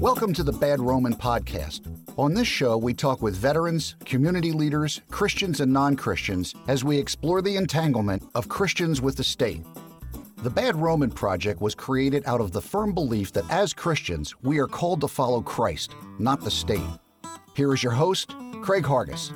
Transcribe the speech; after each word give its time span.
Welcome 0.00 0.32
to 0.32 0.42
the 0.42 0.50
Bad 0.50 0.80
Roman 0.80 1.14
Podcast. 1.14 1.82
On 2.16 2.32
this 2.32 2.48
show, 2.48 2.78
we 2.78 2.94
talk 2.94 3.20
with 3.20 3.36
veterans, 3.36 3.96
community 4.06 4.50
leaders, 4.50 5.02
Christians, 5.10 5.60
and 5.60 5.70
non 5.70 5.94
Christians 5.94 6.54
as 6.68 6.82
we 6.82 6.96
explore 6.96 7.42
the 7.42 7.56
entanglement 7.56 8.22
of 8.34 8.48
Christians 8.48 9.02
with 9.02 9.18
the 9.18 9.22
state. 9.22 9.62
The 10.38 10.48
Bad 10.48 10.74
Roman 10.76 11.10
Project 11.10 11.60
was 11.60 11.74
created 11.74 12.22
out 12.24 12.40
of 12.40 12.52
the 12.52 12.62
firm 12.62 12.94
belief 12.94 13.30
that 13.34 13.44
as 13.50 13.74
Christians, 13.74 14.34
we 14.40 14.58
are 14.58 14.66
called 14.66 15.02
to 15.02 15.08
follow 15.08 15.42
Christ, 15.42 15.94
not 16.18 16.40
the 16.40 16.50
state. 16.50 16.80
Here 17.54 17.74
is 17.74 17.82
your 17.82 17.92
host, 17.92 18.34
Craig 18.62 18.84
Hargis. 18.84 19.34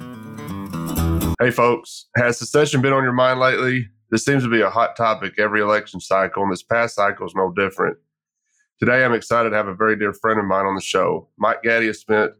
Hey, 1.38 1.50
folks, 1.50 2.06
has 2.16 2.38
secession 2.38 2.80
been 2.80 2.94
on 2.94 3.02
your 3.02 3.12
mind 3.12 3.38
lately? 3.38 3.90
This 4.10 4.24
seems 4.24 4.42
to 4.44 4.50
be 4.50 4.62
a 4.62 4.70
hot 4.70 4.96
topic 4.96 5.34
every 5.38 5.60
election 5.60 6.00
cycle, 6.00 6.42
and 6.42 6.50
this 6.50 6.62
past 6.62 6.94
cycle 6.94 7.26
is 7.26 7.34
no 7.34 7.52
different. 7.52 7.98
Today, 8.80 9.04
I'm 9.04 9.14
excited 9.14 9.50
to 9.50 9.56
have 9.56 9.68
a 9.68 9.74
very 9.74 9.96
dear 9.96 10.12
friend 10.12 10.38
of 10.40 10.46
mine 10.46 10.66
on 10.66 10.74
the 10.74 10.80
show. 10.80 11.28
Mike 11.38 11.62
Gaddy 11.62 11.86
has 11.86 12.00
spent 12.00 12.32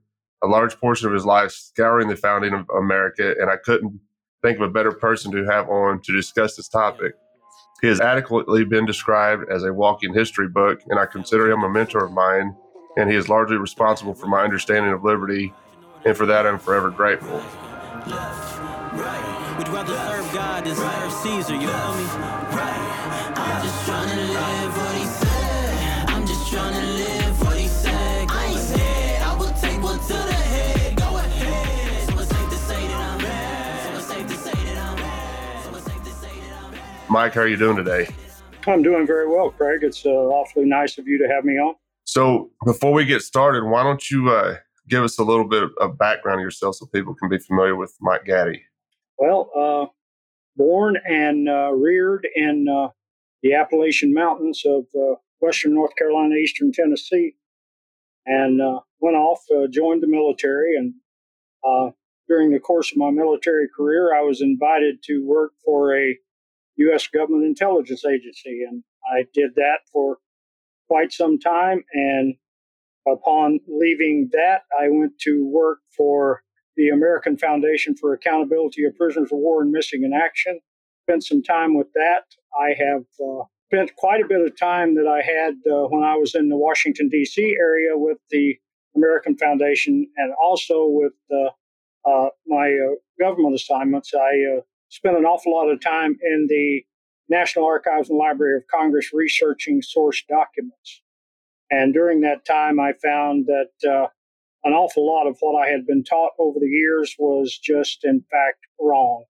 a 0.42 0.48
large 0.48 0.76
portion 0.80 1.06
of 1.06 1.14
his 1.14 1.24
life 1.24 1.52
scouring 1.52 2.08
the 2.08 2.16
founding 2.16 2.52
of 2.52 2.68
America, 2.76 3.34
and 3.40 3.48
I 3.48 3.56
couldn't 3.56 4.00
think 4.42 4.58
of 4.58 4.68
a 4.68 4.72
better 4.72 4.90
person 4.90 5.30
to 5.30 5.44
have 5.44 5.68
on 5.68 6.02
to 6.02 6.12
discuss 6.12 6.56
this 6.56 6.68
topic. 6.68 7.14
He 7.80 7.86
has 7.86 8.00
adequately 8.00 8.64
been 8.64 8.84
described 8.84 9.48
as 9.48 9.62
a 9.62 9.72
walking 9.72 10.12
history 10.12 10.48
book, 10.48 10.80
and 10.88 10.98
I 10.98 11.06
consider 11.06 11.48
him 11.50 11.62
a 11.62 11.68
mentor 11.68 12.04
of 12.04 12.10
mine, 12.12 12.56
and 12.96 13.08
he 13.08 13.16
is 13.16 13.28
largely 13.28 13.56
responsible 13.56 14.14
for 14.14 14.26
my 14.26 14.42
understanding 14.42 14.92
of 14.92 15.04
liberty, 15.04 15.54
and 16.04 16.16
for 16.16 16.26
that 16.26 16.46
I'm 16.48 16.58
forever 16.58 16.90
grateful. 16.90 17.36
We'd 19.56 19.68
rather 19.68 19.94
serve 19.94 20.32
God 20.34 20.64
than 20.64 20.74
serve 20.74 21.12
Caesar, 21.12 21.54
you 21.54 21.68
feel 21.68 21.94
me? 21.94 22.04
I'm 23.36 23.62
just 23.62 23.86
trying 23.86 24.08
to 24.08 24.24
live 24.32 24.76
what 24.76 25.13
Mike, 37.10 37.34
how 37.34 37.42
are 37.42 37.48
you 37.48 37.56
doing 37.56 37.76
today? 37.76 38.08
I'm 38.66 38.82
doing 38.82 39.06
very 39.06 39.28
well, 39.28 39.50
Craig. 39.50 39.80
It's 39.82 40.06
uh, 40.06 40.08
awfully 40.08 40.64
nice 40.64 40.96
of 40.96 41.06
you 41.06 41.18
to 41.18 41.32
have 41.32 41.44
me 41.44 41.54
on. 41.54 41.74
So, 42.04 42.50
before 42.64 42.92
we 42.92 43.04
get 43.04 43.22
started, 43.22 43.64
why 43.64 43.82
don't 43.82 44.10
you 44.10 44.30
uh, 44.30 44.56
give 44.88 45.02
us 45.04 45.18
a 45.18 45.24
little 45.24 45.46
bit 45.46 45.64
of 45.80 45.98
background 45.98 46.40
of 46.40 46.44
yourself 46.44 46.76
so 46.76 46.86
people 46.86 47.14
can 47.14 47.28
be 47.28 47.38
familiar 47.38 47.76
with 47.76 47.94
Mike 48.00 48.24
Gaddy? 48.24 48.62
Well, 49.18 49.50
uh, 49.56 49.86
born 50.56 50.96
and 51.06 51.48
uh, 51.48 51.72
reared 51.72 52.26
in 52.34 52.66
uh, 52.68 52.88
the 53.42 53.54
Appalachian 53.54 54.14
Mountains 54.14 54.62
of 54.66 54.84
uh, 54.94 55.16
western 55.40 55.74
North 55.74 55.94
Carolina, 55.96 56.34
eastern 56.36 56.72
Tennessee, 56.72 57.36
and 58.26 58.60
went 59.00 59.16
off, 59.16 59.40
joined 59.70 60.02
the 60.02 60.08
military, 60.08 60.76
and 60.76 60.94
during 62.26 62.50
the 62.50 62.60
course 62.60 62.90
of 62.90 62.96
my 62.96 63.10
military 63.10 63.68
career, 63.76 64.14
I 64.14 64.22
was 64.22 64.40
invited 64.40 65.02
to 65.04 65.26
work 65.26 65.52
for 65.64 65.94
a 65.94 66.16
U.S. 66.76 67.06
government 67.06 67.44
intelligence 67.44 68.04
agency. 68.04 68.64
And 68.68 68.82
I 69.12 69.24
did 69.32 69.54
that 69.56 69.78
for 69.92 70.18
quite 70.88 71.12
some 71.12 71.38
time. 71.38 71.84
And 71.92 72.34
upon 73.06 73.60
leaving 73.68 74.30
that, 74.32 74.62
I 74.78 74.88
went 74.88 75.18
to 75.20 75.46
work 75.46 75.78
for 75.96 76.42
the 76.76 76.88
American 76.88 77.36
Foundation 77.36 77.96
for 77.96 78.12
Accountability 78.12 78.84
of 78.84 78.96
Prisoners 78.96 79.30
of 79.30 79.38
War 79.38 79.62
and 79.62 79.70
Missing 79.70 80.02
in 80.02 80.12
Action. 80.12 80.60
Spent 81.06 81.24
some 81.24 81.42
time 81.42 81.76
with 81.76 81.92
that. 81.94 82.24
I 82.58 82.74
have 82.78 83.04
uh, 83.20 83.44
spent 83.68 83.94
quite 83.96 84.22
a 84.22 84.26
bit 84.26 84.40
of 84.40 84.56
time 84.58 84.94
that 84.96 85.06
I 85.06 85.22
had 85.22 85.54
uh, 85.70 85.86
when 85.88 86.02
I 86.02 86.16
was 86.16 86.34
in 86.34 86.48
the 86.48 86.56
Washington, 86.56 87.08
D.C. 87.08 87.56
area 87.58 87.90
with 87.94 88.18
the 88.30 88.56
American 88.96 89.36
Foundation 89.36 90.06
and 90.16 90.32
also 90.42 90.86
with 90.86 91.12
uh, 91.32 91.50
uh 92.08 92.28
my 92.46 92.68
uh, 92.68 92.94
government 93.18 93.54
assignments. 93.54 94.12
I 94.14 94.56
uh, 94.56 94.60
spent 94.94 95.16
an 95.16 95.24
awful 95.24 95.52
lot 95.52 95.68
of 95.68 95.80
time 95.80 96.16
in 96.22 96.46
the 96.48 96.84
National 97.28 97.66
Archives 97.66 98.10
and 98.10 98.18
Library 98.18 98.56
of 98.56 98.62
Congress 98.68 99.12
researching 99.12 99.82
source 99.82 100.22
documents. 100.28 101.02
And 101.70 101.92
during 101.92 102.20
that 102.20 102.44
time, 102.44 102.78
I 102.78 102.92
found 103.02 103.46
that 103.46 103.90
uh, 103.90 104.06
an 104.62 104.72
awful 104.72 105.04
lot 105.04 105.26
of 105.26 105.36
what 105.40 105.60
I 105.60 105.68
had 105.68 105.84
been 105.84 106.04
taught 106.04 106.32
over 106.38 106.60
the 106.60 106.68
years 106.68 107.16
was 107.18 107.58
just, 107.58 108.04
in 108.04 108.20
fact, 108.30 108.58
wrong. 108.80 109.24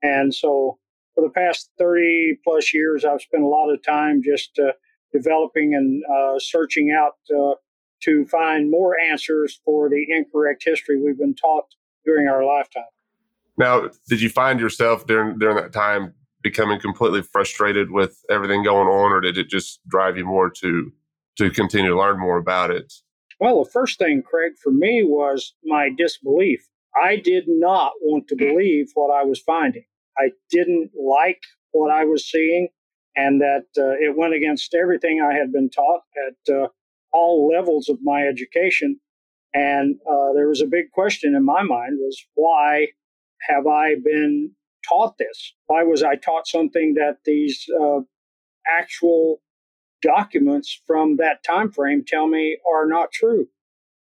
And 0.00 0.32
so, 0.32 0.78
for 1.14 1.24
the 1.24 1.30
past 1.30 1.70
30 1.78 2.38
plus 2.44 2.72
years, 2.72 3.04
I've 3.04 3.20
spent 3.20 3.42
a 3.42 3.48
lot 3.48 3.70
of 3.70 3.82
time 3.82 4.22
just 4.24 4.60
uh, 4.60 4.72
developing 5.12 5.74
and 5.74 6.04
uh, 6.04 6.38
searching 6.38 6.92
out 6.92 7.14
uh, 7.36 7.54
to 8.04 8.26
find 8.26 8.70
more 8.70 8.98
answers 9.00 9.60
for 9.64 9.88
the 9.90 10.06
incorrect 10.08 10.62
history 10.64 11.02
we've 11.02 11.18
been 11.18 11.34
taught 11.34 11.66
during 12.04 12.28
our 12.28 12.44
lifetime. 12.44 12.84
Now, 13.58 13.90
did 14.08 14.20
you 14.20 14.30
find 14.30 14.60
yourself 14.60 15.06
during 15.06 15.38
during 15.38 15.56
that 15.56 15.72
time 15.72 16.14
becoming 16.42 16.80
completely 16.80 17.22
frustrated 17.22 17.90
with 17.90 18.22
everything 18.30 18.62
going 18.62 18.88
on, 18.88 19.12
or 19.12 19.20
did 19.20 19.36
it 19.38 19.48
just 19.48 19.80
drive 19.88 20.16
you 20.16 20.24
more 20.24 20.50
to 20.50 20.92
to 21.38 21.50
continue 21.50 21.90
to 21.90 21.98
learn 21.98 22.18
more 22.18 22.36
about 22.36 22.70
it? 22.70 22.92
Well, 23.38 23.64
the 23.64 23.70
first 23.70 23.98
thing, 23.98 24.22
Craig, 24.22 24.52
for 24.62 24.70
me 24.70 25.02
was 25.02 25.54
my 25.64 25.90
disbelief. 25.96 26.68
I 27.00 27.16
did 27.16 27.44
not 27.46 27.92
want 28.02 28.28
to 28.28 28.36
believe 28.36 28.90
what 28.94 29.14
I 29.14 29.24
was 29.24 29.40
finding. 29.40 29.84
I 30.18 30.32
didn't 30.50 30.90
like 30.94 31.40
what 31.72 31.90
I 31.90 32.04
was 32.04 32.28
seeing, 32.28 32.68
and 33.16 33.40
that 33.40 33.66
uh, 33.78 33.92
it 33.98 34.16
went 34.16 34.34
against 34.34 34.74
everything 34.74 35.20
I 35.22 35.34
had 35.34 35.52
been 35.52 35.70
taught 35.70 36.02
at 36.28 36.54
uh, 36.54 36.68
all 37.12 37.48
levels 37.48 37.88
of 37.88 37.98
my 38.02 38.22
education. 38.26 39.00
And 39.54 39.96
uh, 40.08 40.32
there 40.34 40.48
was 40.48 40.60
a 40.60 40.66
big 40.66 40.90
question 40.92 41.34
in 41.34 41.44
my 41.44 41.62
mind: 41.62 41.98
was 41.98 42.22
why 42.34 42.88
have 43.48 43.66
I 43.66 43.96
been 44.02 44.52
taught 44.88 45.18
this? 45.18 45.54
Why 45.66 45.82
was 45.82 46.02
I 46.02 46.16
taught 46.16 46.46
something 46.46 46.94
that 46.94 47.18
these 47.24 47.66
uh, 47.80 48.00
actual 48.68 49.40
documents 50.02 50.80
from 50.86 51.16
that 51.16 51.44
time 51.44 51.70
frame 51.70 52.04
tell 52.06 52.26
me 52.26 52.58
are 52.70 52.86
not 52.86 53.12
true? 53.12 53.48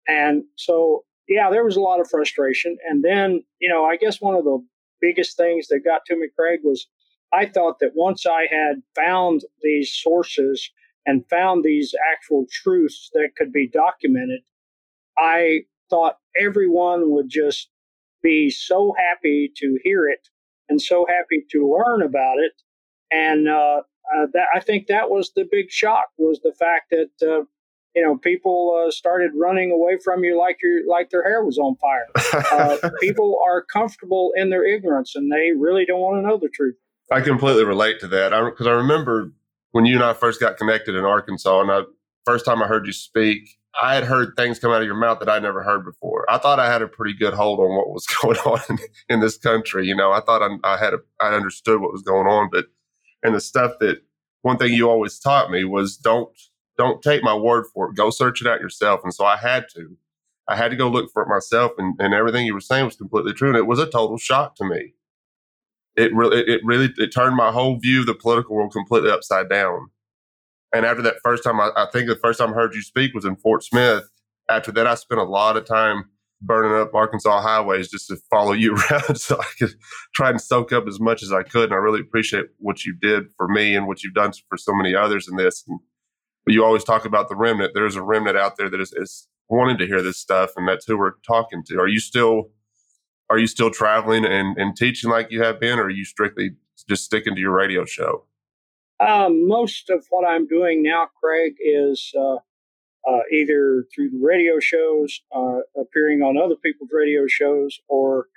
And 0.07 0.43
so, 0.55 1.05
yeah, 1.27 1.49
there 1.49 1.63
was 1.63 1.75
a 1.75 1.81
lot 1.81 1.99
of 1.99 2.09
frustration. 2.09 2.77
And 2.87 3.03
then, 3.03 3.43
you 3.59 3.69
know, 3.69 3.85
I 3.85 3.97
guess 3.97 4.21
one 4.21 4.35
of 4.35 4.43
the 4.43 4.59
biggest 5.01 5.37
things 5.37 5.67
that 5.67 5.85
got 5.85 6.05
to 6.05 6.15
me, 6.15 6.27
Craig, 6.37 6.61
was 6.63 6.87
I 7.31 7.45
thought 7.45 7.79
that 7.79 7.91
once 7.95 8.25
I 8.25 8.47
had 8.49 8.81
found 8.95 9.41
these 9.61 9.93
sources 9.93 10.69
and 11.05 11.27
found 11.29 11.63
these 11.63 11.93
actual 12.11 12.45
truths 12.51 13.09
that 13.13 13.29
could 13.37 13.51
be 13.51 13.67
documented, 13.67 14.41
I 15.17 15.61
thought 15.89 16.17
everyone 16.39 17.11
would 17.11 17.29
just 17.29 17.69
be 18.21 18.49
so 18.49 18.93
happy 18.97 19.51
to 19.57 19.77
hear 19.83 20.07
it 20.07 20.27
and 20.67 20.81
so 20.81 21.05
happy 21.07 21.45
to 21.51 21.77
learn 21.77 22.01
about 22.01 22.37
it. 22.39 22.53
And 23.11 23.49
uh, 23.49 23.81
uh, 24.15 24.27
that 24.33 24.45
I 24.53 24.59
think 24.59 24.87
that 24.87 25.09
was 25.09 25.31
the 25.35 25.47
big 25.49 25.71
shock 25.71 26.07
was 26.17 26.39
the 26.41 26.53
fact 26.59 26.91
that 26.91 27.09
uh, 27.21 27.43
you 27.95 28.03
know 28.03 28.17
people 28.17 28.85
uh, 28.85 28.91
started 28.91 29.31
running 29.35 29.71
away 29.71 29.97
from 30.03 30.23
you 30.23 30.39
like 30.39 30.57
your 30.61 30.87
like 30.87 31.09
their 31.09 31.23
hair 31.23 31.43
was 31.43 31.57
on 31.57 31.75
fire. 31.75 32.07
Uh, 32.51 32.89
people 32.99 33.39
are 33.45 33.63
comfortable 33.63 34.31
in 34.35 34.49
their 34.49 34.65
ignorance 34.65 35.15
and 35.15 35.31
they 35.31 35.51
really 35.57 35.85
don't 35.85 35.99
want 35.99 36.21
to 36.21 36.27
know 36.27 36.37
the 36.37 36.49
truth. 36.49 36.75
I 37.11 37.21
completely 37.21 37.63
relate 37.63 37.99
to 38.01 38.07
that 38.07 38.29
because 38.29 38.67
I, 38.67 38.71
I 38.71 38.73
remember 38.73 39.31
when 39.71 39.85
you 39.85 39.95
and 39.95 40.03
I 40.03 40.13
first 40.13 40.39
got 40.39 40.57
connected 40.57 40.95
in 40.95 41.05
Arkansas, 41.05 41.61
and 41.61 41.71
I 41.71 41.81
first 42.25 42.45
time 42.45 42.61
I 42.61 42.67
heard 42.67 42.85
you 42.85 42.93
speak, 42.93 43.58
I 43.81 43.95
had 43.95 44.03
heard 44.03 44.33
things 44.35 44.59
come 44.59 44.71
out 44.71 44.81
of 44.81 44.87
your 44.87 44.95
mouth 44.95 45.19
that 45.19 45.29
I 45.29 45.39
never 45.39 45.63
heard 45.63 45.85
before. 45.85 46.25
I 46.29 46.37
thought 46.37 46.59
I 46.59 46.71
had 46.71 46.81
a 46.81 46.87
pretty 46.87 47.13
good 47.13 47.33
hold 47.33 47.59
on 47.59 47.75
what 47.75 47.89
was 47.89 48.05
going 48.21 48.37
on 48.37 48.59
in, 48.69 48.77
in 49.07 49.19
this 49.19 49.37
country. 49.37 49.85
You 49.85 49.95
know, 49.95 50.11
I 50.11 50.21
thought 50.21 50.41
I, 50.41 50.57
I 50.63 50.77
had 50.77 50.93
a, 50.93 50.99
I 51.21 51.33
understood 51.33 51.81
what 51.81 51.91
was 51.91 52.01
going 52.01 52.27
on, 52.27 52.49
but 52.51 52.65
and 53.23 53.35
the 53.35 53.41
stuff 53.41 53.73
that 53.79 54.01
one 54.41 54.57
thing 54.57 54.73
you 54.73 54.89
always 54.89 55.19
taught 55.19 55.51
me 55.51 55.63
was 55.63 55.97
don't 55.97 56.29
don't 56.77 57.01
take 57.01 57.23
my 57.23 57.35
word 57.35 57.65
for 57.73 57.89
it. 57.89 57.95
Go 57.95 58.09
search 58.09 58.41
it 58.41 58.47
out 58.47 58.61
yourself. 58.61 59.01
And 59.03 59.13
so 59.13 59.25
I 59.25 59.37
had 59.37 59.65
to. 59.75 59.97
I 60.47 60.55
had 60.55 60.71
to 60.71 60.77
go 60.77 60.89
look 60.89 61.11
for 61.11 61.21
it 61.21 61.29
myself, 61.29 61.73
and, 61.77 61.95
and 61.99 62.11
everything 62.11 62.47
you 62.47 62.55
were 62.55 62.59
saying 62.59 62.85
was 62.85 62.95
completely 62.95 63.33
true. 63.33 63.49
And 63.49 63.57
it 63.57 63.67
was 63.67 63.77
a 63.77 63.85
total 63.85 64.17
shock 64.17 64.55
to 64.55 64.65
me. 64.65 64.95
It 65.95 66.11
really, 66.11 66.39
it 66.39 66.61
really, 66.63 66.89
it 66.97 67.09
turned 67.09 67.35
my 67.35 67.51
whole 67.51 67.77
view 67.77 67.99
of 67.99 68.07
the 68.07 68.15
political 68.15 68.55
world 68.55 68.71
completely 68.71 69.11
upside 69.11 69.47
down 69.47 69.91
and 70.73 70.85
after 70.85 71.01
that 71.03 71.15
first 71.23 71.43
time, 71.43 71.59
I, 71.59 71.71
I, 71.75 71.87
think 71.91 72.07
the 72.07 72.15
first 72.15 72.39
time 72.39 72.51
I 72.51 72.55
heard 72.55 72.75
you 72.75 72.81
speak 72.81 73.13
was 73.13 73.25
in 73.25 73.35
Fort 73.37 73.63
Smith. 73.63 74.09
After 74.49 74.71
that, 74.73 74.87
I 74.87 74.95
spent 74.95 75.21
a 75.21 75.25
lot 75.25 75.57
of 75.57 75.65
time 75.65 76.05
burning 76.41 76.79
up 76.79 76.93
Arkansas 76.93 77.41
highways 77.41 77.89
just 77.89 78.07
to 78.07 78.17
follow 78.29 78.53
you 78.53 78.75
around 78.91 79.19
so 79.19 79.39
I 79.39 79.47
could 79.57 79.73
try 80.13 80.29
and 80.29 80.39
soak 80.39 80.71
up 80.71 80.87
as 80.87 80.99
much 80.99 81.23
as 81.23 81.33
I 81.33 81.43
could. 81.43 81.65
And 81.65 81.73
I 81.73 81.77
really 81.77 81.99
appreciate 81.99 82.45
what 82.57 82.85
you 82.85 82.95
did 82.99 83.25
for 83.35 83.47
me 83.47 83.75
and 83.75 83.87
what 83.87 84.03
you've 84.03 84.13
done 84.13 84.31
for 84.47 84.57
so 84.57 84.73
many 84.73 84.95
others 84.95 85.27
in 85.27 85.35
this. 85.35 85.63
And, 85.67 85.79
you 86.47 86.65
always 86.65 86.83
talk 86.83 87.05
about 87.05 87.29
the 87.29 87.35
remnant. 87.35 87.73
There's 87.75 87.95
a 87.95 88.01
remnant 88.01 88.35
out 88.35 88.57
there 88.57 88.71
that 88.71 88.81
is, 88.81 88.91
is 88.93 89.27
wanting 89.49 89.77
to 89.77 89.85
hear 89.85 90.01
this 90.01 90.17
stuff, 90.17 90.51
and 90.55 90.67
that's 90.67 90.85
who 90.85 90.97
we're 90.97 91.13
talking 91.27 91.63
to. 91.67 91.79
Are 91.79 91.87
you 91.87 91.99
still 91.99 92.49
are 93.29 93.37
you 93.37 93.45
still 93.45 93.69
traveling 93.69 94.25
and, 94.25 94.57
and 94.57 94.75
teaching 94.75 95.11
like 95.11 95.27
you 95.29 95.43
have 95.43 95.59
been, 95.59 95.77
or 95.77 95.83
are 95.83 95.89
you 95.91 96.05
strictly 96.05 96.51
just 96.87 97.03
sticking 97.03 97.35
to 97.35 97.41
your 97.41 97.53
radio 97.53 97.85
show? 97.85 98.25
Um, 98.99 99.47
most 99.47 99.89
of 99.89 100.05
what 100.09 100.27
I'm 100.27 100.47
doing 100.47 100.83
now, 100.83 101.07
Craig, 101.21 101.53
is 101.59 102.11
uh, 102.17 102.37
uh, 103.09 103.21
either 103.31 103.85
through 103.93 104.11
the 104.11 104.19
radio 104.21 104.59
shows, 104.59 105.21
uh, 105.35 105.59
appearing 105.79 106.21
on 106.21 106.37
other 106.37 106.55
people's 106.55 106.89
radio 106.93 107.27
shows, 107.27 107.79
or 107.89 108.27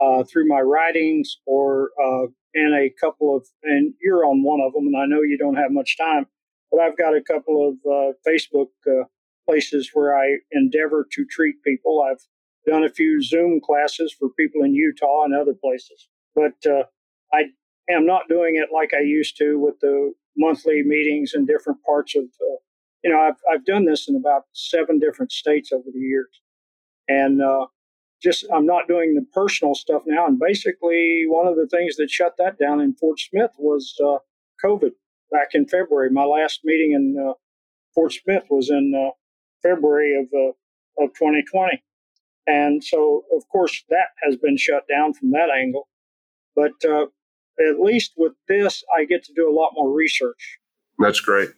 uh, 0.00 0.24
through 0.24 0.46
my 0.48 0.60
writings, 0.60 1.38
or 1.46 1.90
uh, 2.02 2.26
in 2.54 2.74
a 2.74 2.90
couple 3.00 3.36
of, 3.36 3.46
and 3.62 3.94
you're 4.02 4.24
on 4.24 4.42
one 4.42 4.60
of 4.60 4.72
them, 4.74 4.86
and 4.86 4.96
I 4.96 5.06
know 5.06 5.22
you 5.22 5.38
don't 5.38 5.56
have 5.56 5.72
much 5.72 5.96
time, 5.98 6.26
but 6.70 6.80
I've 6.80 6.98
got 6.98 7.16
a 7.16 7.22
couple 7.22 7.68
of 7.68 7.74
uh, 7.90 8.12
Facebook 8.28 8.68
places 9.48 9.90
where 9.94 10.16
I 10.16 10.38
endeavor 10.52 11.06
to 11.12 11.24
treat 11.26 11.56
people. 11.64 12.02
I've 12.08 12.22
done 12.70 12.84
a 12.84 12.90
few 12.90 13.22
Zoom 13.22 13.60
classes 13.60 14.14
for 14.18 14.28
people 14.38 14.64
in 14.64 14.74
Utah 14.74 15.24
and 15.24 15.34
other 15.34 15.54
places, 15.54 16.08
but 16.34 16.52
I 17.32 17.44
am 17.88 18.06
not 18.06 18.28
doing 18.28 18.56
it 18.56 18.68
like 18.72 18.92
I 18.94 19.02
used 19.02 19.36
to 19.38 19.58
with 19.58 19.80
the 19.80 20.12
monthly 20.36 20.82
meetings 20.82 21.32
in 21.34 21.46
different 21.46 21.82
parts 21.84 22.14
of 22.16 22.24
you 23.02 23.10
know, 23.10 23.20
I've, 23.20 23.36
I've 23.50 23.64
done 23.64 23.86
this 23.86 24.08
in 24.08 24.16
about 24.16 24.44
seven 24.52 24.98
different 24.98 25.32
states 25.32 25.72
over 25.72 25.88
the 25.92 26.00
years. 26.00 26.40
And 27.08 27.42
uh, 27.42 27.66
just, 28.22 28.44
I'm 28.54 28.66
not 28.66 28.88
doing 28.88 29.14
the 29.14 29.26
personal 29.32 29.74
stuff 29.74 30.02
now. 30.06 30.26
And 30.26 30.38
basically, 30.38 31.24
one 31.26 31.46
of 31.46 31.56
the 31.56 31.66
things 31.66 31.96
that 31.96 32.10
shut 32.10 32.34
that 32.38 32.58
down 32.58 32.80
in 32.80 32.94
Fort 32.94 33.18
Smith 33.18 33.52
was 33.58 33.94
uh, 34.04 34.18
COVID 34.64 34.92
back 35.32 35.48
in 35.54 35.66
February. 35.66 36.10
My 36.10 36.24
last 36.24 36.60
meeting 36.64 36.92
in 36.92 37.16
uh, 37.18 37.32
Fort 37.94 38.12
Smith 38.12 38.44
was 38.50 38.70
in 38.70 38.92
uh, 38.94 39.10
February 39.62 40.14
of, 40.18 40.26
uh, 40.34 41.04
of 41.04 41.14
2020. 41.14 41.82
And 42.46 42.82
so, 42.82 43.24
of 43.34 43.48
course, 43.48 43.82
that 43.88 44.08
has 44.24 44.36
been 44.36 44.56
shut 44.56 44.84
down 44.88 45.14
from 45.14 45.30
that 45.30 45.48
angle. 45.50 45.88
But 46.54 46.72
uh, 46.84 47.06
at 47.58 47.80
least 47.80 48.12
with 48.16 48.32
this, 48.48 48.82
I 48.96 49.04
get 49.04 49.24
to 49.24 49.32
do 49.34 49.50
a 49.50 49.54
lot 49.54 49.72
more 49.74 49.92
research. 49.92 50.58
That's 50.98 51.20
great. 51.20 51.50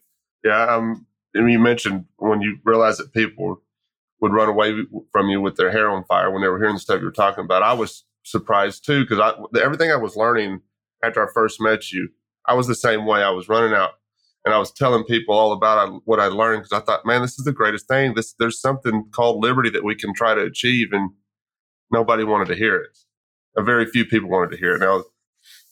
Yeah, 0.44 0.77
I'm 0.77 1.06
and 1.35 1.50
you 1.50 1.59
mentioned 1.59 2.06
when 2.17 2.43
you 2.43 2.59
realized 2.65 2.99
that 3.00 3.12
people 3.12 3.62
would 4.21 4.33
run 4.33 4.49
away 4.49 4.75
from 5.11 5.29
you 5.29 5.41
with 5.41 5.56
their 5.56 5.71
hair 5.71 5.89
on 5.89 6.05
fire 6.05 6.31
when 6.31 6.43
they 6.43 6.49
were 6.49 6.59
hearing 6.59 6.75
the 6.75 6.81
stuff 6.81 7.00
you 7.00 7.06
were 7.06 7.12
talking 7.12 7.44
about. 7.44 7.62
I 7.62 7.73
was 7.73 8.05
surprised 8.25 8.85
too 8.85 9.05
because 9.05 9.19
I 9.19 9.33
everything 9.61 9.91
I 9.91 9.97
was 9.97 10.17
learning 10.17 10.61
after 11.03 11.27
I 11.27 11.33
first 11.33 11.61
met 11.61 11.91
you, 11.91 12.09
I 12.47 12.55
was 12.55 12.67
the 12.67 12.75
same 12.75 13.06
way. 13.06 13.23
I 13.23 13.31
was 13.31 13.49
running 13.49 13.75
out 13.75 13.93
and 14.44 14.55
I 14.55 14.59
was 14.59 14.73
telling 14.73 15.05
people 15.05 15.35
all 15.35 15.53
about 15.53 16.03
what 16.05 16.21
I 16.21 16.27
learned 16.27 16.62
because 16.62 16.81
I 16.81 16.85
thought, 16.85 17.06
man, 17.06 17.23
this 17.23 17.39
is 17.39 17.44
the 17.44 17.53
greatest 17.53 17.87
thing. 17.87 18.15
This 18.15 18.35
there's 18.39 18.61
something 18.61 19.09
called 19.15 19.43
liberty 19.43 19.71
that 19.71 19.85
we 19.85 19.94
can 19.94 20.15
try 20.15 20.35
to 20.35 20.43
achieve, 20.43 20.89
and 20.93 21.11
nobody 21.91 22.25
wanted 22.25 22.49
to 22.49 22.56
hear 22.56 22.77
it. 22.77 22.99
A 23.56 23.62
very 23.62 23.87
few 23.87 24.05
people 24.05 24.29
wanted 24.31 24.50
to 24.53 24.56
hear 24.56 24.75
it. 24.75 24.81
Now, 24.81 25.05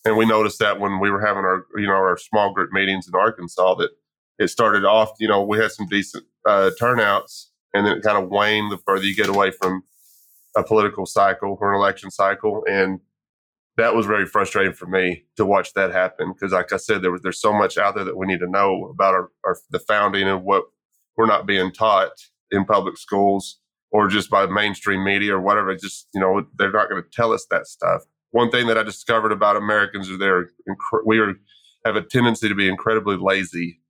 and 0.04 0.16
we 0.16 0.26
noticed 0.26 0.58
that 0.60 0.80
when 0.80 1.00
we 1.00 1.10
were 1.10 1.24
having 1.24 1.44
our 1.44 1.66
you 1.76 1.86
know 1.86 1.92
our 1.92 2.16
small 2.16 2.52
group 2.52 2.70
meetings 2.72 3.08
in 3.08 3.14
Arkansas 3.14 3.74
that 3.76 3.90
it 4.38 4.48
started 4.48 4.84
off, 4.84 5.12
you 5.20 5.28
know, 5.28 5.42
we 5.42 5.58
had 5.58 5.70
some 5.70 5.86
decent 5.86 6.24
uh, 6.46 6.70
turnouts, 6.78 7.50
and 7.74 7.86
then 7.86 7.98
it 7.98 8.02
kind 8.02 8.22
of 8.22 8.30
waned 8.30 8.72
the 8.72 8.78
further 8.78 9.04
you 9.04 9.14
get 9.14 9.28
away 9.28 9.50
from 9.50 9.82
a 10.56 10.62
political 10.62 11.06
cycle 11.06 11.58
or 11.60 11.72
an 11.72 11.78
election 11.78 12.10
cycle, 12.10 12.64
and 12.68 13.00
that 13.76 13.94
was 13.94 14.06
very 14.06 14.26
frustrating 14.26 14.72
for 14.72 14.86
me 14.86 15.24
to 15.36 15.44
watch 15.44 15.74
that 15.74 15.92
happen 15.92 16.32
because, 16.32 16.52
like 16.52 16.72
I 16.72 16.76
said, 16.76 17.02
there 17.02 17.10
was 17.10 17.22
there's 17.22 17.40
so 17.40 17.52
much 17.52 17.78
out 17.78 17.94
there 17.94 18.04
that 18.04 18.16
we 18.16 18.26
need 18.26 18.40
to 18.40 18.50
know 18.50 18.88
about 18.92 19.14
our, 19.14 19.30
our 19.44 19.56
the 19.70 19.78
founding 19.78 20.26
and 20.26 20.44
what 20.44 20.64
we're 21.16 21.26
not 21.26 21.46
being 21.46 21.72
taught 21.72 22.10
in 22.50 22.64
public 22.64 22.96
schools 22.96 23.58
or 23.90 24.08
just 24.08 24.30
by 24.30 24.46
mainstream 24.46 25.04
media 25.04 25.34
or 25.36 25.40
whatever. 25.40 25.74
Just 25.76 26.08
you 26.14 26.20
know, 26.20 26.46
they're 26.56 26.72
not 26.72 26.88
going 26.88 27.02
to 27.02 27.08
tell 27.10 27.32
us 27.32 27.46
that 27.50 27.66
stuff. 27.66 28.02
One 28.32 28.50
thing 28.50 28.66
that 28.68 28.78
I 28.78 28.82
discovered 28.82 29.32
about 29.32 29.56
Americans 29.56 30.08
is 30.08 30.18
they're 30.18 30.50
we 31.04 31.18
are 31.18 31.34
have 31.84 31.96
a 31.96 32.02
tendency 32.02 32.48
to 32.48 32.54
be 32.54 32.68
incredibly 32.68 33.16
lazy 33.16 33.80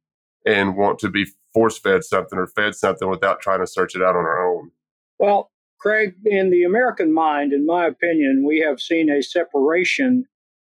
and 0.47 0.77
want 0.77 0.99
to 1.01 1.09
be 1.09 1.27
force 1.53 1.79
fed 1.79 2.05
something 2.05 2.39
or 2.39 2.47
fed 2.47 2.75
something 2.75 3.09
without 3.09 3.41
trying 3.41 3.61
to 3.61 3.67
search 3.67 3.95
it 3.95 4.03
out 4.03 4.17
on 4.17 4.25
our 4.25 4.47
own? 4.47 4.71
Well, 5.19 5.51
Craig, 5.79 6.15
in 6.25 6.51
the 6.51 6.65
American 6.65 7.13
mind, 7.13 7.53
in 7.53 7.67
my 7.67 7.87
opinion, 7.87 8.45
we 8.47 8.61
have 8.61 8.81
seen 8.81 9.11
a 9.11 9.23
separation. 9.23 10.25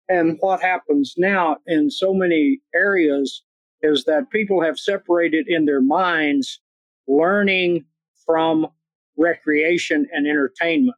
And 0.08 0.38
what 0.40 0.60
happens 0.60 1.14
now 1.16 1.58
in 1.66 1.90
so 1.90 2.14
many 2.14 2.60
areas 2.74 3.42
is 3.82 4.04
that 4.04 4.30
people 4.30 4.62
have 4.62 4.78
separated 4.78 5.46
in 5.48 5.64
their 5.64 5.80
minds 5.80 6.60
learning 7.06 7.84
from 8.24 8.66
recreation 9.16 10.06
and 10.12 10.26
entertainment. 10.26 10.96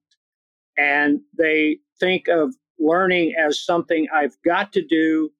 And 0.76 1.20
they 1.36 1.78
think 2.00 2.28
of 2.28 2.54
learning 2.82 3.34
as 3.38 3.64
something 3.64 4.08
I've 4.12 4.36
got 4.44 4.72
to 4.74 4.82
do 4.84 5.30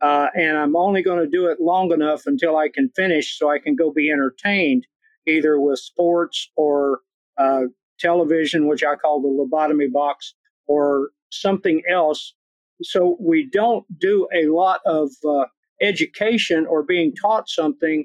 uh, 0.00 0.28
and 0.34 0.56
I'm 0.56 0.76
only 0.76 1.02
going 1.02 1.18
to 1.18 1.30
do 1.30 1.46
it 1.46 1.60
long 1.60 1.92
enough 1.92 2.22
until 2.26 2.56
I 2.56 2.68
can 2.68 2.88
finish 2.90 3.38
so 3.38 3.50
I 3.50 3.58
can 3.58 3.74
go 3.74 3.92
be 3.92 4.10
entertained, 4.10 4.86
either 5.26 5.60
with 5.60 5.80
sports 5.80 6.50
or 6.56 7.00
uh, 7.36 7.62
television, 7.98 8.68
which 8.68 8.84
I 8.84 8.94
call 8.94 9.20
the 9.20 9.28
lobotomy 9.28 9.90
box, 9.90 10.34
or 10.66 11.10
something 11.30 11.82
else. 11.90 12.34
So 12.82 13.16
we 13.20 13.48
don't 13.50 13.84
do 13.98 14.28
a 14.32 14.46
lot 14.46 14.80
of 14.86 15.10
uh, 15.28 15.46
education 15.82 16.64
or 16.66 16.84
being 16.84 17.12
taught 17.14 17.48
something 17.48 18.04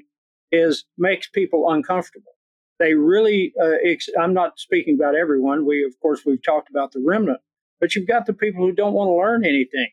is 0.50 0.84
makes 0.98 1.28
people 1.28 1.70
uncomfortable. 1.70 2.32
They 2.80 2.94
really, 2.94 3.52
uh, 3.62 3.76
ex- 3.84 4.08
I'm 4.20 4.34
not 4.34 4.58
speaking 4.58 4.96
about 4.96 5.14
everyone. 5.14 5.64
We, 5.64 5.84
of 5.84 5.98
course, 6.00 6.22
we've 6.26 6.42
talked 6.42 6.70
about 6.70 6.90
the 6.90 7.02
remnant, 7.06 7.40
but 7.80 7.94
you've 7.94 8.08
got 8.08 8.26
the 8.26 8.32
people 8.32 8.64
who 8.64 8.72
don't 8.72 8.94
want 8.94 9.08
to 9.08 9.14
learn 9.14 9.44
anything 9.44 9.88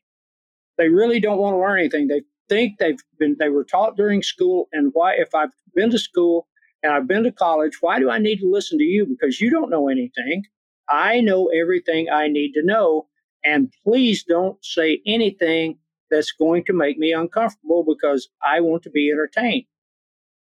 they 0.82 0.90
really 0.90 1.20
don't 1.20 1.38
want 1.38 1.54
to 1.54 1.60
learn 1.60 1.80
anything. 1.80 2.08
They 2.08 2.24
think 2.50 2.80
they've 2.80 3.00
been 3.20 3.36
they 3.40 3.50
were 3.50 3.64
taught 3.64 3.96
during 3.96 4.24
school 4.24 4.68
and 4.74 4.90
why 4.94 5.14
if 5.14 5.36
I've 5.36 5.52
been 5.76 5.92
to 5.92 6.00
school 6.00 6.48
and 6.82 6.92
I've 6.92 7.08
been 7.08 7.24
to 7.24 7.32
college, 7.32 7.78
why 7.82 8.00
do 8.00 8.10
I 8.10 8.18
need 8.18 8.40
to 8.40 8.50
listen 8.50 8.80
to 8.80 8.84
you? 8.84 9.06
Because 9.06 9.40
you 9.40 9.52
don't 9.52 9.70
know 9.70 9.90
anything. 9.90 10.44
I 10.90 11.22
know 11.22 11.48
everything 11.48 12.10
I 12.12 12.28
need 12.28 12.54
to 12.54 12.66
know. 12.66 13.08
And 13.46 13.72
please 13.84 14.24
don't 14.24 14.58
say 14.66 15.02
anything 15.06 15.78
that's 16.10 16.32
going 16.32 16.66
to 16.66 16.74
make 16.74 16.98
me 16.98 17.14
uncomfortable 17.14 17.86
because 17.88 18.28
I 18.44 18.60
want 18.60 18.82
to 18.84 18.90
be 18.90 19.12
entertained. 19.12 19.66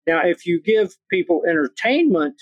Now, 0.06 0.22
if 0.24 0.46
you 0.46 0.60
give 0.60 0.96
people 1.10 1.42
entertainment 1.46 2.40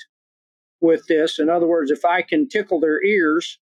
with 0.81 1.07
this, 1.09 1.41
in 1.41 1.51
other 1.51 1.67
words, 1.67 1.91
if 1.91 2.05
I 2.05 2.23
can 2.23 2.49
tickle 2.49 2.79
their 2.79 3.05
ears, 3.05 3.59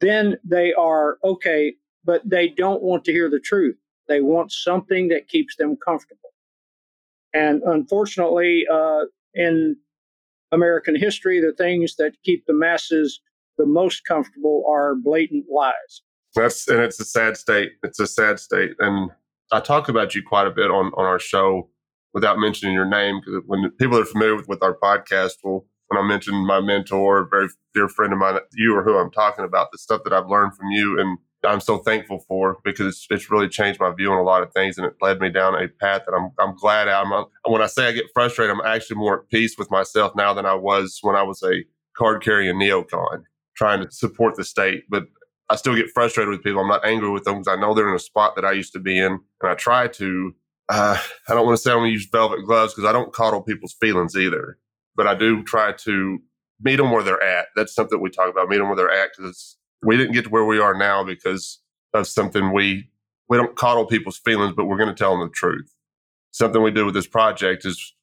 then 0.00 0.36
they 0.44 0.72
are 0.74 1.18
okay 1.24 1.74
but 2.08 2.22
they 2.24 2.48
don't 2.48 2.82
want 2.82 3.04
to 3.04 3.12
hear 3.12 3.28
the 3.28 3.38
truth. 3.38 3.76
They 4.08 4.22
want 4.22 4.50
something 4.50 5.08
that 5.08 5.28
keeps 5.28 5.56
them 5.56 5.76
comfortable. 5.76 6.30
And 7.34 7.62
unfortunately, 7.66 8.64
uh, 8.72 9.02
in 9.34 9.76
American 10.50 10.96
history, 10.96 11.38
the 11.38 11.52
things 11.52 11.96
that 11.96 12.14
keep 12.24 12.46
the 12.46 12.54
masses 12.54 13.20
the 13.58 13.66
most 13.66 14.06
comfortable 14.06 14.64
are 14.66 14.94
blatant 14.94 15.44
lies. 15.52 16.02
That's 16.34 16.66
and 16.66 16.80
it's 16.80 16.98
a 16.98 17.04
sad 17.04 17.36
state. 17.36 17.72
It's 17.82 18.00
a 18.00 18.06
sad 18.06 18.40
state. 18.40 18.70
And 18.78 19.10
I 19.52 19.60
talk 19.60 19.90
about 19.90 20.14
you 20.14 20.22
quite 20.26 20.46
a 20.46 20.50
bit 20.50 20.70
on 20.70 20.86
on 20.96 21.04
our 21.04 21.18
show 21.18 21.68
without 22.14 22.38
mentioning 22.38 22.72
your 22.72 22.88
name 22.88 23.20
because 23.20 23.42
when 23.46 23.70
people 23.72 23.98
are 23.98 24.04
familiar 24.06 24.36
with, 24.36 24.48
with 24.48 24.62
our 24.62 24.78
podcast 24.82 25.34
will 25.44 25.66
when 25.88 26.02
I 26.02 26.06
mentioned 26.06 26.46
my 26.46 26.60
mentor, 26.60 27.20
a 27.20 27.28
very 27.28 27.48
dear 27.74 27.88
friend 27.88 28.12
of 28.12 28.18
mine, 28.18 28.38
you 28.54 28.76
or 28.76 28.82
who 28.84 28.96
I'm 28.96 29.10
talking 29.10 29.44
about, 29.44 29.72
the 29.72 29.78
stuff 29.78 30.02
that 30.04 30.12
I've 30.12 30.28
learned 30.28 30.54
from 30.54 30.70
you 30.70 30.98
and 30.98 31.18
I'm 31.44 31.60
so 31.60 31.78
thankful 31.78 32.24
for 32.26 32.58
because 32.64 32.86
it's, 32.86 33.06
it's 33.10 33.30
really 33.30 33.48
changed 33.48 33.78
my 33.78 33.92
view 33.92 34.10
on 34.10 34.18
a 34.18 34.22
lot 34.22 34.42
of 34.42 34.52
things 34.52 34.76
and 34.76 34.86
it 34.86 34.94
led 35.00 35.20
me 35.20 35.30
down 35.30 35.54
a 35.54 35.68
path 35.68 36.02
that 36.06 36.12
I'm 36.12 36.30
I'm 36.38 36.56
glad 36.56 36.88
I'm 36.88 37.12
when 37.46 37.62
I 37.62 37.66
say 37.66 37.86
I 37.86 37.92
get 37.92 38.06
frustrated 38.12 38.54
I'm 38.54 38.66
actually 38.66 38.96
more 38.96 39.20
at 39.20 39.28
peace 39.28 39.56
with 39.56 39.70
myself 39.70 40.12
now 40.16 40.34
than 40.34 40.46
I 40.46 40.54
was 40.54 40.98
when 41.02 41.14
I 41.14 41.22
was 41.22 41.42
a 41.42 41.64
card 41.96 42.22
carrying 42.22 42.56
neocon 42.56 43.22
trying 43.56 43.84
to 43.84 43.90
support 43.90 44.36
the 44.36 44.44
state. 44.44 44.84
But 44.88 45.04
I 45.50 45.56
still 45.56 45.74
get 45.74 45.90
frustrated 45.90 46.30
with 46.30 46.42
people. 46.42 46.60
I'm 46.60 46.68
not 46.68 46.84
angry 46.84 47.10
with 47.10 47.24
them 47.24 47.38
because 47.38 47.48
I 47.48 47.60
know 47.60 47.74
they're 47.74 47.88
in 47.88 47.94
a 47.94 48.00
spot 48.00 48.36
that 48.36 48.44
I 48.44 48.52
used 48.52 48.72
to 48.74 48.80
be 48.80 48.98
in 48.98 49.12
and 49.12 49.50
I 49.50 49.54
try 49.54 49.88
to 49.88 50.34
uh, 50.68 50.98
I 51.28 51.34
don't 51.34 51.46
want 51.46 51.56
to 51.56 51.62
say 51.62 51.70
I'm 51.70 51.78
going 51.78 51.88
to 51.88 51.92
use 51.92 52.08
velvet 52.10 52.44
gloves 52.44 52.74
because 52.74 52.88
I 52.88 52.92
don't 52.92 53.12
coddle 53.12 53.42
people's 53.42 53.74
feelings 53.80 54.16
either 54.16 54.58
but 54.98 55.06
I 55.06 55.14
do 55.14 55.42
try 55.42 55.72
to 55.72 56.18
meet 56.60 56.76
them 56.76 56.90
where 56.90 57.04
they're 57.04 57.22
at 57.22 57.46
that's 57.56 57.74
something 57.74 58.00
we 58.00 58.10
talk 58.10 58.28
about 58.28 58.48
meet 58.48 58.58
them 58.58 58.66
where 58.66 58.76
they're 58.76 58.90
at 58.90 59.10
because 59.16 59.56
we 59.82 59.96
didn't 59.96 60.12
get 60.12 60.24
to 60.24 60.30
where 60.30 60.44
we 60.44 60.58
are 60.58 60.76
now 60.76 61.04
because 61.04 61.60
of 61.94 62.06
something 62.06 62.52
we 62.52 62.90
we 63.28 63.36
don't 63.36 63.56
coddle 63.56 63.86
people's 63.86 64.18
feelings, 64.18 64.54
but 64.56 64.64
we're 64.64 64.78
going 64.78 64.88
to 64.88 64.94
tell 64.94 65.16
them 65.16 65.28
the 65.28 65.32
truth. 65.32 65.74
Something 66.30 66.62
we 66.62 66.70
do 66.70 66.86
with 66.86 66.94
this 66.94 67.06
project 67.06 67.64
is 67.64 67.94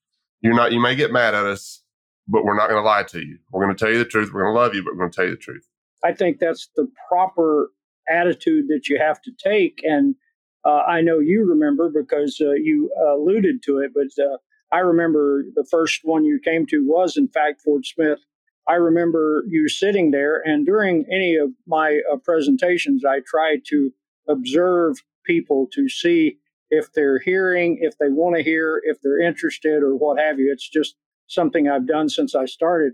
you're 0.42 0.56
not 0.56 0.72
you 0.72 0.80
may 0.80 0.96
get 0.96 1.12
mad 1.12 1.34
at 1.34 1.46
us, 1.46 1.82
but 2.28 2.44
we're 2.44 2.58
not 2.58 2.70
going 2.70 2.82
to 2.82 2.88
lie 2.88 3.04
to 3.04 3.20
you. 3.20 3.40
We're 3.52 3.64
going 3.64 3.76
to 3.76 3.84
tell 3.84 3.92
you 3.92 4.00
the 4.00 4.06
truth. 4.06 4.32
We're 4.34 4.44
going 4.44 4.56
to 4.56 4.60
love 4.60 4.76
you, 4.76 4.84
but 4.84 4.94
we're 4.94 5.00
going 5.00 5.12
to 5.12 5.16
tell 5.16 5.26
you 5.26 5.32
the 5.32 5.38
truth. 5.38 5.68
I 6.04 6.14
think 6.14 6.40
that's 6.40 6.70
the 6.76 6.88
proper 7.10 7.72
attitude 8.10 8.68
that 8.68 8.88
you 8.88 9.00
have 9.00 9.22
to 9.24 9.32
take, 9.44 9.82
and 9.84 10.16
uh, 10.64 10.84
I 10.88 11.02
know 11.02 11.20
you 11.20 11.46
remember 11.46 11.90
because 11.90 12.40
uh, 12.42 12.52
you 12.52 12.92
alluded 13.00 13.64
to 13.64 13.80
it, 13.80 13.92
but 13.94 14.24
uh, 14.24 14.38
I 14.72 14.80
remember 14.80 15.46
the 15.56 15.66
first 15.70 16.02
one 16.04 16.26
you 16.26 16.40
came 16.44 16.66
to 16.68 16.86
was 16.86 17.18
in 17.18 17.28
fact 17.28 17.62
Fort 17.62 17.86
Smith 17.86 18.20
I 18.68 18.76
remember 18.76 19.44
you 19.48 19.70
sitting 19.70 20.12
there, 20.12 20.42
and 20.44 20.66
during 20.66 21.06
any 21.12 21.36
of 21.36 21.52
my 21.68 22.02
uh, 22.12 22.18
presentations, 22.18 23.06
I 23.06 23.20
try 23.26 23.58
to 23.68 23.92
observe 24.28 24.98
people 25.24 25.68
to 25.74 25.88
see 25.88 26.38
if 26.72 26.92
they're 26.94 27.20
hearing, 27.20 27.78
if 27.82 27.98
they 28.00 28.10
want 28.10 28.38
to 28.38 28.44
hear, 28.44 28.82
if 28.84 28.98
they're 29.02 29.22
interested, 29.22 29.84
or 29.84 29.96
what 29.96 30.20
have 30.20 30.40
you. 30.40 30.52
It's 30.52 30.68
just 30.68 30.96
something 31.28 31.70
I've 31.70 31.88
done 31.88 32.10
since 32.10 32.34
I 32.34 32.46
started. 32.46 32.94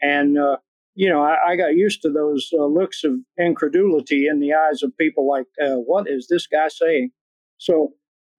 And, 0.00 0.38
uh, 0.38 0.56
you 0.94 1.10
know, 1.10 1.22
I, 1.22 1.52
I, 1.52 1.56
got 1.56 1.76
used 1.76 2.02
to 2.02 2.10
those 2.10 2.50
uh, 2.52 2.64
looks 2.64 3.04
of 3.04 3.12
incredulity 3.38 4.26
in 4.26 4.40
the 4.40 4.54
eyes 4.54 4.82
of 4.82 4.96
people 4.96 5.28
like, 5.28 5.46
uh, 5.62 5.76
what 5.76 6.08
is 6.08 6.26
this 6.28 6.46
guy 6.46 6.68
saying? 6.68 7.10
So 7.58 7.92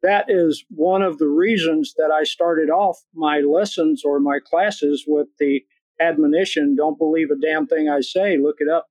that 0.04 0.26
is 0.28 0.64
one 0.70 1.02
of 1.02 1.18
the 1.18 1.28
reasons 1.28 1.94
that 1.98 2.12
I 2.12 2.24
started 2.24 2.70
off 2.70 3.00
my 3.16 3.40
lessons 3.40 4.04
or 4.06 4.20
my 4.20 4.40
classes 4.46 5.06
with 5.08 5.28
the 5.40 5.64
admonition 6.00 6.76
don't 6.76 6.98
believe 6.98 7.30
a 7.32 7.40
damn 7.40 7.66
thing 7.66 7.90
I 7.90 8.02
say, 8.02 8.38
look 8.38 8.58
it 8.60 8.68
up, 8.68 8.88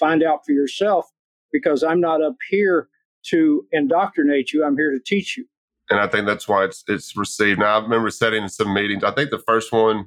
find 0.00 0.22
out 0.22 0.40
for 0.46 0.52
yourself, 0.52 1.06
because 1.52 1.82
I'm 1.82 2.00
not 2.00 2.22
up 2.22 2.36
here 2.48 2.88
to 3.26 3.66
indoctrinate 3.72 4.52
you, 4.52 4.64
I'm 4.64 4.76
here 4.76 4.90
to 4.90 5.00
teach 5.04 5.36
you. 5.36 5.46
And 5.90 6.00
I 6.00 6.06
think 6.06 6.26
that's 6.26 6.48
why 6.48 6.64
it's 6.64 6.82
it's 6.88 7.14
received. 7.14 7.60
Now 7.60 7.78
I 7.78 7.82
remember 7.82 8.10
setting 8.10 8.42
in 8.42 8.48
some 8.48 8.72
meetings. 8.72 9.04
I 9.04 9.10
think 9.10 9.30
the 9.30 9.38
first 9.46 9.70
one 9.70 10.06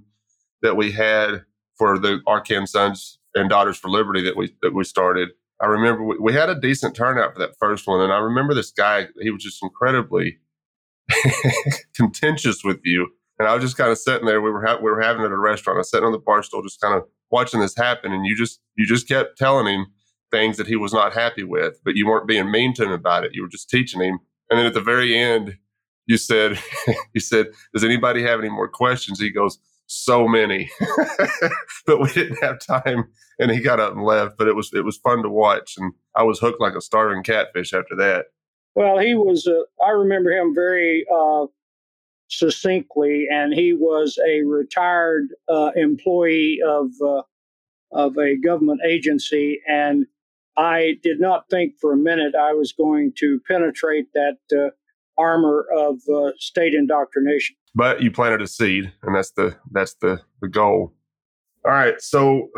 that 0.63 0.75
we 0.75 0.91
had 0.91 1.43
for 1.77 1.99
the 1.99 2.19
Arkan 2.27 2.67
Sons 2.67 3.19
and 3.35 3.47
Daughters 3.47 3.77
for 3.77 3.89
Liberty 3.89 4.23
that 4.23 4.35
we 4.35 4.55
that 4.63 4.73
we 4.73 4.83
started. 4.83 5.29
I 5.61 5.67
remember 5.67 6.03
we, 6.03 6.17
we 6.19 6.33
had 6.33 6.49
a 6.49 6.59
decent 6.59 6.95
turnout 6.95 7.33
for 7.33 7.39
that 7.39 7.57
first 7.59 7.85
one, 7.85 8.01
and 8.01 8.11
I 8.11 8.17
remember 8.17 8.55
this 8.55 8.71
guy. 8.71 9.07
He 9.21 9.29
was 9.29 9.43
just 9.43 9.61
incredibly 9.61 10.39
contentious 11.95 12.63
with 12.63 12.79
you. 12.83 13.07
And 13.39 13.47
I 13.47 13.53
was 13.53 13.63
just 13.63 13.77
kind 13.77 13.91
of 13.91 13.97
sitting 13.97 14.25
there. 14.25 14.41
We 14.41 14.51
were 14.51 14.65
ha- 14.65 14.77
we 14.77 14.89
were 14.89 15.01
having 15.01 15.21
it 15.21 15.27
at 15.27 15.31
a 15.31 15.37
restaurant. 15.37 15.77
I 15.77 15.79
was 15.79 15.89
sitting 15.91 16.05
on 16.05 16.11
the 16.11 16.17
bar 16.17 16.41
stool, 16.41 16.63
just 16.63 16.81
kind 16.81 16.95
of 16.95 17.03
watching 17.29 17.59
this 17.59 17.75
happen. 17.75 18.11
And 18.11 18.25
you 18.25 18.35
just 18.35 18.59
you 18.75 18.85
just 18.85 19.07
kept 19.07 19.37
telling 19.37 19.67
him 19.67 19.87
things 20.31 20.57
that 20.57 20.67
he 20.67 20.75
was 20.75 20.93
not 20.93 21.13
happy 21.13 21.43
with, 21.43 21.79
but 21.85 21.95
you 21.95 22.07
weren't 22.07 22.27
being 22.27 22.51
mean 22.51 22.73
to 22.75 22.83
him 22.83 22.91
about 22.91 23.23
it. 23.23 23.33
You 23.33 23.43
were 23.43 23.47
just 23.49 23.69
teaching 23.69 24.01
him. 24.01 24.19
And 24.49 24.57
then 24.59 24.65
at 24.65 24.73
the 24.73 24.81
very 24.81 25.17
end, 25.17 25.57
you 26.05 26.17
said, 26.17 26.59
you 27.13 27.21
said, 27.21 27.47
does 27.73 27.83
anybody 27.83 28.23
have 28.23 28.39
any 28.39 28.49
more 28.49 28.67
questions? 28.67 29.19
He 29.19 29.31
goes, 29.31 29.59
so 29.87 30.27
many, 30.27 30.69
but 31.85 32.01
we 32.01 32.11
didn't 32.11 32.43
have 32.43 32.59
time. 32.59 33.05
And 33.39 33.51
he 33.51 33.61
got 33.61 33.79
up 33.79 33.93
and 33.93 34.03
left. 34.03 34.37
But 34.37 34.47
it 34.47 34.55
was 34.55 34.71
it 34.73 34.83
was 34.83 34.97
fun 34.97 35.23
to 35.23 35.29
watch, 35.29 35.75
and 35.77 35.93
I 36.15 36.23
was 36.23 36.39
hooked 36.39 36.59
like 36.59 36.75
a 36.75 36.81
starving 36.81 37.23
catfish 37.23 37.73
after 37.73 37.95
that. 37.97 38.25
Well, 38.77 38.99
he 38.99 39.15
was. 39.15 39.47
Uh, 39.47 39.61
I 39.83 39.89
remember 39.89 40.29
him 40.29 40.53
very 40.53 41.03
uh, 41.11 41.47
succinctly, 42.27 43.25
and 43.27 43.51
he 43.51 43.73
was 43.73 44.19
a 44.23 44.43
retired 44.43 45.29
uh, 45.49 45.71
employee 45.75 46.59
of 46.63 46.91
uh, 47.03 47.23
of 47.91 48.19
a 48.19 48.37
government 48.37 48.81
agency, 48.87 49.61
and 49.67 50.05
I 50.57 50.99
did 51.01 51.19
not 51.19 51.49
think 51.49 51.79
for 51.81 51.91
a 51.91 51.97
minute 51.97 52.35
I 52.35 52.53
was 52.53 52.71
going 52.71 53.13
to 53.17 53.41
penetrate 53.47 54.13
that 54.13 54.37
uh, 54.55 54.69
armor 55.19 55.65
of 55.75 55.95
uh, 56.07 56.33
state 56.37 56.75
indoctrination. 56.75 57.55
But 57.73 58.03
you 58.03 58.11
planted 58.11 58.43
a 58.43 58.47
seed, 58.47 58.93
and 59.01 59.15
that's 59.15 59.31
the 59.31 59.57
that's 59.71 59.95
the 59.95 60.21
the 60.39 60.49
goal. 60.49 60.93
All 61.65 61.71
right, 61.71 61.99
so 61.99 62.51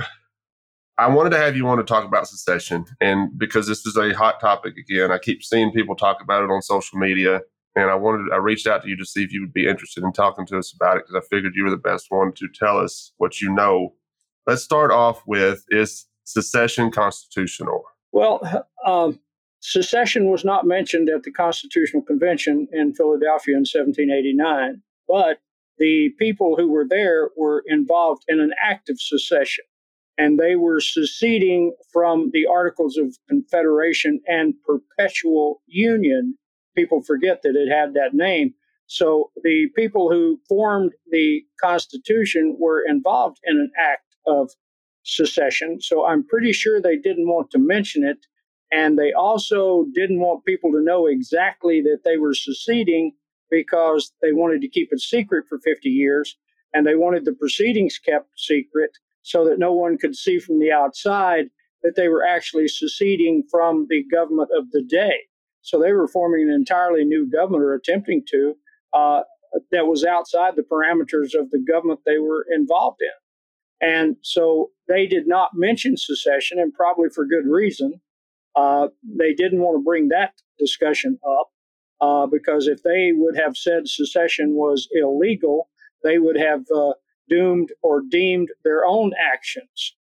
I 1.00 1.08
wanted 1.08 1.30
to 1.30 1.38
have 1.38 1.56
you 1.56 1.66
on 1.70 1.78
to 1.78 1.84
talk 1.86 2.04
about 2.04 2.28
secession, 2.28 2.84
and 3.00 3.32
because 3.40 3.68
this 3.68 3.86
is 3.86 3.96
a 3.96 4.14
hot 4.14 4.42
topic 4.42 4.76
again, 4.76 5.14
I 5.14 5.18
keep 5.18 5.42
seeing 5.42 5.72
people 5.72 5.96
talk 5.96 6.22
about 6.22 6.44
it 6.44 6.52
on 6.52 6.62
social 6.62 7.00
media, 7.00 7.40
and 7.74 7.90
I 7.90 7.96
wanted 7.96 8.34
I 8.34 8.36
reached 8.36 8.68
out 8.68 8.84
to 8.84 8.90
you 8.90 8.98
to 8.98 9.06
see 9.06 9.24
if 9.24 9.32
you 9.32 9.40
would 9.40 9.54
be 9.54 9.66
interested 9.66 10.04
in 10.04 10.12
talking 10.12 10.46
to 10.48 10.58
us 10.58 10.74
about 10.74 10.98
it 10.98 11.06
because 11.08 11.24
I 11.24 11.34
figured 11.34 11.54
you 11.56 11.64
were 11.64 11.70
the 11.70 11.78
best 11.78 12.08
one 12.10 12.34
to 12.34 12.50
tell 12.54 12.78
us 12.78 13.14
what 13.16 13.40
you 13.40 13.50
know. 13.54 13.94
Let's 14.46 14.62
start 14.62 14.92
off 14.92 15.24
with 15.26 15.64
is 15.70 16.06
secession 16.26 16.92
constitutional? 16.92 17.84
Well, 18.12 18.66
um, 18.86 19.22
secession 19.62 20.30
was 20.30 20.44
not 20.44 20.68
mentioned 20.68 21.08
at 21.08 21.24
the 21.24 21.32
Constitutional 21.32 22.04
Convention 22.04 22.68
in 22.74 22.94
Philadelphia 22.94 23.56
in 23.56 23.62
1789, 23.62 24.82
but 25.08 25.40
the 25.78 26.10
people 26.20 26.58
who 26.58 26.70
were 26.70 26.86
there 26.88 27.30
were 27.38 27.64
involved 27.68 28.24
in 28.28 28.42
an 28.42 28.52
act 28.62 28.90
of 28.90 29.00
secession 29.00 29.64
and 30.20 30.38
they 30.38 30.58
were 30.58 30.82
seceding 30.82 31.74
from 31.94 32.30
the 32.34 32.46
Articles 32.46 32.98
of 32.98 33.18
Confederation 33.30 34.20
and 34.28 34.54
Perpetual 34.66 35.62
Union. 35.66 36.38
People 36.76 37.02
forget 37.02 37.42
that 37.44 37.56
it 37.56 37.72
had 37.74 37.94
that 37.94 38.14
name. 38.14 38.54
So 38.88 39.32
the 39.44 39.68
people 39.78 40.12
who 40.12 40.38
formed 40.50 40.92
the 41.10 41.42
Constitution 41.62 42.58
were 42.60 42.84
involved 42.86 43.38
in 43.46 43.56
an 43.56 43.72
act 43.80 44.14
of 44.28 44.52
secession. 45.04 45.80
So 45.80 46.06
I'm 46.06 46.28
pretty 46.28 46.52
sure 46.52 46.82
they 46.82 46.98
didn't 46.98 47.30
want 47.30 47.50
to 47.52 47.58
mention 47.58 48.04
it. 48.04 48.18
And 48.74 49.00
they 49.00 49.14
also 49.14 49.86
didn't 49.96 50.20
want 50.20 50.44
people 50.44 50.72
to 50.74 50.84
know 50.84 51.08
exactly 51.08 51.82
that 51.84 52.00
they 52.04 52.18
were 52.18 52.34
seceding 52.34 53.14
because 53.50 54.12
they 54.22 54.34
wanted 54.34 54.60
to 54.62 54.70
keep 54.70 54.90
it 54.92 55.00
secret 55.00 55.46
for 55.48 55.60
50 55.60 55.88
years 55.90 56.36
and 56.74 56.86
they 56.86 56.96
wanted 56.96 57.26
the 57.26 57.34
proceedings 57.34 57.98
kept 57.98 58.28
secret 58.38 58.92
so 59.30 59.46
that 59.46 59.60
no 59.60 59.72
one 59.72 59.96
could 59.96 60.16
see 60.16 60.40
from 60.40 60.60
the 60.60 60.72
outside 60.72 61.46
that 61.84 61.94
they 61.96 62.08
were 62.08 62.26
actually 62.26 62.68
seceding 62.68 63.44
from 63.50 63.86
the 63.90 64.04
government 64.12 64.50
of 64.58 64.72
the 64.72 64.82
day. 64.82 65.16
So 65.62 65.80
they 65.80 65.94
were 65.94 66.08
forming 66.08 66.50
an 66.50 66.56
entirely 66.56 67.06
new 67.06 67.30
government 67.32 67.64
or 67.64 67.76
attempting 67.76 68.24
to 68.32 68.56
uh, 68.92 69.22
that 69.72 69.86
was 69.86 70.04
outside 70.04 70.56
the 70.56 70.64
parameters 70.64 71.40
of 71.40 71.52
the 71.52 71.64
government 71.72 72.00
they 72.06 72.18
were 72.18 72.46
involved 72.52 73.02
in. 73.02 73.88
And 73.88 74.18
so 74.24 74.72
they 74.88 75.06
did 75.06 75.28
not 75.28 75.52
mention 75.54 75.96
secession, 75.96 76.60
and 76.60 76.74
probably 76.74 77.10
for 77.14 77.26
good 77.26 77.46
reason. 77.46 78.02
Uh, 78.56 78.88
they 79.04 79.34
didn't 79.34 79.60
want 79.60 79.80
to 79.80 79.84
bring 79.84 80.10
that 80.10 80.34
discussion 80.58 81.20
up 81.26 81.48
uh, 82.02 82.26
because 82.26 82.68
if 82.68 82.82
they 82.82 83.12
would 83.14 83.38
have 83.38 83.56
said 83.56 83.88
secession 83.88 84.56
was 84.56 84.88
illegal, 84.92 85.70
they 86.04 86.18
would 86.18 86.38
have 86.38 86.62
uh, 86.76 86.94
doomed 87.30 87.70
or 87.82 88.02
deemed 88.10 88.50
their 88.64 88.86
own 88.86 89.12
actions. 89.34 89.96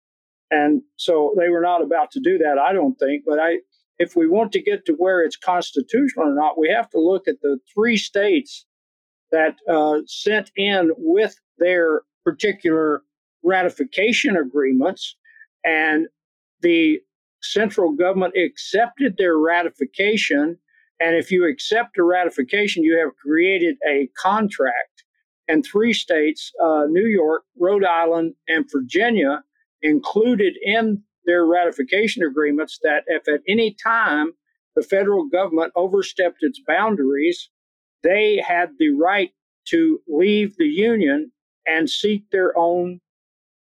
And 0.51 0.81
so 0.95 1.33
they 1.37 1.49
were 1.49 1.61
not 1.61 1.81
about 1.81 2.11
to 2.11 2.19
do 2.19 2.37
that, 2.37 2.57
I 2.57 2.71
don't 2.71 2.95
think. 2.95 3.23
But 3.25 3.39
I, 3.39 3.57
if 3.97 4.15
we 4.15 4.27
want 4.27 4.51
to 4.53 4.61
get 4.61 4.85
to 4.85 4.93
where 4.93 5.21
it's 5.21 5.35
constitutional 5.35 6.27
or 6.27 6.35
not, 6.35 6.59
we 6.59 6.69
have 6.69 6.89
to 6.91 6.99
look 6.99 7.27
at 7.27 7.41
the 7.41 7.57
three 7.73 7.97
states 7.97 8.65
that 9.31 9.55
uh, 9.69 9.99
sent 10.05 10.51
in 10.55 10.91
with 10.97 11.35
their 11.57 12.01
particular 12.23 13.01
ratification 13.43 14.35
agreements, 14.37 15.15
and 15.63 16.07
the 16.61 16.99
central 17.41 17.91
government 17.91 18.33
accepted 18.37 19.15
their 19.17 19.37
ratification. 19.37 20.57
And 20.99 21.15
if 21.15 21.31
you 21.31 21.47
accept 21.47 21.97
a 21.97 22.03
ratification, 22.03 22.83
you 22.83 22.97
have 22.97 23.15
created 23.15 23.75
a 23.87 24.09
contract 24.17 24.94
and 25.47 25.63
three 25.63 25.93
states, 25.93 26.51
uh, 26.63 26.85
New 26.89 27.07
York, 27.07 27.43
Rhode 27.59 27.85
Island, 27.85 28.33
and 28.47 28.65
Virginia, 28.71 29.43
included 29.81 30.55
in 30.63 31.03
their 31.25 31.45
ratification 31.45 32.23
agreements 32.23 32.79
that 32.83 33.03
if 33.07 33.27
at 33.27 33.41
any 33.47 33.73
time 33.73 34.31
the 34.75 34.83
federal 34.83 35.27
government 35.27 35.71
overstepped 35.75 36.39
its 36.41 36.59
boundaries, 36.67 37.49
they 38.03 38.37
had 38.45 38.69
the 38.77 38.89
right 38.91 39.31
to 39.65 39.99
leave 40.07 40.55
the 40.57 40.67
Union 40.67 41.31
and 41.65 41.89
seek 41.89 42.29
their 42.31 42.55
own 42.57 42.99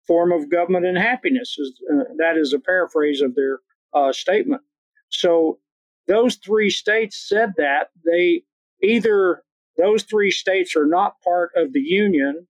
form 0.08 0.32
of 0.32 0.50
government 0.50 0.86
and 0.86 0.98
happiness. 0.98 1.58
Uh, 1.92 2.04
that 2.18 2.38
is 2.38 2.54
a 2.54 2.60
paraphrase 2.60 3.22
of 3.22 3.36
their 3.36 3.60
uh, 3.94 4.12
statement. 4.12 4.62
So 5.10 5.60
those 6.08 6.36
three 6.36 6.70
states 6.70 7.28
said 7.28 7.54
that 7.58 7.90
they 8.06 8.44
either 8.82 9.44
those 9.80 10.04
three 10.04 10.30
states 10.30 10.76
are 10.76 10.86
not 10.86 11.22
part 11.24 11.52
of 11.56 11.74
the 11.74 11.80
Union, 11.80 12.48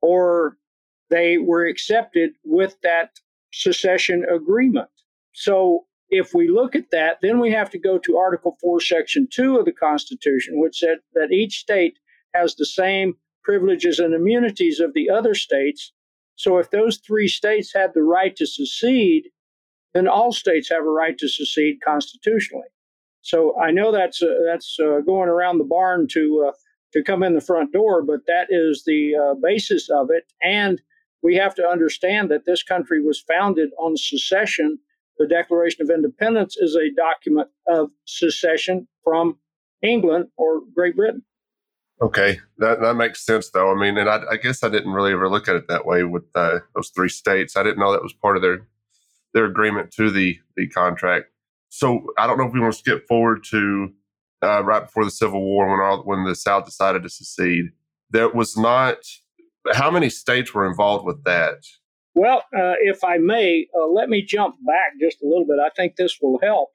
or 0.00 0.56
they 1.10 1.36
were 1.36 1.66
accepted 1.66 2.30
with 2.42 2.76
that 2.82 3.10
secession 3.52 4.24
agreement. 4.24 4.88
So 5.32 5.84
if 6.08 6.34
we 6.34 6.48
look 6.48 6.74
at 6.74 6.90
that, 6.90 7.18
then 7.20 7.38
we 7.38 7.50
have 7.52 7.70
to 7.70 7.78
go 7.78 7.98
to 7.98 8.16
Article 8.16 8.56
4, 8.60 8.80
Section 8.80 9.28
2 9.30 9.58
of 9.58 9.66
the 9.66 9.72
Constitution, 9.72 10.58
which 10.58 10.78
said 10.78 10.98
that 11.14 11.32
each 11.32 11.58
state 11.58 11.98
has 12.34 12.54
the 12.54 12.66
same 12.66 13.14
privileges 13.44 13.98
and 13.98 14.14
immunities 14.14 14.80
of 14.80 14.94
the 14.94 15.10
other 15.10 15.34
states. 15.34 15.92
So 16.36 16.58
if 16.58 16.70
those 16.70 16.96
three 16.98 17.28
states 17.28 17.72
had 17.74 17.90
the 17.94 18.02
right 18.02 18.34
to 18.36 18.46
secede, 18.46 19.24
then 19.92 20.08
all 20.08 20.32
states 20.32 20.70
have 20.70 20.84
a 20.84 20.90
right 20.90 21.16
to 21.18 21.28
secede 21.28 21.78
constitutionally. 21.84 22.68
So 23.22 23.58
I 23.58 23.70
know 23.70 23.92
that's 23.92 24.22
uh, 24.22 24.34
that's 24.44 24.76
uh, 24.80 25.00
going 25.00 25.28
around 25.28 25.58
the 25.58 25.64
barn 25.64 26.08
to 26.12 26.46
uh, 26.48 26.52
to 26.92 27.02
come 27.02 27.22
in 27.22 27.34
the 27.34 27.40
front 27.40 27.72
door, 27.72 28.02
but 28.02 28.26
that 28.26 28.48
is 28.50 28.82
the 28.84 29.14
uh, 29.16 29.34
basis 29.40 29.88
of 29.88 30.10
it. 30.10 30.24
And 30.42 30.82
we 31.22 31.36
have 31.36 31.54
to 31.54 31.66
understand 31.66 32.30
that 32.30 32.44
this 32.44 32.62
country 32.62 33.00
was 33.00 33.20
founded 33.20 33.70
on 33.78 33.96
secession. 33.96 34.78
The 35.18 35.26
Declaration 35.28 35.82
of 35.82 35.90
Independence 35.90 36.56
is 36.56 36.74
a 36.74 36.92
document 36.94 37.48
of 37.68 37.90
secession 38.06 38.88
from 39.04 39.38
England 39.82 40.26
or 40.36 40.62
Great 40.74 40.96
Britain. 40.96 41.22
Okay, 42.00 42.40
that 42.58 42.80
that 42.80 42.94
makes 42.94 43.24
sense 43.24 43.50
though. 43.50 43.70
I 43.70 43.78
mean, 43.78 43.96
and 43.96 44.10
I, 44.10 44.22
I 44.32 44.36
guess 44.36 44.64
I 44.64 44.68
didn't 44.68 44.92
really 44.92 45.12
ever 45.12 45.28
look 45.28 45.46
at 45.46 45.54
it 45.54 45.68
that 45.68 45.86
way 45.86 46.02
with 46.02 46.24
uh, 46.34 46.58
those 46.74 46.90
three 46.90 47.08
states. 47.08 47.56
I 47.56 47.62
didn't 47.62 47.78
know 47.78 47.92
that 47.92 48.02
was 48.02 48.12
part 48.12 48.36
of 48.36 48.42
their 48.42 48.66
their 49.32 49.44
agreement 49.44 49.92
to 49.92 50.10
the 50.10 50.40
the 50.56 50.66
contract 50.68 51.31
so 51.72 52.04
I 52.18 52.26
don't 52.26 52.36
know 52.36 52.44
if 52.44 52.52
we 52.52 52.60
want 52.60 52.74
to 52.74 52.78
skip 52.78 53.08
forward 53.08 53.44
to 53.44 53.94
uh, 54.42 54.62
right 54.62 54.84
before 54.84 55.06
the 55.06 55.10
Civil 55.10 55.40
War 55.40 55.70
when 55.70 55.80
all, 55.80 56.02
when 56.02 56.24
the 56.24 56.34
South 56.34 56.66
decided 56.66 57.02
to 57.02 57.08
secede. 57.08 57.70
That 58.10 58.34
was 58.34 58.58
not 58.58 58.98
How 59.72 59.90
many 59.90 60.10
states 60.10 60.52
were 60.52 60.66
involved 60.66 61.06
with 61.06 61.24
that? 61.24 61.64
Well, 62.14 62.44
uh, 62.54 62.74
if 62.80 63.02
I 63.02 63.16
may, 63.16 63.68
uh, 63.74 63.86
let 63.86 64.10
me 64.10 64.20
jump 64.20 64.56
back 64.66 65.00
just 65.00 65.22
a 65.22 65.26
little 65.26 65.46
bit. 65.46 65.60
I 65.64 65.70
think 65.70 65.96
this 65.96 66.18
will 66.20 66.38
help 66.42 66.72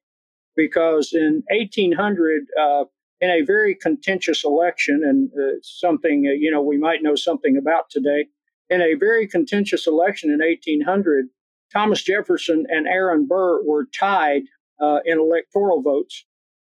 because 0.55 1.13
in 1.13 1.43
1800, 1.51 2.47
uh, 2.59 2.85
in 3.21 3.29
a 3.29 3.41
very 3.41 3.75
contentious 3.75 4.43
election, 4.43 5.03
and 5.05 5.29
uh, 5.39 5.59
something 5.61 6.25
uh, 6.27 6.33
you 6.33 6.49
know 6.49 6.63
we 6.63 6.79
might 6.79 7.03
know 7.03 7.13
something 7.13 7.55
about 7.55 7.91
today, 7.91 8.25
in 8.71 8.81
a 8.81 8.95
very 8.95 9.27
contentious 9.27 9.85
election 9.85 10.31
in 10.31 10.39
1800, 10.39 11.27
Thomas 11.71 12.01
Jefferson 12.01 12.65
and 12.69 12.87
Aaron 12.87 13.27
Burr 13.27 13.63
were 13.63 13.85
tied 13.95 14.43
uh, 14.81 14.99
in 15.05 15.19
electoral 15.19 15.81
votes, 15.81 16.25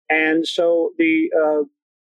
and 0.09 0.47
so 0.47 0.91
the 0.97 1.29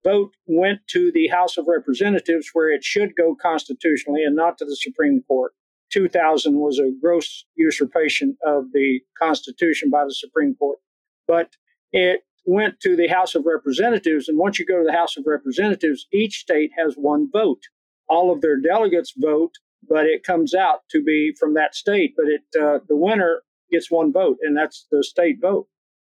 vote 0.04 0.34
went 0.48 0.80
to 0.88 1.12
the 1.12 1.28
House 1.28 1.58
of 1.58 1.66
Representatives, 1.68 2.50
where 2.54 2.70
it 2.70 2.84
should 2.84 3.16
go 3.16 3.36
constitutionally 3.36 4.24
and 4.24 4.36
not 4.36 4.58
to 4.58 4.66
the 4.66 4.76
Supreme 4.76 5.22
Court. 5.28 5.54
2000 5.92 6.56
was 6.56 6.80
a 6.80 6.92
gross 7.02 7.46
usurpation 7.56 8.38
of 8.46 8.72
the 8.72 9.02
Constitution 9.22 9.90
by 9.90 10.06
the 10.06 10.14
Supreme 10.14 10.56
Court. 10.56 10.80
But 11.28 11.52
it 11.92 12.22
went 12.46 12.80
to 12.80 12.96
the 12.96 13.08
House 13.08 13.36
of 13.36 13.46
Representatives. 13.46 14.28
And 14.28 14.38
once 14.38 14.58
you 14.58 14.66
go 14.66 14.80
to 14.80 14.86
the 14.86 14.98
House 14.98 15.18
of 15.18 15.26
Representatives, 15.28 16.08
each 16.14 16.40
state 16.40 16.72
has 16.78 16.96
one 16.96 17.30
vote. 17.32 17.62
All 18.08 18.32
of 18.32 18.42
their 18.42 18.60
delegates 18.60 19.14
vote, 19.16 19.52
but 19.88 20.06
it 20.06 20.24
comes 20.24 20.54
out 20.54 20.80
to 20.92 21.04
be 21.04 21.34
from 21.40 21.54
that 21.56 21.76
state. 21.76 22.14
But 22.16 22.28
it 22.28 22.42
uh, 22.60 22.80
the 22.88 22.96
winner 22.96 23.42
gets 23.72 23.92
one 23.92 24.12
vote, 24.12 24.38
and 24.42 24.58
that's 24.58 24.88
the 24.92 25.04
state 25.04 25.38
vote. 25.42 25.68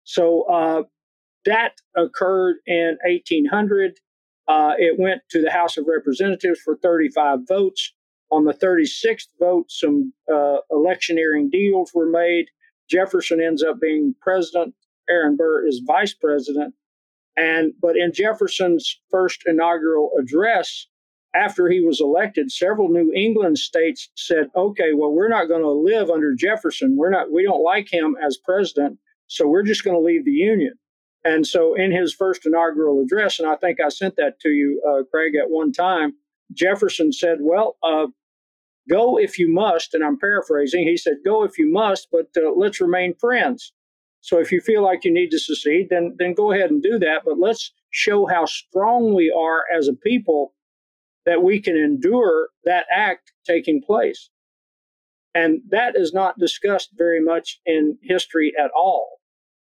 So 0.06 0.42
uh, 0.44 0.82
that 1.44 1.72
occurred 1.96 2.56
in 2.66 2.96
1800. 3.04 3.98
Uh, 4.48 4.74
it 4.78 4.98
went 4.98 5.22
to 5.30 5.42
the 5.42 5.50
House 5.50 5.76
of 5.76 5.86
Representatives 5.88 6.60
for 6.64 6.76
35 6.76 7.40
votes. 7.48 7.92
On 8.30 8.44
the 8.44 8.54
36th 8.54 9.28
vote, 9.38 9.66
some 9.68 10.12
uh, 10.32 10.58
electioneering 10.70 11.50
deals 11.50 11.90
were 11.94 12.08
made. 12.08 12.46
Jefferson 12.88 13.40
ends 13.40 13.62
up 13.62 13.80
being 13.80 14.14
president. 14.20 14.74
Aaron 15.08 15.36
Burr 15.36 15.66
is 15.66 15.82
vice 15.84 16.14
president. 16.14 16.74
And 17.36 17.72
but 17.80 17.96
in 17.96 18.12
Jefferson's 18.12 19.00
first 19.10 19.42
inaugural 19.46 20.10
address, 20.18 20.86
after 21.34 21.68
he 21.68 21.80
was 21.80 22.00
elected, 22.00 22.50
several 22.50 22.88
New 22.88 23.12
England 23.14 23.58
states 23.58 24.08
said, 24.14 24.50
"Okay, 24.56 24.94
well, 24.94 25.12
we're 25.12 25.28
not 25.28 25.48
going 25.48 25.62
to 25.62 25.70
live 25.70 26.10
under 26.10 26.34
Jefferson. 26.34 26.96
We're 26.96 27.10
not. 27.10 27.30
We 27.30 27.44
don't 27.44 27.62
like 27.62 27.92
him 27.92 28.16
as 28.24 28.38
president, 28.38 28.98
so 29.26 29.48
we're 29.48 29.62
just 29.62 29.84
going 29.84 29.96
to 29.96 30.04
leave 30.04 30.24
the 30.24 30.30
Union." 30.30 30.74
And 31.24 31.44
so, 31.44 31.74
in 31.74 31.90
his 31.90 32.14
first 32.14 32.46
inaugural 32.46 33.02
address, 33.02 33.40
and 33.40 33.48
I 33.48 33.56
think 33.56 33.80
I 33.80 33.88
sent 33.88 34.14
that 34.16 34.38
to 34.40 34.50
you, 34.50 34.80
uh, 34.88 35.02
Craig, 35.10 35.34
at 35.34 35.50
one 35.50 35.72
time, 35.72 36.14
Jefferson 36.52 37.12
said, 37.12 37.38
Well, 37.40 37.76
uh, 37.82 38.06
go 38.88 39.18
if 39.18 39.38
you 39.38 39.52
must. 39.52 39.94
And 39.94 40.04
I'm 40.04 40.18
paraphrasing. 40.18 40.84
He 40.84 40.96
said, 40.96 41.16
Go 41.24 41.42
if 41.42 41.58
you 41.58 41.70
must, 41.70 42.08
but 42.12 42.28
uh, 42.36 42.52
let's 42.54 42.80
remain 42.80 43.14
friends. 43.18 43.72
So 44.20 44.38
if 44.38 44.50
you 44.50 44.60
feel 44.60 44.82
like 44.82 45.04
you 45.04 45.12
need 45.12 45.30
to 45.30 45.38
secede, 45.38 45.88
then, 45.90 46.16
then 46.18 46.34
go 46.34 46.52
ahead 46.52 46.70
and 46.70 46.82
do 46.82 46.98
that. 46.98 47.22
But 47.24 47.38
let's 47.38 47.72
show 47.90 48.26
how 48.26 48.44
strong 48.44 49.14
we 49.14 49.32
are 49.36 49.64
as 49.76 49.88
a 49.88 49.94
people 49.94 50.54
that 51.26 51.42
we 51.42 51.60
can 51.60 51.76
endure 51.76 52.48
that 52.64 52.86
act 52.90 53.32
taking 53.44 53.82
place. 53.82 54.30
And 55.36 55.60
that 55.68 55.96
is 55.96 56.14
not 56.14 56.38
discussed 56.38 56.92
very 56.96 57.20
much 57.20 57.60
in 57.66 57.98
history 58.00 58.54
at 58.58 58.70
all. 58.74 59.20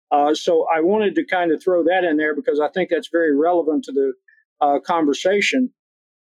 Uh, 0.10 0.34
so 0.34 0.66
I 0.74 0.80
wanted 0.80 1.14
to 1.16 1.26
kind 1.26 1.52
of 1.52 1.62
throw 1.62 1.84
that 1.84 2.06
in 2.06 2.16
there 2.16 2.34
because 2.34 2.62
I 2.62 2.70
think 2.70 2.90
that's 2.90 3.10
very 3.10 3.36
relevant 3.36 3.84
to 3.84 3.92
the 3.92 4.14
uh, 4.62 4.80
conversation. 4.80 5.74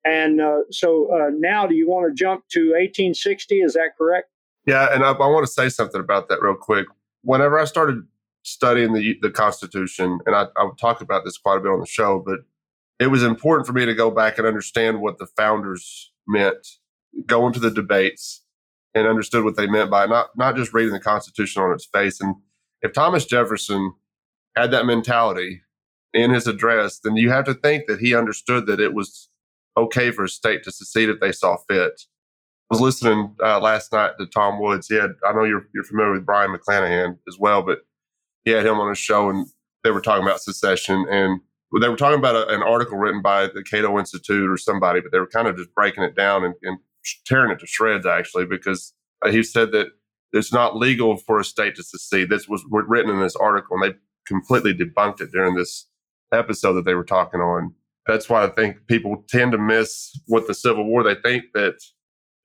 And 0.06 0.40
uh, 0.40 0.60
so 0.70 1.10
uh, 1.12 1.32
now, 1.34 1.66
do 1.66 1.74
you 1.74 1.90
want 1.90 2.08
to 2.08 2.13
jump 2.13 2.44
to 2.52 2.60
1860? 2.74 3.56
Is 3.56 3.74
that 3.74 3.98
correct? 3.98 4.30
Yeah, 4.68 4.94
and 4.94 5.04
I, 5.04 5.13
I, 5.13 5.28
want 5.28 5.48
to 5.48 5.52
say 5.52 5.68
something 5.68 6.00
about 6.00 6.30
that 6.30 6.42
real 6.42 6.56
quick. 6.56 6.86
Whenever 7.24 7.57
I 7.57 7.66
started 7.66 8.03
studying 8.44 8.94
the 8.94 9.18
the 9.22 9.31
Constitution, 9.31 10.20
and 10.27 10.36
I, 10.36 10.46
I 10.55 10.70
talk 10.79 11.01
about 11.01 11.25
this 11.25 11.40
quite 11.40 11.57
a 11.57 11.60
bit 11.62 11.72
on 11.72 11.79
the 11.79 11.88
show, 11.88 12.22
but 12.24 12.42
it 13.00 13.07
was 13.07 13.24
important 13.24 13.66
for 13.66 13.74
me 13.74 13.86
to 13.86 13.96
go 13.96 14.12
back 14.12 14.38
and 14.38 14.46
understand 14.46 15.01
what 15.01 15.18
the 15.18 15.25
founders 15.25 16.12
meant, 16.27 16.68
go 17.25 17.48
into 17.48 17.60
the 17.60 17.72
debates, 17.72 18.43
and 18.96 19.08
understood 19.08 19.44
what 19.44 19.56
they 19.56 19.68
meant 19.68 19.90
by 19.90 20.06
not 20.06 20.29
not 20.36 20.56
just 20.56 20.74
reading 20.74 20.94
the 20.94 21.00
Constitution 21.00 21.62
on 21.62 21.74
its 21.74 21.86
face 21.86 22.22
and 22.22 22.36
if 22.84 22.94
Thomas 22.94 23.25
Jefferson 23.25 23.94
had 24.56 24.72
that 24.72 24.86
mentality 24.86 25.62
in 26.14 26.32
his 26.32 26.46
address, 26.46 27.00
then 27.00 27.16
you 27.16 27.32
have 27.32 27.46
to 27.46 27.53
think 27.53 27.88
that 27.88 28.00
he 28.00 28.14
understood 28.14 28.68
that 28.68 28.79
it 28.79 28.94
was 28.94 29.29
okay 29.75 30.12
for 30.12 30.25
a 30.25 30.29
state 30.29 30.64
to 30.64 30.72
secede 30.72 31.10
if 31.10 31.20
they 31.20 31.32
saw 31.32 31.58
fit. 31.68 32.01
I 32.70 32.75
was 32.75 32.82
listening 32.82 33.36
uh, 33.44 33.60
last 33.60 33.92
night 33.92 34.12
to 34.20 34.27
Tom 34.27 34.62
Woods. 34.62 34.88
He 34.88 34.96
had, 34.96 35.12
I 35.27 35.34
know 35.34 35.44
you're, 35.44 35.68
you're 35.74 35.84
familiar 35.84 36.12
with 36.12 36.25
Brion 36.25 36.56
McClanahan 36.56 37.18
as 37.27 37.40
well, 37.40 37.64
but 37.64 37.79
he 38.46 38.51
had 38.51 38.66
him 38.66 38.79
on 38.79 38.90
his 38.90 39.00
show 39.00 39.29
and 39.29 39.48
they 39.84 39.92
were 39.92 40.01
talking 40.01 40.24
about 40.24 40.42
secession 40.42 41.06
and 41.10 41.40
they 41.82 41.90
were 41.90 41.98
talking 41.98 42.20
about 42.20 42.36
a, 42.36 42.53
an 42.53 42.62
article 42.62 42.98
written 42.98 43.22
by 43.22 43.48
the 43.48 43.64
Cato 43.64 43.98
Institute 43.98 44.50
or 44.50 44.58
somebody, 44.58 45.01
but 45.01 45.12
they 45.12 45.20
were 45.20 45.27
kind 45.27 45.48
of 45.48 45.58
just 45.58 45.74
breaking 45.74 46.03
it 46.03 46.16
down 46.16 46.44
and, 46.44 46.53
and 46.62 46.77
tearing 47.25 47.51
it 47.51 47.59
to 47.59 47.68
shreds 47.68 48.05
actually, 48.05 48.46
because 48.46 48.94
uh, 49.25 49.31
he 49.31 49.44
said 49.44 49.72
that 49.72 49.87
it's 50.31 50.53
not 50.53 50.75
legal 50.75 51.18
for 51.18 51.39
a 51.39 51.46
state 51.46 51.75
to 51.75 51.83
secede. 51.83 52.29
This 52.29 52.48
was 52.48 52.66
written 52.70 53.11
in 53.11 53.22
this 53.22 53.35
article, 53.35 53.77
and 53.77 53.92
they 53.92 53.98
completely 54.27 54.74
debunked 54.74 55.22
it 55.22 55.31
during 55.31 55.55
this 55.55 55.87
episode 56.33 56.74
that 56.74 56.85
they 56.85 56.96
were 56.96 57.03
talking 57.03 57.39
on. 57.39 57.74
That's 58.07 58.29
why 58.29 58.44
I 58.44 58.48
think 58.48 58.87
people 58.87 59.24
tend 59.29 59.51
to 59.53 59.57
miss 59.57 60.11
what 60.27 60.48
the 60.48 60.53
Civil 60.53 60.85
War. 60.85 61.03
They 61.03 61.16
think 61.16 61.46
that 61.53 61.75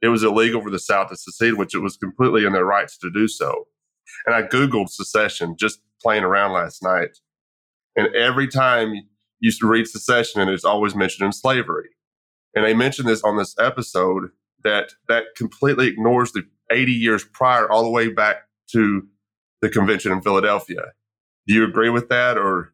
it 0.02 0.08
was 0.08 0.22
illegal 0.22 0.62
for 0.62 0.70
the 0.70 0.78
South 0.78 1.08
to 1.08 1.16
secede, 1.16 1.54
which 1.54 1.74
it 1.74 1.80
was 1.80 1.96
completely 1.96 2.44
in 2.44 2.52
their 2.52 2.64
rights 2.64 2.98
to 2.98 3.10
do 3.10 3.26
so. 3.26 3.66
And 4.26 4.34
I 4.34 4.42
Googled 4.42 4.90
secession 4.90 5.56
just 5.58 5.80
playing 6.00 6.24
around 6.24 6.52
last 6.52 6.82
night. 6.82 7.18
And 7.96 8.14
every 8.14 8.46
time 8.46 8.94
you 9.40 9.52
read 9.62 9.86
secession, 9.88 10.40
and 10.40 10.50
it's 10.50 10.64
always 10.64 10.94
mentioned 10.94 11.26
in 11.26 11.32
slavery. 11.32 11.88
And 12.54 12.64
they 12.64 12.74
mentioned 12.74 13.08
this 13.08 13.22
on 13.22 13.36
this 13.36 13.54
episode 13.58 14.30
that 14.64 14.92
that 15.08 15.24
completely 15.36 15.88
ignores 15.88 16.32
the 16.32 16.42
80 16.70 16.92
years 16.92 17.24
prior, 17.24 17.70
all 17.70 17.82
the 17.82 17.90
way 17.90 18.08
back 18.08 18.48
to 18.72 19.06
the 19.60 19.68
convention 19.68 20.12
in 20.12 20.20
Philadelphia. 20.20 20.82
Do 21.46 21.54
you 21.54 21.64
agree 21.64 21.90
with 21.90 22.08
that 22.08 22.36
or? 22.36 22.72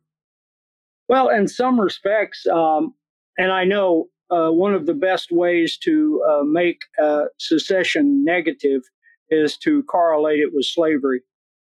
Well, 1.09 1.29
in 1.29 1.49
some 1.49 1.79
respects, 1.79 2.47
um, 2.47 2.94
and 3.38 3.53
I 3.53 3.64
know 3.64 4.09
uh, 4.31 4.51
one 4.51 4.75
of 4.75 4.87
the 4.87 4.94
best 4.94 5.31
ways 5.31 5.77
to 5.79 6.23
uh, 6.29 6.44
make 6.44 6.81
uh, 7.01 7.25
secession 7.38 8.25
negative 8.25 8.83
is 9.31 9.57
to 9.59 9.83
correlate 9.85 10.40
it 10.40 10.51
with 10.53 10.64
slavery. 10.64 11.23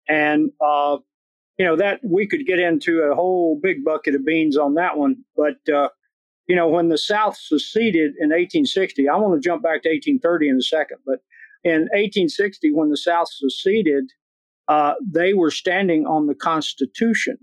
And, 0.07 0.51
uh, 0.59 0.97
you 1.57 1.65
know, 1.65 1.75
that 1.75 1.99
we 2.03 2.27
could 2.27 2.45
get 2.45 2.59
into 2.59 3.01
a 3.01 3.15
whole 3.15 3.59
big 3.61 3.83
bucket 3.83 4.15
of 4.15 4.25
beans 4.25 4.57
on 4.57 4.75
that 4.75 4.97
one. 4.97 5.23
But, 5.35 5.57
uh, 5.73 5.89
you 6.49 6.55
know, 6.55 6.67
when 6.67 6.89
the 6.89 6.97
South 6.97 7.37
seceded 7.37 8.13
in 8.19 8.29
1860, 8.29 9.07
I 9.07 9.15
want 9.17 9.39
to 9.39 9.47
jump 9.47 9.61
back 9.61 9.83
to 9.83 9.89
1830 9.89 10.49
in 10.49 10.57
a 10.57 10.61
second, 10.63 10.97
but 11.05 11.19
in 11.63 11.81
1860, 11.93 12.73
when 12.73 12.89
the 12.89 12.97
South 12.97 13.27
seceded, 13.31 14.05
uh, 14.67 14.95
they 14.99 15.33
were 15.33 15.51
standing 15.51 16.07
on 16.07 16.25
the 16.25 16.33
Constitution. 16.33 17.37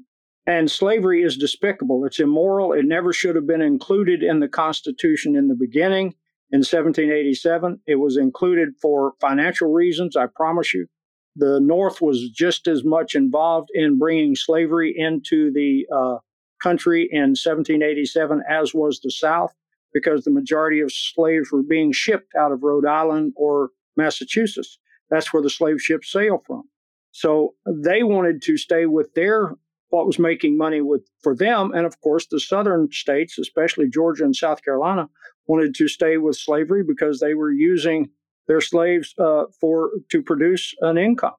And 0.49 0.69
slavery 0.71 1.23
is 1.23 1.37
despicable. 1.37 2.05
It's 2.05 2.19
immoral. 2.19 2.73
It 2.73 2.85
never 2.85 3.13
should 3.13 3.37
have 3.37 3.47
been 3.47 3.63
included 3.63 4.25
in 4.25 4.41
the 4.41 4.49
Constitution 4.49 5.37
in 5.37 5.47
the 5.47 5.57
beginning. 5.57 6.15
In 6.51 6.61
1787, 6.61 7.81
it 7.87 7.97
was 7.97 8.17
included 8.17 8.71
for 8.83 9.13
financial 9.21 9.73
reasons, 9.73 10.17
I 10.17 10.27
promise 10.27 10.75
you. 10.75 10.87
The 11.37 11.61
North 11.61 12.01
was 12.01 12.29
just 12.31 12.67
as 12.67 12.85
much 12.85 13.15
involved 13.15 13.69
in 13.73 13.99
bringing 13.99 14.35
slavery 14.35 14.93
into 14.97 15.53
the 15.53 15.87
uh, 15.95 16.19
country 16.63 17.09
in 17.11 17.31
1787 17.31 18.43
as 18.49 18.75
was 18.75 19.01
the 19.01 19.11
South, 19.11 19.55
because 19.93 20.25
the 20.25 20.31
majority 20.31 20.81
of 20.81 20.93
slaves 20.93 21.51
were 21.51 21.63
being 21.63 21.93
shipped 21.93 22.35
out 22.39 22.53
of 22.53 22.63
Rhode 22.63 22.87
Island 22.87 23.33
or 23.37 23.71
Massachusetts. 23.97 24.79
That's 25.11 25.33
where 25.33 25.43
the 25.43 25.51
slave 25.51 25.81
ships 25.81 26.13
sail 26.13 26.43
from. 26.47 26.65
So 27.13 27.55
they 27.67 28.03
wanted 28.03 28.43
to 28.43 28.57
stay 28.57 28.87
with 28.87 29.15
their 29.15 29.55
what 29.91 30.07
was 30.07 30.19
making 30.19 30.59
money 30.59 30.81
with 30.81 31.09
for 31.23 31.35
them, 31.35 31.73
and 31.73 31.87
of 31.87 32.01
course 32.01 32.27
the 32.27 32.41
southern 32.41 32.91
states, 32.91 33.39
especially 33.39 33.89
Georgia 33.89 34.25
and 34.25 34.35
South 34.35 34.63
Carolina, 34.65 35.09
wanted 35.47 35.75
to 35.77 35.89
stay 35.89 36.19
with 36.19 36.37
slavery 36.37 36.83
because 36.83 37.21
they 37.21 37.35
were 37.35 37.53
using 37.53 38.11
their 38.49 38.61
slaves 38.61 39.15
uh, 39.19 39.45
for 39.61 39.91
to 40.11 40.23
produce 40.23 40.75
an 40.81 40.99
income. 40.99 41.35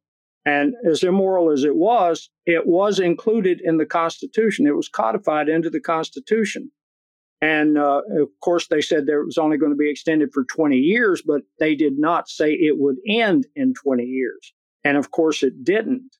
And 0.48 0.76
as 0.90 1.04
immoral 1.04 1.52
as 1.52 1.66
it 1.66 1.76
was, 1.76 2.30
it 2.46 2.66
was 2.66 3.00
included 3.00 3.60
in 3.62 3.76
the 3.76 3.86
Constitution. 3.86 4.66
It 4.66 4.78
was 4.78 4.88
codified 4.88 5.50
into 5.50 5.70
the 5.70 5.82
Constitution. 5.82 6.72
And 7.42 7.78
uh, 7.78 8.04
of 8.18 8.30
course, 8.42 8.70
they 8.70 8.80
said 8.80 9.06
there 9.06 9.26
was 9.26 9.38
only 9.38 9.58
going 9.58 9.74
to 9.74 9.78
be 9.78 9.92
extended 9.92 10.30
for 10.34 10.46
20 10.46 10.78
years, 10.78 11.22
but 11.22 11.42
they 11.60 11.76
did 11.76 12.00
not 12.00 12.30
say 12.30 12.54
it 12.54 12.78
would 12.78 12.96
end 13.06 13.46
in 13.58 13.74
20 13.74 14.04
years. 14.04 14.54
And 14.86 14.96
of 14.96 15.12
course, 15.12 15.44
it 15.44 15.66
didn't. 15.66 16.16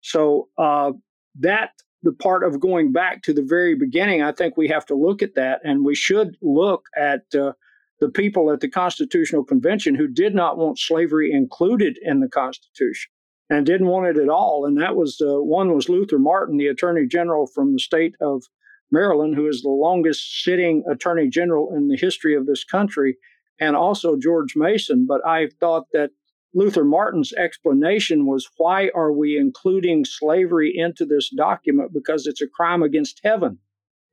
So 0.00 0.48
uh, 0.58 0.90
that 1.38 1.70
the 2.02 2.12
part 2.12 2.42
of 2.42 2.58
going 2.58 2.90
back 2.90 3.22
to 3.22 3.32
the 3.32 3.46
very 3.48 3.76
beginning, 3.76 4.22
I 4.22 4.32
think 4.32 4.56
we 4.56 4.66
have 4.66 4.86
to 4.86 4.96
look 4.96 5.22
at 5.22 5.36
that, 5.36 5.60
and 5.62 5.84
we 5.84 5.94
should 5.94 6.36
look 6.42 6.86
at 6.96 7.32
uh, 7.32 7.52
the 8.00 8.08
people 8.08 8.50
at 8.50 8.58
the 8.58 8.68
Constitutional 8.68 9.44
Convention 9.44 9.94
who 9.94 10.08
did 10.08 10.34
not 10.34 10.58
want 10.58 10.80
slavery 10.80 11.30
included 11.30 11.96
in 12.02 12.18
the 12.18 12.28
Constitution 12.28 13.12
and 13.50 13.64
didn't 13.64 13.86
want 13.86 14.06
it 14.06 14.20
at 14.20 14.28
all. 14.28 14.66
And 14.66 14.80
that 14.80 14.96
was 14.96 15.20
uh, 15.20 15.42
one 15.42 15.74
was 15.74 15.88
Luther 15.88 16.18
Martin, 16.18 16.56
the 16.56 16.66
Attorney 16.66 17.06
General 17.06 17.46
from 17.46 17.72
the 17.72 17.78
state 17.78 18.14
of 18.20 18.44
Maryland, 18.90 19.34
who 19.34 19.46
is 19.46 19.62
the 19.62 19.70
longest 19.70 20.42
sitting 20.42 20.84
Attorney 20.90 21.28
General 21.28 21.74
in 21.74 21.88
the 21.88 21.96
history 21.96 22.34
of 22.34 22.46
this 22.46 22.64
country, 22.64 23.16
and 23.60 23.76
also 23.76 24.16
George 24.16 24.54
Mason. 24.56 25.06
But 25.06 25.26
I 25.26 25.48
thought 25.60 25.86
that 25.92 26.10
Luther 26.54 26.84
Martin's 26.84 27.32
explanation 27.34 28.26
was 28.26 28.48
why 28.56 28.90
are 28.94 29.12
we 29.12 29.36
including 29.36 30.04
slavery 30.04 30.72
into 30.74 31.04
this 31.04 31.30
document? 31.30 31.92
Because 31.92 32.26
it's 32.26 32.42
a 32.42 32.48
crime 32.48 32.82
against 32.82 33.20
heaven. 33.22 33.58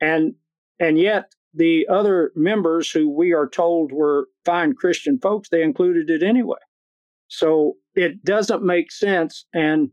And 0.02 0.36
and 0.80 1.00
yet 1.00 1.34
the 1.54 1.88
other 1.90 2.32
members 2.36 2.92
who 2.92 3.10
we 3.10 3.34
are 3.34 3.48
told 3.48 3.92
were 3.92 4.28
fine 4.44 4.74
Christian 4.74 5.20
folks, 5.20 5.50
they 5.50 5.64
included 5.64 6.10
it 6.10 6.22
anyway. 6.22 6.60
So 7.28 7.76
it 7.96 8.24
doesn't 8.24 8.64
make 8.64 8.92
sense. 8.92 9.46
And 9.54 9.90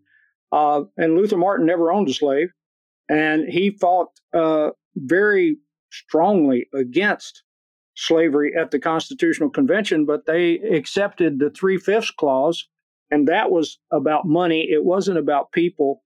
uh, 0.52 0.82
and 0.98 1.16
Luther 1.16 1.38
Martin 1.38 1.64
never 1.64 1.90
owned 1.90 2.08
a 2.10 2.12
slave, 2.12 2.52
and 3.08 3.48
he 3.48 3.70
fought 3.70 4.08
uh, 4.34 4.70
very 4.96 5.56
strongly 5.90 6.68
against 6.74 7.42
slavery 7.94 8.52
at 8.58 8.70
the 8.70 8.78
Constitutional 8.78 9.50
Convention, 9.50 10.04
but 10.04 10.26
they 10.26 10.54
accepted 10.54 11.38
the 11.38 11.50
three 11.50 11.78
fifths 11.78 12.10
clause, 12.10 12.68
and 13.10 13.28
that 13.28 13.50
was 13.50 13.78
about 13.90 14.26
money. 14.26 14.68
It 14.70 14.84
wasn't 14.84 15.18
about 15.18 15.52
people. 15.52 16.02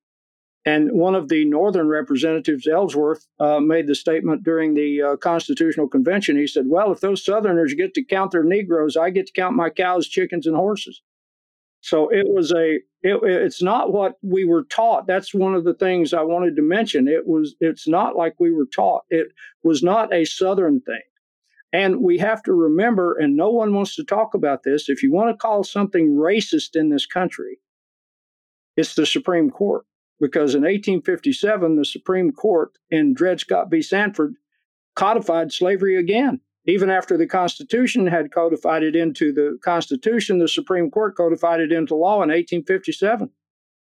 And 0.65 0.91
one 0.93 1.15
of 1.15 1.29
the 1.29 1.45
Northern 1.45 1.87
representatives, 1.87 2.67
Ellsworth, 2.67 3.25
uh, 3.39 3.61
made 3.61 3.87
the 3.87 3.95
statement 3.95 4.43
during 4.43 4.75
the 4.75 5.01
uh, 5.01 5.17
Constitutional 5.17 5.89
Convention. 5.89 6.37
He 6.37 6.49
said, 6.49 6.65
Well, 6.67 6.91
if 6.91 7.01
those 7.01 7.25
Southerners 7.25 7.75
get 7.75 7.95
to 7.95 8.05
count 8.05 8.33
their 8.33 8.43
Negroes, 8.43 8.97
I 8.97 9.11
get 9.11 9.27
to 9.29 9.33
count 9.33 9.55
my 9.55 9.71
cows, 9.71 10.09
chickens, 10.09 10.45
and 10.45 10.57
horses. 10.57 11.03
So 11.87 12.09
it 12.09 12.27
was 12.29 12.51
a, 12.51 12.81
it, 13.03 13.21
it's 13.23 13.63
not 13.63 13.93
what 13.93 14.15
we 14.21 14.45
were 14.45 14.65
taught. 14.65 15.07
That's 15.07 15.33
one 15.33 15.55
of 15.55 15.63
the 15.63 15.73
things 15.73 16.13
I 16.13 16.23
wanted 16.23 16.57
to 16.57 16.63
mention. 16.63 17.07
It 17.07 17.29
was, 17.29 17.55
it's 17.61 17.87
not 17.87 18.17
like 18.17 18.35
we 18.41 18.51
were 18.51 18.67
taught. 18.67 19.05
It 19.09 19.29
was 19.63 19.85
not 19.85 20.13
a 20.13 20.25
Southern 20.25 20.81
thing. 20.81 21.03
And 21.73 22.01
we 22.01 22.19
have 22.19 22.43
to 22.43 22.53
remember, 22.53 23.17
and 23.17 23.37
no 23.37 23.51
one 23.51 23.73
wants 23.73 23.95
to 23.95 24.05
talk 24.05 24.35
about 24.35 24.65
this, 24.65 24.89
if 24.89 25.01
you 25.01 25.13
want 25.13 25.31
to 25.31 25.37
call 25.37 25.63
something 25.63 26.17
racist 26.17 26.75
in 26.75 26.89
this 26.89 27.07
country, 27.07 27.61
it's 28.77 28.97
the 28.97 29.07
Supreme 29.07 29.49
Court. 29.49 29.85
Because 30.19 30.57
in 30.57 30.63
1857, 30.63 31.77
the 31.77 31.85
Supreme 31.85 32.33
Court 32.33 32.73
in 32.91 33.15
Dred 33.15 33.39
Scott 33.39 33.71
v. 33.71 33.81
Sandford 33.81 34.35
codified 34.97 35.53
slavery 35.53 35.97
again. 35.97 36.41
Even 36.67 36.91
after 36.91 37.17
the 37.17 37.27
Constitution 37.27 38.07
had 38.07 38.33
codified 38.33 38.83
it 38.83 38.97
into 38.97 39.33
the 39.33 39.59
Constitution, 39.63 40.39
the 40.39 40.49
Supreme 40.49 40.91
Court 40.91 41.17
codified 41.17 41.61
it 41.61 41.71
into 41.71 41.95
law 41.95 42.17
in 42.17 42.31
1857 42.31 43.31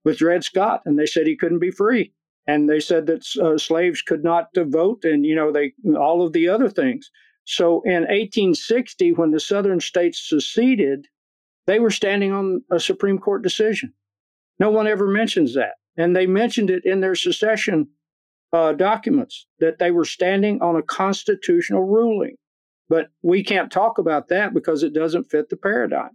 with 0.03 0.19
Dred 0.19 0.43
Scott, 0.43 0.81
and 0.85 0.97
they 0.97 1.07
said 1.07 1.25
he 1.25 1.35
couldn't 1.35 1.59
be 1.59 1.71
free. 1.71 2.13
And 2.45 2.69
they 2.69 2.79
said 2.79 3.07
that 3.07 3.25
uh, 3.41 3.57
slaves 3.57 4.01
could 4.01 4.23
not 4.23 4.49
vote, 4.55 5.03
and 5.03 5.25
you 5.25 5.35
know 5.35 5.51
they 5.51 5.73
all 5.97 6.25
of 6.25 6.33
the 6.33 6.47
other 6.47 6.69
things. 6.69 7.11
So 7.43 7.81
in 7.83 8.03
1860, 8.03 9.13
when 9.13 9.31
the 9.31 9.39
Southern 9.39 9.79
states 9.79 10.29
seceded, 10.29 11.07
they 11.65 11.79
were 11.79 11.91
standing 11.91 12.31
on 12.31 12.61
a 12.71 12.79
Supreme 12.79 13.19
Court 13.19 13.41
decision. 13.41 13.93
No 14.59 14.69
one 14.69 14.87
ever 14.87 15.07
mentions 15.07 15.53
that. 15.55 15.75
And 15.97 16.15
they 16.15 16.27
mentioned 16.27 16.69
it 16.69 16.85
in 16.85 17.01
their 17.01 17.15
secession 17.15 17.87
uh, 18.53 18.73
documents 18.73 19.45
that 19.59 19.79
they 19.79 19.91
were 19.91 20.05
standing 20.05 20.61
on 20.61 20.75
a 20.75 20.81
constitutional 20.81 21.83
ruling. 21.83 22.37
But 22.89 23.09
we 23.21 23.43
can't 23.43 23.71
talk 23.71 23.97
about 23.97 24.29
that 24.29 24.53
because 24.53 24.83
it 24.83 24.93
doesn't 24.93 25.29
fit 25.29 25.49
the 25.49 25.57
paradigm. 25.57 26.11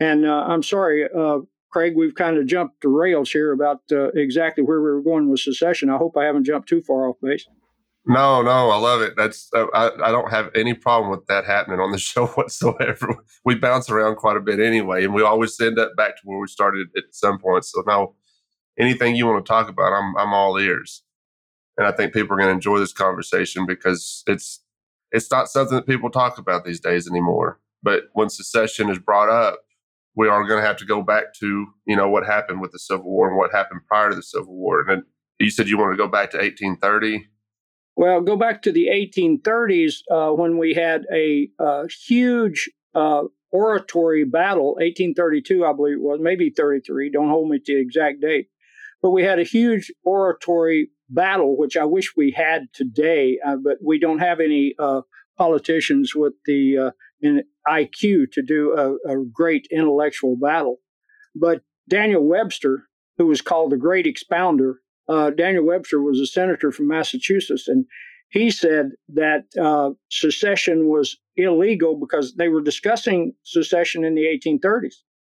And 0.00 0.26
uh, 0.26 0.44
I'm 0.48 0.62
sorry, 0.62 1.08
uh, 1.14 1.40
Craig, 1.70 1.94
we've 1.96 2.14
kind 2.14 2.38
of 2.38 2.46
jumped 2.46 2.80
the 2.82 2.88
rails 2.88 3.30
here 3.30 3.52
about 3.52 3.82
uh, 3.92 4.08
exactly 4.12 4.64
where 4.64 4.80
we 4.80 4.90
were 4.90 5.02
going 5.02 5.28
with 5.28 5.40
secession. 5.40 5.90
I 5.90 5.96
hope 5.96 6.16
I 6.16 6.24
haven't 6.24 6.44
jumped 6.44 6.68
too 6.68 6.82
far 6.82 7.08
off 7.08 7.16
base. 7.20 7.46
No, 8.08 8.40
no, 8.40 8.70
I 8.70 8.76
love 8.76 9.02
it. 9.02 9.14
That's 9.16 9.50
uh, 9.52 9.66
I, 9.74 9.90
I 10.08 10.12
don't 10.12 10.30
have 10.30 10.50
any 10.54 10.74
problem 10.74 11.10
with 11.10 11.26
that 11.26 11.44
happening 11.44 11.80
on 11.80 11.90
the 11.90 11.98
show 12.12 12.26
whatsoever. 12.28 13.16
We 13.44 13.56
bounce 13.56 13.90
around 13.90 14.16
quite 14.16 14.36
a 14.36 14.40
bit 14.40 14.60
anyway, 14.60 15.04
and 15.04 15.12
we 15.12 15.22
always 15.22 15.60
end 15.60 15.78
up 15.78 15.96
back 15.96 16.16
to 16.16 16.22
where 16.24 16.38
we 16.38 16.46
started 16.46 16.88
at 16.96 17.04
some 17.10 17.38
point. 17.38 17.64
So 17.64 17.82
now, 17.84 18.14
anything 18.78 19.16
you 19.16 19.26
want 19.26 19.44
to 19.44 19.48
talk 19.48 19.68
about, 19.68 19.92
I'm 19.92 20.16
I'm 20.16 20.32
all 20.32 20.56
ears, 20.56 21.02
and 21.76 21.86
I 21.86 21.90
think 21.90 22.12
people 22.12 22.34
are 22.34 22.38
going 22.38 22.48
to 22.48 22.54
enjoy 22.54 22.78
this 22.78 22.92
conversation 22.92 23.66
because 23.66 24.22
it's 24.28 24.62
it's 25.12 25.30
not 25.30 25.48
something 25.48 25.76
that 25.76 25.86
people 25.86 26.10
talk 26.10 26.38
about 26.38 26.64
these 26.64 26.80
days 26.80 27.08
anymore. 27.08 27.60
But 27.82 28.04
when 28.12 28.28
secession 28.28 28.90
is 28.90 28.98
brought 28.98 29.28
up, 29.28 29.60
we 30.14 30.28
are 30.28 30.46
going 30.46 30.60
to 30.60 30.66
have 30.66 30.78
to 30.78 30.86
go 30.86 31.02
back 31.02 31.34
to 31.40 31.66
you 31.86 31.96
know 31.96 32.08
what 32.08 32.26
happened 32.26 32.60
with 32.60 32.72
the 32.72 32.78
Civil 32.78 33.04
War 33.04 33.28
and 33.28 33.36
what 33.36 33.52
happened 33.52 33.82
prior 33.86 34.10
to 34.10 34.16
the 34.16 34.22
Civil 34.22 34.54
War. 34.54 34.88
And 34.88 35.02
you 35.38 35.50
said 35.50 35.68
you 35.68 35.78
want 35.78 35.92
to 35.92 35.96
go 35.96 36.08
back 36.08 36.30
to 36.30 36.38
1830 36.38 37.28
well, 37.96 38.20
go 38.20 38.36
back 38.36 38.60
to 38.62 38.72
the 38.72 38.88
1830s 38.88 40.02
uh, 40.10 40.30
when 40.34 40.58
we 40.58 40.74
had 40.74 41.06
a, 41.10 41.48
uh, 41.58 41.86
huge 42.06 42.70
uh, 42.94 43.22
oratory 43.50 44.24
battle, 44.24 44.74
1832, 44.74 45.64
I 45.64 45.72
believe 45.72 45.94
it 45.94 46.02
was, 46.02 46.20
maybe 46.20 46.50
33, 46.50 47.10
don't 47.10 47.30
hold 47.30 47.48
me 47.48 47.58
to 47.58 47.74
the 47.74 47.80
exact 47.80 48.20
date. 48.20 48.48
But 49.00 49.10
we 49.10 49.22
had 49.22 49.38
a 49.38 49.44
huge 49.44 49.90
oratory 50.04 50.90
battle, 51.08 51.56
which 51.56 51.76
I 51.76 51.84
wish 51.84 52.14
we 52.16 52.30
had 52.32 52.66
today, 52.72 53.38
uh, 53.44 53.56
but 53.56 53.78
we 53.84 53.98
don't 53.98 54.18
have 54.18 54.40
any 54.40 54.74
uh, 54.78 55.02
politicians 55.38 56.14
with 56.14 56.34
the 56.46 56.78
uh, 56.78 56.90
IQ 57.68 58.32
to 58.32 58.42
do 58.42 58.72
a, 58.72 59.12
a 59.12 59.24
great 59.32 59.66
intellectual 59.70 60.36
battle. 60.36 60.78
But 61.34 61.62
Daniel 61.88 62.26
Webster, 62.26 62.84
who 63.18 63.26
was 63.26 63.40
called 63.40 63.72
the 63.72 63.76
Great 63.76 64.06
Expounder, 64.06 64.74
uh, 65.08 65.30
Daniel 65.30 65.64
Webster 65.64 66.02
was 66.02 66.18
a 66.18 66.26
senator 66.26 66.72
from 66.72 66.88
Massachusetts, 66.88 67.68
and 67.68 67.86
he 68.28 68.50
said 68.50 68.90
that 69.08 69.44
uh, 69.60 69.90
secession 70.10 70.88
was 70.88 71.16
illegal 71.36 71.98
because 71.98 72.34
they 72.34 72.48
were 72.48 72.60
discussing 72.60 73.34
secession 73.44 74.04
in 74.04 74.14
the 74.14 74.24
1830s. 74.24 74.96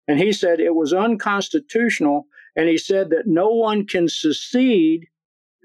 And 0.09 0.19
he 0.21 0.33
said 0.33 0.61
it 0.61 0.75
was 0.75 0.93
unconstitutional. 0.93 2.27
And 2.55 2.69
he 2.69 2.79
said 2.79 3.11
that 3.11 3.27
no 3.27 3.49
one 3.49 3.87
can 3.87 4.09
secede 4.09 5.07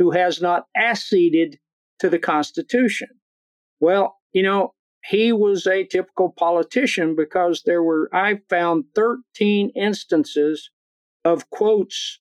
who 0.01 0.09
has 0.09 0.41
not 0.41 0.65
acceded 0.75 1.59
to 1.99 2.09
the 2.09 2.17
Constitution. 2.17 3.07
Well, 3.79 4.17
you 4.33 4.41
know, 4.41 4.73
he 5.05 5.31
was 5.31 5.67
a 5.67 5.85
typical 5.85 6.33
politician 6.35 7.15
because 7.15 7.61
there 7.67 7.83
were, 7.83 8.09
I 8.11 8.39
found 8.49 8.85
13 8.95 9.69
instances 9.75 10.71
of 11.23 11.51
quotes 11.51 12.19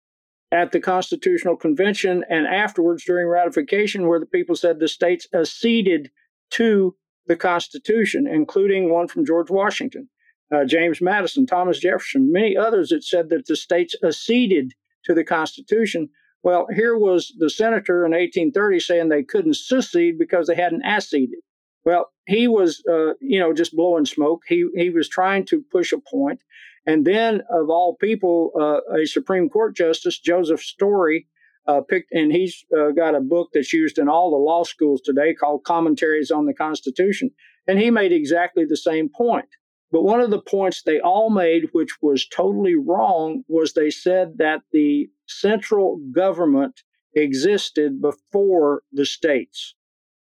at 0.52 0.72
the 0.72 0.80
Constitutional 0.80 1.56
Convention 1.56 2.22
and 2.28 2.46
afterwards 2.46 3.02
during 3.06 3.26
ratification, 3.28 4.06
where 4.06 4.20
the 4.20 4.26
people 4.26 4.56
said 4.56 4.78
the 4.78 4.86
states 4.86 5.26
acceded 5.34 6.10
to 6.50 6.94
the 7.28 7.36
Constitution, 7.36 8.26
including 8.26 8.90
one 8.90 9.08
from 9.08 9.24
George 9.24 9.48
Washington, 9.48 10.10
uh, 10.54 10.66
James 10.66 11.00
Madison, 11.00 11.46
Thomas 11.46 11.78
Jefferson, 11.78 12.30
many 12.30 12.58
others 12.58 12.90
that 12.90 13.04
said 13.04 13.30
that 13.30 13.46
the 13.46 13.56
states 13.56 13.96
acceded 14.04 14.74
to 15.04 15.14
the 15.14 15.24
Constitution. 15.24 16.10
Well, 16.42 16.66
here 16.74 16.96
was 16.96 17.34
the 17.38 17.50
senator 17.50 18.06
in 18.06 18.12
1830 18.12 18.80
saying 18.80 19.08
they 19.08 19.22
couldn't 19.22 19.56
secede 19.56 20.18
because 20.18 20.46
they 20.46 20.54
hadn't 20.54 20.84
acceded. 20.84 21.40
Well, 21.84 22.10
he 22.26 22.48
was, 22.48 22.82
uh, 22.90 23.14
you 23.20 23.40
know, 23.40 23.52
just 23.52 23.74
blowing 23.74 24.04
smoke. 24.06 24.42
He 24.46 24.66
he 24.74 24.90
was 24.90 25.08
trying 25.08 25.46
to 25.46 25.62
push 25.70 25.92
a 25.92 25.98
point, 25.98 26.40
and 26.86 27.06
then, 27.06 27.42
of 27.50 27.70
all 27.70 27.96
people, 27.96 28.52
uh, 28.58 28.80
a 28.94 29.06
Supreme 29.06 29.48
Court 29.48 29.76
Justice, 29.76 30.18
Joseph 30.18 30.60
Story, 30.60 31.26
uh, 31.66 31.80
picked, 31.82 32.12
and 32.12 32.32
he's 32.32 32.64
uh, 32.76 32.90
got 32.90 33.14
a 33.14 33.20
book 33.20 33.50
that's 33.52 33.72
used 33.72 33.98
in 33.98 34.08
all 34.08 34.30
the 34.30 34.36
law 34.36 34.64
schools 34.64 35.00
today 35.02 35.34
called 35.34 35.64
Commentaries 35.64 36.30
on 36.30 36.46
the 36.46 36.54
Constitution. 36.54 37.30
And 37.66 37.78
he 37.78 37.90
made 37.90 38.12
exactly 38.12 38.64
the 38.64 38.76
same 38.76 39.08
point. 39.08 39.48
But 39.92 40.02
one 40.02 40.20
of 40.20 40.30
the 40.30 40.40
points 40.40 40.82
they 40.82 41.00
all 41.00 41.30
made, 41.30 41.68
which 41.72 41.90
was 42.00 42.26
totally 42.26 42.76
wrong, 42.76 43.42
was 43.48 43.72
they 43.72 43.90
said 43.90 44.38
that 44.38 44.62
the 44.72 45.10
central 45.30 46.00
government 46.12 46.82
existed 47.14 48.00
before 48.00 48.82
the 48.92 49.06
states. 49.06 49.74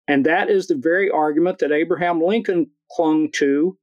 And 0.07 0.25
that 0.25 0.49
is 0.49 0.67
the 0.67 0.75
very 0.75 1.09
argument 1.09 1.59
that 1.59 1.71
Abraham 1.71 2.21
Lincoln 2.21 2.69
clung 2.91 3.31
to 3.33 3.77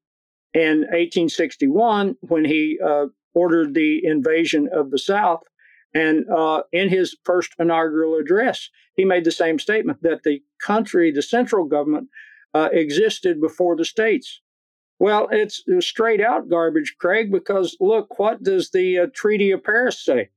in 0.52 0.80
1861 0.80 2.16
when 2.20 2.44
he 2.44 2.78
uh, 2.84 3.06
ordered 3.34 3.74
the 3.74 4.04
invasion 4.04 4.68
of 4.72 4.90
the 4.90 4.98
South. 4.98 5.40
And 5.94 6.24
uh, 6.30 6.62
in 6.72 6.88
his 6.88 7.16
first 7.24 7.54
inaugural 7.58 8.16
address, 8.16 8.68
he 8.94 9.04
made 9.04 9.24
the 9.24 9.32
same 9.32 9.58
statement 9.58 10.02
that 10.02 10.22
the 10.22 10.42
country, 10.64 11.10
the 11.10 11.22
central 11.22 11.64
government, 11.64 12.08
uh, 12.54 12.68
existed 12.72 13.40
before 13.40 13.76
the 13.76 13.84
states. 13.84 14.40
Well, 14.98 15.28
it's 15.30 15.64
straight 15.80 16.20
out 16.20 16.50
garbage, 16.50 16.96
Craig, 17.00 17.32
because 17.32 17.76
look, 17.80 18.18
what 18.18 18.42
does 18.42 18.70
the 18.70 18.98
uh, 18.98 19.06
Treaty 19.14 19.50
of 19.50 19.64
Paris 19.64 20.04
say? 20.04 20.28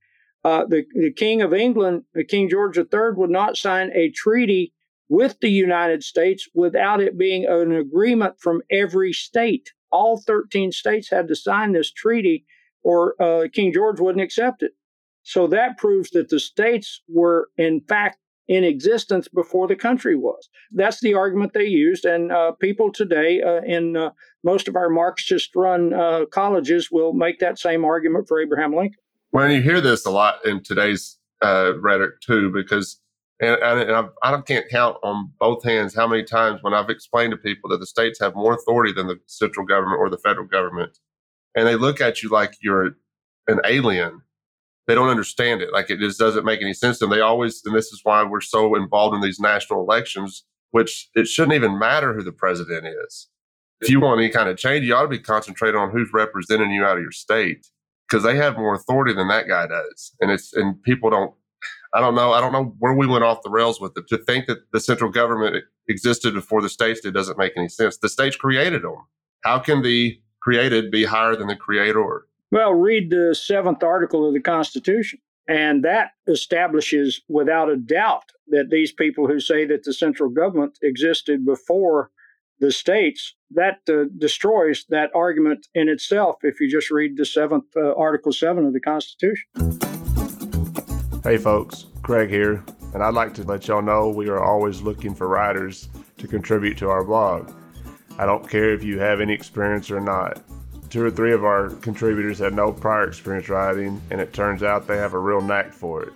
Uh, 0.43 0.65
the, 0.65 0.83
the 0.93 1.11
King 1.11 1.41
of 1.41 1.53
England, 1.53 2.03
King 2.27 2.49
George 2.49 2.77
III, 2.77 3.13
would 3.15 3.29
not 3.29 3.57
sign 3.57 3.91
a 3.93 4.09
treaty 4.09 4.73
with 5.09 5.39
the 5.41 5.49
United 5.49 6.03
States 6.03 6.47
without 6.53 7.01
it 7.01 7.17
being 7.17 7.45
an 7.45 7.73
agreement 7.73 8.35
from 8.39 8.61
every 8.71 9.13
state. 9.13 9.71
All 9.91 10.21
13 10.25 10.71
states 10.71 11.09
had 11.09 11.27
to 11.27 11.35
sign 11.35 11.71
this 11.71 11.91
treaty, 11.91 12.45
or 12.81 13.21
uh, 13.21 13.47
King 13.53 13.71
George 13.71 13.99
wouldn't 13.99 14.23
accept 14.23 14.63
it. 14.63 14.71
So 15.23 15.47
that 15.47 15.77
proves 15.77 16.09
that 16.11 16.29
the 16.29 16.39
states 16.39 17.01
were, 17.07 17.49
in 17.57 17.81
fact, 17.87 18.17
in 18.47 18.63
existence 18.63 19.27
before 19.27 19.67
the 19.67 19.75
country 19.75 20.15
was. 20.15 20.49
That's 20.71 20.99
the 20.99 21.13
argument 21.13 21.53
they 21.53 21.65
used. 21.65 22.05
And 22.05 22.31
uh, 22.31 22.51
people 22.53 22.91
today 22.91 23.41
uh, 23.41 23.61
in 23.61 23.95
uh, 23.95 24.11
most 24.43 24.67
of 24.67 24.75
our 24.75 24.89
Marxist 24.89 25.55
run 25.55 25.93
uh, 25.93 26.25
colleges 26.31 26.89
will 26.91 27.13
make 27.13 27.39
that 27.39 27.57
same 27.57 27.85
argument 27.85 28.27
for 28.27 28.41
Abraham 28.41 28.75
Lincoln. 28.75 29.02
Well, 29.33 29.51
you 29.51 29.61
hear 29.61 29.81
this 29.81 30.05
a 30.05 30.11
lot 30.11 30.45
in 30.45 30.63
today's 30.63 31.17
uh, 31.43 31.73
rhetoric 31.79 32.21
too, 32.21 32.51
because 32.51 33.01
and, 33.41 33.55
and 33.61 33.91
I, 33.91 34.07
I 34.23 34.41
can't 34.41 34.69
count 34.69 34.97
on 35.03 35.31
both 35.39 35.63
hands 35.63 35.95
how 35.95 36.07
many 36.07 36.23
times 36.23 36.59
when 36.61 36.73
I've 36.73 36.89
explained 36.89 37.31
to 37.31 37.37
people 37.37 37.69
that 37.71 37.79
the 37.79 37.87
states 37.87 38.19
have 38.21 38.35
more 38.35 38.53
authority 38.53 38.93
than 38.93 39.07
the 39.07 39.19
central 39.27 39.65
government 39.65 39.99
or 39.99 40.09
the 40.09 40.19
federal 40.19 40.47
government, 40.47 40.97
and 41.55 41.67
they 41.67 41.75
look 41.75 41.99
at 41.99 42.23
you 42.23 42.29
like 42.29 42.55
you're 42.61 42.91
an 43.47 43.59
alien 43.65 44.21
they 44.87 44.95
don't 44.95 45.09
understand 45.09 45.61
it. 45.61 45.71
Like 45.71 45.89
it 45.89 45.99
just 45.99 46.19
doesn't 46.19 46.45
make 46.45 46.61
any 46.61 46.73
sense 46.73 46.99
to 46.99 47.05
them. 47.05 47.11
They 47.11 47.21
always, 47.21 47.61
and 47.65 47.75
this 47.75 47.87
is 47.87 48.01
why 48.03 48.23
we're 48.23 48.41
so 48.41 48.75
involved 48.75 49.15
in 49.15 49.21
these 49.21 49.39
national 49.39 49.81
elections, 49.81 50.43
which 50.71 51.09
it 51.15 51.27
shouldn't 51.27 51.55
even 51.55 51.79
matter 51.79 52.13
who 52.13 52.23
the 52.23 52.31
president 52.31 52.85
is. 53.05 53.29
If 53.81 53.89
you 53.89 53.99
want 53.99 54.21
any 54.21 54.29
kind 54.29 54.49
of 54.49 54.57
change, 54.57 54.85
you 54.85 54.95
ought 54.95 55.03
to 55.03 55.07
be 55.09 55.19
concentrated 55.19 55.75
on 55.75 55.91
who's 55.91 56.09
representing 56.13 56.71
you 56.71 56.85
out 56.85 56.97
of 56.97 57.03
your 57.03 57.11
state 57.11 57.67
because 58.13 58.23
they 58.23 58.37
have 58.37 58.57
more 58.57 58.75
authority 58.75 59.11
than 59.11 59.27
that 59.27 59.47
guy 59.47 59.65
does. 59.65 60.15
And 60.21 60.29
it's, 60.29 60.53
and 60.53 60.81
people 60.83 61.09
don't, 61.09 61.33
I 61.95 61.99
don't 61.99 62.13
know. 62.13 62.31
I 62.31 62.39
don't 62.41 62.51
know 62.51 62.75
where 62.77 62.93
we 62.93 63.07
went 63.07 63.23
off 63.23 63.41
the 63.43 63.49
rails 63.49 63.81
with 63.81 63.97
it. 63.97 64.07
To 64.09 64.19
think 64.19 64.45
that 64.45 64.71
the 64.71 64.79
central 64.79 65.09
government 65.09 65.63
existed 65.89 66.35
before 66.35 66.61
the 66.61 66.69
states, 66.69 67.03
it 67.05 67.11
doesn't 67.11 67.39
make 67.39 67.53
any 67.57 67.69
sense. 67.69 67.97
The 67.97 68.09
states 68.09 68.35
created 68.35 68.83
them. 68.83 68.97
How 69.43 69.57
can 69.57 69.81
the 69.81 70.19
created 70.41 70.91
be 70.91 71.05
higher 71.05 71.35
than 71.35 71.47
the 71.47 71.55
creator? 71.55 72.27
Well, 72.51 72.75
read 72.75 73.09
the 73.09 73.33
seventh 73.33 73.81
article 73.81 74.27
of 74.27 74.35
the 74.35 74.41
Constitution. 74.41 75.19
And 75.47 75.83
that 75.83 76.11
establishes 76.27 77.19
without 77.27 77.69
a 77.69 77.77
doubt 77.77 78.31
that 78.49 78.69
these 78.69 78.91
people 78.91 79.27
who 79.27 79.39
say 79.39 79.65
that 79.65 79.85
the 79.85 79.93
central 79.93 80.29
government 80.29 80.77
existed 80.83 81.45
before 81.45 82.11
the 82.59 82.71
states, 82.71 83.35
that 83.51 83.79
uh, 83.89 84.05
destroys 84.17 84.85
that 84.89 85.11
argument 85.13 85.67
in 85.75 85.89
itself 85.89 86.37
if 86.43 86.59
you 86.59 86.69
just 86.69 86.89
read 86.91 87.17
the 87.17 87.25
seventh 87.25 87.65
uh, 87.75 87.93
Article 87.95 88.31
7 88.31 88.65
of 88.65 88.73
the 88.73 88.79
Constitution. 88.79 89.45
Hey, 91.23 91.37
folks, 91.37 91.85
Craig 92.01 92.29
here, 92.29 92.63
and 92.93 93.03
I'd 93.03 93.13
like 93.13 93.33
to 93.35 93.43
let 93.43 93.67
y'all 93.67 93.81
know 93.81 94.09
we 94.09 94.29
are 94.29 94.43
always 94.43 94.81
looking 94.81 95.15
for 95.15 95.27
writers 95.27 95.89
to 96.17 96.27
contribute 96.27 96.77
to 96.79 96.89
our 96.89 97.03
blog. 97.03 97.51
I 98.17 98.25
don't 98.25 98.47
care 98.49 98.73
if 98.73 98.83
you 98.83 98.99
have 98.99 99.21
any 99.21 99.33
experience 99.33 99.89
or 99.89 99.99
not 99.99 100.41
two 100.93 101.03
or 101.03 101.09
three 101.09 101.33
of 101.33 101.43
our 101.43 101.69
contributors 101.69 102.37
had 102.37 102.53
no 102.53 102.71
prior 102.71 103.07
experience 103.07 103.49
writing, 103.49 103.99
and 104.11 104.21
it 104.21 104.31
turns 104.31 104.61
out 104.61 104.85
they 104.85 104.95
have 104.95 105.15
a 105.15 105.17
real 105.17 105.41
knack 105.41 105.73
for 105.73 106.03
it. 106.03 106.13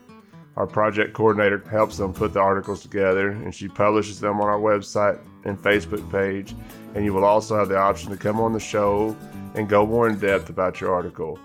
Our 0.58 0.66
project 0.66 1.14
coordinator 1.14 1.64
helps 1.70 1.98
them 1.98 2.14
put 2.14 2.34
the 2.34 2.40
articles 2.40 2.82
together, 2.82 3.30
and 3.30 3.54
she 3.54 3.68
publishes 3.68 4.20
them 4.20 4.42
on 4.42 4.48
our 4.48 4.60
website 4.60 5.20
and 5.44 5.56
Facebook 5.56 6.12
page. 6.12 6.56
And 6.96 7.06
you 7.06 7.14
will 7.14 7.26
also 7.26 7.56
have 7.56 7.70
the 7.70 7.78
option 7.78 8.10
to 8.10 8.18
come 8.18 8.40
on 8.40 8.54
the 8.54 8.60
show 8.60 9.16
and 9.54 9.70
go 9.70 9.86
more 9.86 10.10
in 10.10 10.18
depth 10.18 10.50
about 10.50 10.82
your 10.82 10.92
article. 10.92 11.40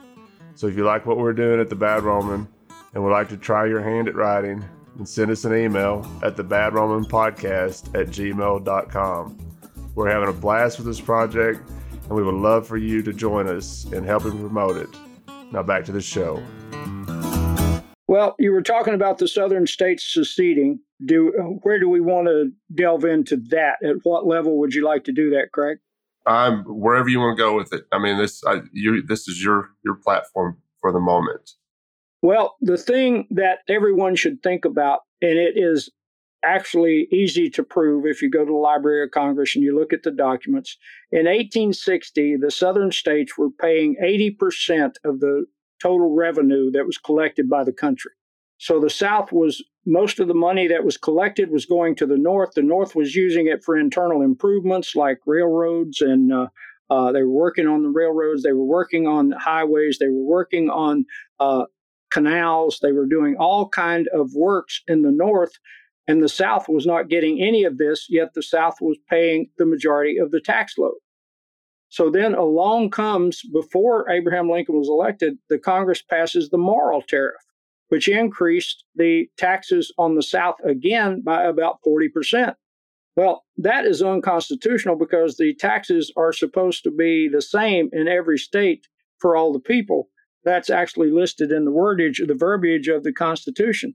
So 0.55 0.67
if 0.67 0.79
you 0.79 0.85
like 0.85 1.05
what 1.05 1.19
we're 1.19 1.35
doing 1.35 1.61
at 1.61 1.69
the 1.69 1.77
Bad 1.77 2.05
Roman 2.05 2.49
and 2.95 3.05
would 3.05 3.13
like 3.13 3.29
to 3.29 3.37
try 3.37 3.67
your 3.67 3.83
hand 3.83 4.09
at 4.09 4.15
writing, 4.15 4.65
then 4.97 5.05
send 5.05 5.31
us 5.31 5.45
an 5.45 5.55
email 5.55 6.11
at 6.23 6.39
the 6.39 6.45
Bad 6.45 6.73
Roman 6.73 7.05
Podcast 7.05 7.89
at 7.95 8.09
gmail.com. 8.09 9.39
We're 9.95 10.09
having 10.09 10.31
a 10.31 10.33
blast 10.33 10.79
with 10.79 10.87
this 10.87 11.03
project 11.03 11.69
and 11.69 12.11
we 12.11 12.23
would 12.23 12.35
love 12.35 12.67
for 12.67 12.79
you 12.79 13.03
to 13.03 13.13
join 13.13 13.47
us 13.47 13.85
in 13.93 14.05
helping 14.05 14.39
promote 14.39 14.79
it. 14.79 14.89
Now 15.53 15.63
back 15.63 15.85
to 15.85 15.93
the 15.93 16.01
show. 16.01 16.43
Well, 18.13 18.35
you 18.39 18.53
were 18.53 18.61
talking 18.61 18.93
about 18.93 19.17
the 19.17 19.27
southern 19.27 19.67
states 19.67 20.05
seceding. 20.13 20.81
Do 21.03 21.59
where 21.63 21.81
do 21.81 21.89
we 21.89 22.03
want 22.03 22.27
to 22.27 22.53
delve 22.75 23.07
into 23.07 23.39
that? 23.49 23.77
At 23.83 24.05
what 24.05 24.27
level 24.27 24.59
would 24.59 24.75
you 24.75 24.85
like 24.85 25.05
to 25.05 25.13
do 25.13 25.31
that, 25.31 25.51
Craig? 25.51 25.79
I'm 26.27 26.63
wherever 26.65 27.09
you 27.09 27.21
want 27.21 27.39
to 27.39 27.43
go 27.43 27.57
with 27.57 27.73
it. 27.73 27.85
I 27.91 27.99
mean, 27.99 28.19
this 28.19 28.45
I, 28.47 28.61
you 28.71 29.03
this 29.03 29.29
is 29.29 29.43
your 29.43 29.71
your 29.83 29.95
platform 29.95 30.59
for 30.83 30.93
the 30.93 31.01
moment. 31.01 31.53
Well, 32.21 32.57
the 32.61 32.77
thing 32.77 33.29
that 33.31 33.61
everyone 33.67 34.15
should 34.15 34.43
think 34.43 34.67
about, 34.67 35.01
and 35.23 35.39
it 35.39 35.55
is 35.57 35.89
actually 36.45 37.09
easy 37.11 37.49
to 37.49 37.63
prove 37.63 38.05
if 38.05 38.21
you 38.21 38.31
go 38.31 38.41
to 38.41 38.45
the 38.45 38.53
Library 38.53 39.05
of 39.05 39.13
Congress 39.13 39.57
and 39.57 39.65
you 39.65 39.75
look 39.75 39.95
at 39.95 40.03
the 40.03 40.11
documents. 40.11 40.77
In 41.13 41.25
1860, 41.25 42.37
the 42.37 42.51
southern 42.51 42.93
states 42.93 43.39
were 43.39 43.51
paying 43.51 43.97
80% 44.05 44.97
of 45.03 45.21
the 45.21 45.47
total 45.83 46.15
revenue 46.15 46.71
that 46.71 46.87
was 46.87 46.99
collected 46.99 47.49
by 47.49 47.65
the 47.65 47.73
country. 47.73 48.13
So 48.59 48.79
the 48.79 48.91
South 48.91 49.33
was 49.33 49.63
most 49.87 50.21
of 50.21 50.29
the 50.29 50.35
money 50.35 50.69
that 50.69 50.85
was 50.85 50.97
collected 50.97 51.51
was 51.51 51.67
going 51.67 51.97
to 51.97 52.07
the 52.07 52.17
North. 52.17 52.51
The 52.55 52.63
North 52.63 52.95
was 52.95 53.17
using 53.17 53.49
it 53.49 53.65
for 53.65 53.77
internal 53.77 54.23
improvements 54.23 54.95
like 54.95 55.19
railroads 55.27 56.01
and 56.01 56.33
uh, 56.33 56.47
uh, 56.89 57.11
they 57.11 57.23
were 57.23 57.33
working 57.33 57.67
on 57.67 57.83
the 57.83 57.89
railroads. 57.89 58.43
They 58.43 58.53
were 58.53 58.65
working 58.65 59.07
on 59.07 59.33
highways. 59.33 59.99
They 59.99 60.09
were 60.09 60.25
working 60.25 60.71
on 60.71 61.07
uh, 61.41 61.65
canals. 62.13 62.79
They 62.81 62.93
were 62.93 63.07
doing 63.07 63.35
all 63.37 63.69
kind 63.69 64.09
of 64.15 64.31
works 64.35 64.83
in 64.87 65.03
the 65.03 65.11
North 65.11 65.53
and 66.09 66.23
the 66.23 66.29
South 66.29 66.69
was 66.69 66.85
not 66.85 67.09
getting 67.09 67.41
any 67.41 67.65
of 67.65 67.79
this, 67.79 68.07
yet 68.09 68.35
the 68.35 68.43
South 68.43 68.77
was 68.81 68.99
paying 69.09 69.49
the 69.59 69.67
majority 69.67 70.19
of 70.19 70.31
the 70.31 70.41
tax 70.41 70.77
load. 70.77 70.95
So 71.93 72.09
then 72.09 72.33
along 72.33 72.89
comes, 72.89 73.43
before 73.53 74.09
Abraham 74.09 74.49
Lincoln 74.49 74.79
was 74.79 74.89
elected, 74.89 75.37
the 75.51 75.59
Congress 75.59 76.01
passes 76.01 76.49
the 76.49 76.57
Morrill 76.57 77.03
Tariff, 77.03 77.43
which 77.91 78.09
increased 78.09 78.83
the 78.97 79.29
taxes 79.37 79.93
on 79.99 80.15
the 80.15 80.23
South 80.23 80.55
again 80.65 81.21
by 81.21 81.45
about 81.45 81.81
40%. 81.87 82.55
Well, 83.15 83.45
that 83.59 83.85
is 83.85 84.01
unconstitutional 84.01 84.97
because 84.97 85.37
the 85.37 85.55
taxes 85.55 86.11
are 86.17 86.33
supposed 86.33 86.83
to 86.85 86.91
be 86.91 87.29
the 87.29 87.43
same 87.43 87.91
in 87.93 88.09
every 88.09 88.39
state 88.39 88.87
for 89.19 89.37
all 89.37 89.53
the 89.53 89.61
people. 89.61 90.09
That's 90.47 90.71
actually 90.71 91.11
listed 91.11 91.53
in 91.53 91.67
the 91.67 91.73
wordage, 91.73 92.27
the 92.27 92.35
verbiage 92.35 92.89
of 92.89 93.03
the 93.03 93.13
Constitution. 93.13 93.93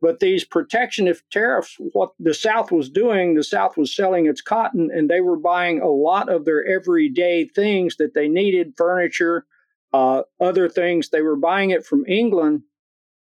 But 0.00 0.20
these 0.20 0.44
protectionist 0.44 1.24
tariffs, 1.32 1.76
what 1.92 2.12
the 2.20 2.34
South 2.34 2.70
was 2.70 2.88
doing, 2.88 3.34
the 3.34 3.42
South 3.42 3.76
was 3.76 3.94
selling 3.94 4.26
its 4.26 4.40
cotton 4.40 4.90
and 4.92 5.08
they 5.08 5.20
were 5.20 5.36
buying 5.36 5.80
a 5.80 5.88
lot 5.88 6.28
of 6.28 6.44
their 6.44 6.64
everyday 6.64 7.48
things 7.48 7.96
that 7.96 8.14
they 8.14 8.28
needed 8.28 8.74
furniture, 8.76 9.44
uh, 9.92 10.22
other 10.40 10.68
things. 10.68 11.08
They 11.08 11.22
were 11.22 11.36
buying 11.36 11.70
it 11.70 11.84
from 11.84 12.04
England. 12.06 12.62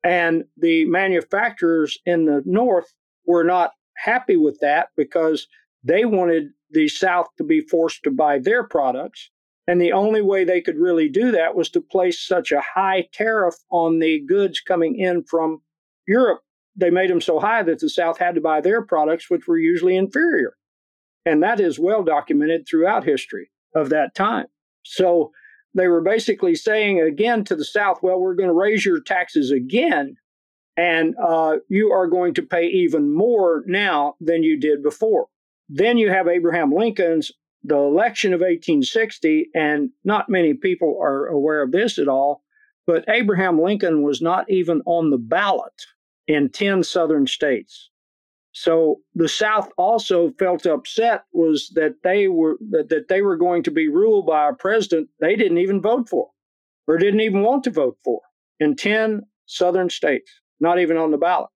And 0.04 0.46
the 0.58 0.86
manufacturers 0.86 1.98
in 2.06 2.26
the 2.26 2.42
North 2.46 2.94
were 3.26 3.44
not 3.44 3.74
happy 3.98 4.38
with 4.38 4.60
that 4.62 4.90
because 4.96 5.48
they 5.84 6.06
wanted 6.06 6.52
the 6.72 6.88
South 6.88 7.28
to 7.38 7.44
be 7.44 7.60
forced 7.60 8.04
to 8.04 8.12
buy 8.12 8.40
their 8.40 8.64
products. 8.64 9.30
And 9.68 9.80
the 9.80 9.92
only 9.92 10.22
way 10.22 10.46
they 10.46 10.62
could 10.62 10.78
really 10.78 11.10
do 11.10 11.32
that 11.32 11.54
was 11.54 11.70
to 11.72 11.82
place 11.82 12.20
such 12.20 12.52
a 12.52 12.62
high 12.62 13.10
tariff 13.12 13.56
on 13.70 14.00
the 14.00 14.22
goods 14.22 14.62
coming 14.62 14.98
in 14.98 15.24
from 15.24 15.62
Europe 16.08 16.42
they 16.76 16.90
made 16.90 17.10
them 17.10 17.22
so 17.22 17.40
high 17.40 17.64
that 17.64 17.80
the 17.80 17.90
South 17.90 18.18
had 18.18 18.36
to 18.36 18.42
buy 18.42 18.62
their 18.62 18.82
products, 18.82 19.30
which 19.30 19.48
were 19.48 19.58
usually 19.58 19.96
inferior. 19.96 20.56
And 21.26 21.44
that 21.44 21.60
is 21.60 21.80
well 21.80 22.04
documented 22.04 22.68
throughout 22.68 23.04
history 23.04 23.52
of 23.76 23.90
that 23.90 24.16
time. 24.16 24.48
So 24.84 25.32
they 25.74 25.88
were 25.88 26.02
basically 26.02 26.56
saying 26.56 27.00
again 27.00 27.44
to 27.46 27.56
the 27.56 27.66
South, 27.66 28.00
well, 28.02 28.20
we're 28.20 28.36
going 28.36 28.50
to 28.50 28.54
raise 28.54 28.86
your 28.86 29.02
taxes 29.02 29.52
again, 29.52 30.16
and 30.76 31.16
uh, 31.22 31.58
you 31.70 31.92
are 31.92 32.08
going 32.08 32.34
to 32.36 32.42
pay 32.42 32.68
even 32.68 33.14
more 33.14 33.64
now 33.68 34.16
than 34.20 34.44
you 34.44 34.60
did 34.60 34.82
before. 34.82 35.28
Then 35.70 35.98
you 35.98 36.10
have 36.10 36.28
Abraham 36.28 36.74
Lincoln's 36.74 37.32
the 37.64 37.78
election 37.78 38.34
of 38.34 38.40
1860, 38.40 39.50
and 39.54 39.92
not 40.04 40.30
many 40.30 40.54
people 40.54 40.98
are 41.00 41.28
aware 41.28 41.62
of 41.62 41.72
this 41.72 42.00
at 42.00 42.08
all, 42.08 42.44
but 42.88 43.06
Abraham 43.08 43.62
Lincoln 43.62 44.02
was 44.02 44.22
not 44.22 44.50
even 44.50 44.82
on 44.86 45.12
the 45.12 45.18
ballot 45.18 45.86
in 46.28 46.50
10 46.50 46.84
southern 46.84 47.28
states. 47.28 47.90
So 48.54 49.00
the 49.16 49.30
South 49.30 49.70
also 49.78 50.32
felt 50.38 50.66
upset 50.66 51.24
was 51.32 51.72
that 51.76 51.96
they 52.04 52.28
were 52.28 52.58
that, 52.72 52.90
that 52.90 53.08
they 53.08 53.22
were 53.22 53.38
going 53.38 53.64
to 53.64 53.72
be 53.72 53.88
ruled 53.88 54.26
by 54.26 54.50
a 54.50 54.54
president 54.54 55.10
they 55.22 55.36
didn't 55.36 55.58
even 55.58 55.82
vote 55.82 56.10
for 56.10 56.30
or 56.88 56.98
didn't 56.98 57.22
even 57.22 57.44
want 57.44 57.64
to 57.64 57.72
vote 57.72 57.98
for 58.04 58.22
in 58.60 58.76
10 58.76 59.22
southern 59.46 59.90
states, 59.90 60.32
not 60.60 60.80
even 60.80 60.98
on 60.98 61.12
the 61.12 61.18
ballot. 61.18 61.50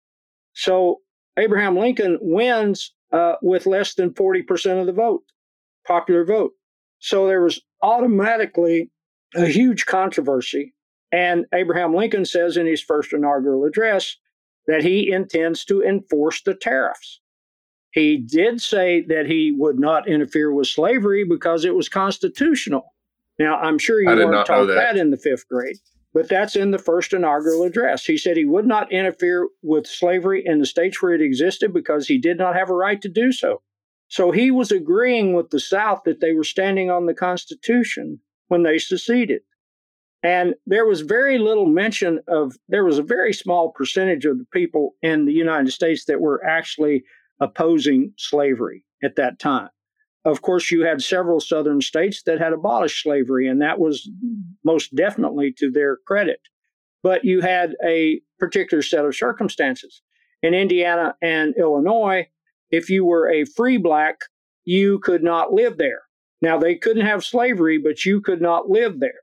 So 0.54 1.02
Abraham 1.38 1.78
Lincoln 1.78 2.18
wins 2.22 2.94
uh, 3.12 3.36
with 3.42 3.66
less 3.66 3.94
than 3.96 4.12
40% 4.12 4.80
of 4.80 4.86
the 4.86 4.94
vote, 4.94 5.24
popular 5.86 6.26
vote. 6.26 6.52
So 7.00 7.28
there 7.28 7.42
was 7.42 7.62
automatically 7.82 8.90
a 9.36 9.46
huge 9.46 9.86
controversy. 9.86 10.74
And 11.12 11.46
Abraham 11.54 11.94
Lincoln 11.94 12.26
says 12.26 12.58
in 12.58 12.66
his 12.66 12.82
first 12.82 13.14
inaugural 13.14 13.66
address 13.66 14.16
that 14.68 14.84
he 14.84 15.12
intends 15.12 15.66
to 15.66 15.82
enforce 15.82 16.42
the 16.42 16.56
tariffs. 16.56 17.20
He 17.92 18.18
did 18.18 18.62
say 18.62 19.06
that 19.08 19.26
he 19.26 19.54
would 19.58 19.80
not 19.80 20.08
interfere 20.08 20.52
with 20.52 20.68
slavery 20.68 21.24
because 21.24 21.64
it 21.64 21.76
was 21.76 21.88
constitutional. 21.88 22.94
Now, 23.40 23.58
I'm 23.58 23.78
sure 23.78 24.02
you 24.02 24.08
weren't 24.08 24.46
taught 24.46 24.66
that. 24.66 24.76
that 24.76 24.98
in 24.98 25.12
the 25.12 25.18
fifth 25.18 25.48
grade, 25.48 25.78
but 26.14 26.28
that's 26.28 26.56
in 26.56 26.72
the 26.72 26.78
first 26.78 27.14
inaugural 27.14 27.64
address. 27.64 28.06
He 28.06 28.18
said 28.18 28.36
he 28.36 28.46
would 28.46 28.66
not 28.66 28.92
interfere 28.92 29.48
with 29.62 29.88
slavery 29.88 30.44
in 30.46 30.60
the 30.60 30.66
states 30.66 31.02
where 31.02 31.14
it 31.14 31.22
existed 31.22 31.74
because 31.74 32.08
he 32.08 32.18
did 32.18 32.38
not 32.38 32.56
have 32.56 32.70
a 32.70 32.74
right 32.74 33.02
to 33.02 33.10
do 33.10 33.32
so. 33.32 33.62
So 34.08 34.32
he 34.32 34.52
was 34.52 34.72
agreeing 34.72 35.34
with 35.34 35.50
the 35.50 35.60
South 35.60 36.02
that 36.06 36.20
they 36.20 36.34
were 36.34 36.44
standing 36.44 36.92
on 36.92 37.06
the 37.06 37.14
Constitution 37.14 38.20
when 38.48 38.64
they 38.64 38.78
seceded. 38.78 39.42
And 40.26 40.56
there 40.66 40.88
was 40.88 41.02
very 41.02 41.38
little 41.38 41.68
mention 41.68 42.20
of, 42.28 42.56
there 42.68 42.84
was 42.84 42.98
a 42.98 43.04
very 43.04 43.32
small 43.32 43.70
percentage 43.70 44.26
of 44.26 44.40
the 44.40 44.48
people 44.52 44.96
in 45.04 45.26
the 45.26 45.32
United 45.32 45.72
States 45.72 46.06
that 46.06 46.20
were 46.20 46.44
actually 46.44 47.04
opposing 47.40 48.12
slavery 48.18 48.84
at 49.04 49.18
that 49.18 49.38
time. 49.38 49.70
Of 50.26 50.42
course, 50.42 50.72
you 50.72 50.84
had 50.84 51.04
several 51.04 51.40
southern 51.40 51.80
states 51.80 52.24
that 52.24 52.40
had 52.40 52.54
abolished 52.54 53.04
slavery, 53.04 53.48
and 53.48 53.62
that 53.62 53.78
was 53.78 54.10
most 54.64 54.96
definitely 54.96 55.54
to 55.60 55.70
their 55.70 55.98
credit. 56.08 56.40
But 57.04 57.24
you 57.24 57.42
had 57.42 57.76
a 57.86 58.20
particular 58.40 58.82
set 58.82 59.06
of 59.06 59.16
circumstances. 59.16 60.02
In 60.42 60.56
Indiana 60.56 61.14
and 61.22 61.54
Illinois, 61.56 62.28
if 62.72 62.90
you 62.90 63.06
were 63.06 63.30
a 63.30 63.46
free 63.46 63.78
black, 63.78 64.22
you 64.64 64.98
could 64.98 65.22
not 65.22 65.54
live 65.54 65.78
there. 65.78 66.02
Now, 66.42 66.58
they 66.58 66.74
couldn't 66.74 67.06
have 67.06 67.24
slavery, 67.24 67.78
but 67.78 68.06
you 68.06 68.22
could 68.22 68.42
not 68.42 68.72
live 68.72 69.00
there 69.00 69.20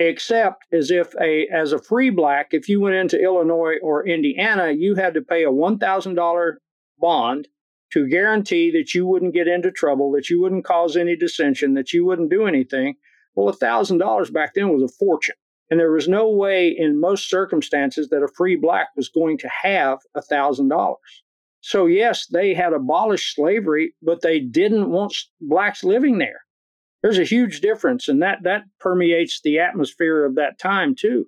except 0.00 0.64
as 0.72 0.90
if 0.90 1.14
a 1.20 1.46
as 1.52 1.72
a 1.72 1.78
free 1.78 2.10
black 2.10 2.48
if 2.52 2.68
you 2.68 2.80
went 2.80 2.96
into 2.96 3.22
illinois 3.22 3.76
or 3.82 4.06
indiana 4.06 4.72
you 4.72 4.94
had 4.94 5.14
to 5.14 5.20
pay 5.20 5.44
a 5.44 5.50
$1000 5.50 6.52
bond 6.98 7.46
to 7.92 8.08
guarantee 8.08 8.70
that 8.70 8.94
you 8.94 9.06
wouldn't 9.06 9.34
get 9.34 9.46
into 9.46 9.70
trouble 9.70 10.10
that 10.12 10.30
you 10.30 10.40
wouldn't 10.40 10.64
cause 10.64 10.96
any 10.96 11.16
dissension 11.16 11.74
that 11.74 11.92
you 11.92 12.04
wouldn't 12.04 12.30
do 12.30 12.46
anything. 12.46 12.94
Well 13.34 13.54
$1000 13.54 14.32
back 14.32 14.54
then 14.54 14.70
was 14.70 14.82
a 14.82 14.94
fortune. 14.94 15.34
And 15.70 15.78
there 15.78 15.92
was 15.92 16.08
no 16.08 16.28
way 16.28 16.68
in 16.68 17.00
most 17.00 17.28
circumstances 17.28 18.08
that 18.08 18.22
a 18.22 18.28
free 18.36 18.56
black 18.56 18.88
was 18.96 19.08
going 19.08 19.38
to 19.38 19.48
have 19.62 19.98
$1000 20.16 20.96
so 21.62 21.86
yes 21.86 22.26
they 22.28 22.54
had 22.54 22.72
abolished 22.72 23.34
slavery 23.34 23.92
but 24.02 24.22
they 24.22 24.40
didn't 24.40 24.90
want 24.90 25.14
blacks 25.42 25.84
living 25.84 26.16
there 26.16 26.40
there's 27.02 27.18
a 27.18 27.24
huge 27.24 27.60
difference, 27.60 28.08
and 28.08 28.22
that 28.22 28.42
that 28.42 28.64
permeates 28.78 29.40
the 29.42 29.58
atmosphere 29.58 30.24
of 30.24 30.34
that 30.34 30.58
time 30.58 30.94
too. 30.94 31.26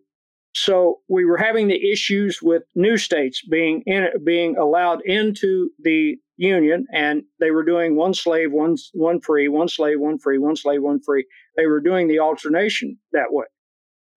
So 0.55 1.01
we 1.09 1.25
were 1.25 1.39
having 1.39 1.69
the 1.69 1.91
issues 1.91 2.41
with 2.43 2.65
new 2.75 2.99
states 2.99 3.43
being 3.49 3.83
in, 3.87 4.09
being 4.23 4.57
allowed 4.59 5.01
into 5.05 5.71
the 5.83 6.17
union, 6.37 6.87
and 6.93 7.23
they 7.41 7.51
were 7.51 7.65
doing 7.65 7.97
one 7.97 8.13
slave, 8.13 8.53
one 8.53 8.77
one 8.93 9.21
free, 9.21 9.49
one 9.49 9.69
slave, 9.69 9.99
one 9.99 10.19
free, 10.19 10.39
one 10.39 10.57
slave, 10.57 10.83
one 10.83 11.01
free. 11.01 11.25
They 11.57 11.67
were 11.67 11.81
doing 11.81 12.09
the 12.09 12.19
alternation 12.19 12.99
that 13.13 13.33
way, 13.33 13.47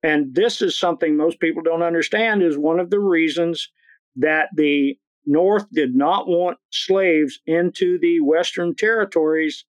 and 0.03 0.35
this 0.35 0.61
is 0.61 0.77
something 0.77 1.15
most 1.15 1.39
people 1.39 1.63
don't 1.63 1.83
understand. 1.83 2.43
Is 2.43 2.57
one 2.57 2.79
of 2.81 2.89
the 2.89 2.99
reasons 2.99 3.69
that 4.17 4.49
the 4.55 4.97
North 5.25 5.65
did 5.71 5.95
not 5.95 6.27
want 6.27 6.57
slaves 6.69 7.39
into 7.47 7.97
the 7.99 8.19
Western 8.19 8.75
territories 8.75 9.65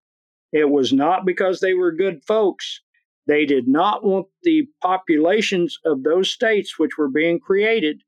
it 0.52 0.70
was 0.70 0.92
not 0.92 1.26
because 1.26 1.60
they 1.60 1.74
were 1.74 1.92
good 1.92 2.22
folks. 2.24 2.80
They 3.26 3.44
did 3.44 3.66
not 3.66 4.04
want 4.04 4.28
the 4.42 4.68
populations 4.80 5.78
of 5.84 6.02
those 6.02 6.30
states 6.30 6.78
which 6.78 6.96
were 6.96 7.08
being 7.08 7.40
created 7.40 8.02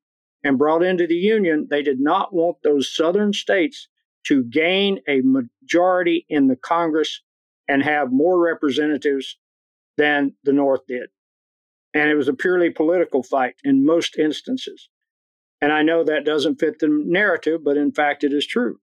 and 0.45 0.59
brought 0.59 0.83
into 0.83 1.07
the 1.07 1.17
Union, 1.17 1.67
they 1.69 1.83
did 1.83 2.01
not 2.01 2.33
want 2.33 2.59
those 2.63 2.95
southern 2.95 3.33
states 3.33 3.89
to 4.27 4.45
gain 4.45 5.01
a 5.09 5.21
majority 5.23 6.25
in 6.29 6.47
the 6.47 6.57
Congress 6.57 7.23
and 7.67 7.83
have 7.83 8.13
more 8.13 8.39
representatives 8.39 9.37
than 9.97 10.35
the 10.45 10.53
North 10.53 10.87
did. 10.87 11.09
And 11.95 12.09
it 12.09 12.15
was 12.15 12.29
a 12.29 12.35
purely 12.35 12.71
political 12.71 13.23
fight 13.23 13.57
in 13.65 13.85
most 13.85 14.17
instances. 14.19 14.89
And 15.61 15.73
I 15.73 15.83
know 15.83 16.05
that 16.05 16.25
doesn't 16.25 16.61
fit 16.61 16.79
the 16.79 16.89
narrative, 16.89 17.65
but 17.65 17.77
in 17.77 17.91
fact, 17.91 18.23
it 18.23 18.33
is 18.33 18.47
true. 18.47 18.79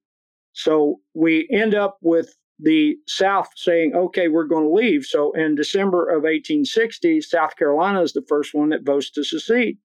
So 0.54 1.00
we 1.14 1.48
end 1.52 1.74
up 1.74 1.98
with 2.02 2.36
the 2.60 2.96
South 3.08 3.50
saying, 3.56 3.94
okay, 3.96 4.28
we're 4.28 4.46
going 4.46 4.64
to 4.64 4.74
leave. 4.74 5.06
So 5.06 5.32
in 5.34 5.56
December 5.56 6.08
of 6.10 6.24
1860, 6.24 7.22
South 7.22 7.56
Carolina 7.58 8.02
is 8.02 8.14
the 8.14 8.26
first 8.28 8.54
one 8.54 8.70
that 8.70 8.86
votes 8.86 9.12
to 9.12 9.24
secede. 9.24 9.78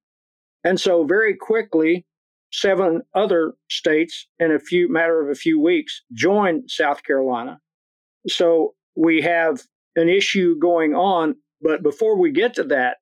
And 0.63 0.81
so 0.81 1.05
very 1.05 1.35
quickly, 1.35 2.07
seven 2.53 3.03
other 3.15 3.55
states 3.69 4.27
in 4.39 4.53
a 4.53 4.59
few 4.59 4.91
matter 4.91 5.21
of 5.21 5.31
a 5.31 5.35
few 5.35 5.61
weeks 5.61 6.03
join 6.13 6.69
South 6.69 7.03
Carolina. 7.03 7.61
So 8.29 8.75
we 8.97 9.23
have 9.23 9.63
an 9.97 10.09
issue 10.09 10.59
going 10.59 10.95
on. 10.95 11.37
But 11.63 11.83
before 11.83 12.19
we 12.19 12.31
get 12.31 12.55
to 12.55 12.65
that, 12.65 12.99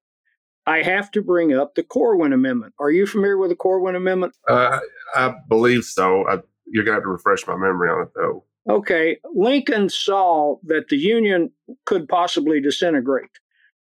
I 0.67 0.83
have 0.83 1.11
to 1.13 1.23
bring 1.23 1.55
up 1.55 1.75
the 1.75 1.83
Corwin 1.83 2.33
Amendment. 2.33 2.75
Are 2.79 2.91
you 2.91 3.07
familiar 3.07 3.39
with 3.39 3.51
the 3.51 3.57
Corwin 3.57 3.97
Amendment? 3.97 4.35
Uh, 4.47 4.81
I 5.15 5.35
believe 5.49 5.85
so. 5.85 6.29
I, 6.29 6.41
you're 6.67 6.85
going 6.85 6.93
to 6.93 7.01
have 7.01 7.03
to 7.05 7.09
refresh 7.09 7.47
my 7.47 7.57
memory 7.57 7.89
on 7.89 8.03
it, 8.03 8.11
though. 8.15 8.45
Okay, 8.69 9.19
Lincoln 9.35 9.89
saw 9.89 10.57
that 10.65 10.89
the 10.89 10.97
Union 10.97 11.51
could 11.87 12.09
possibly 12.09 12.61
disintegrate. 12.61 13.31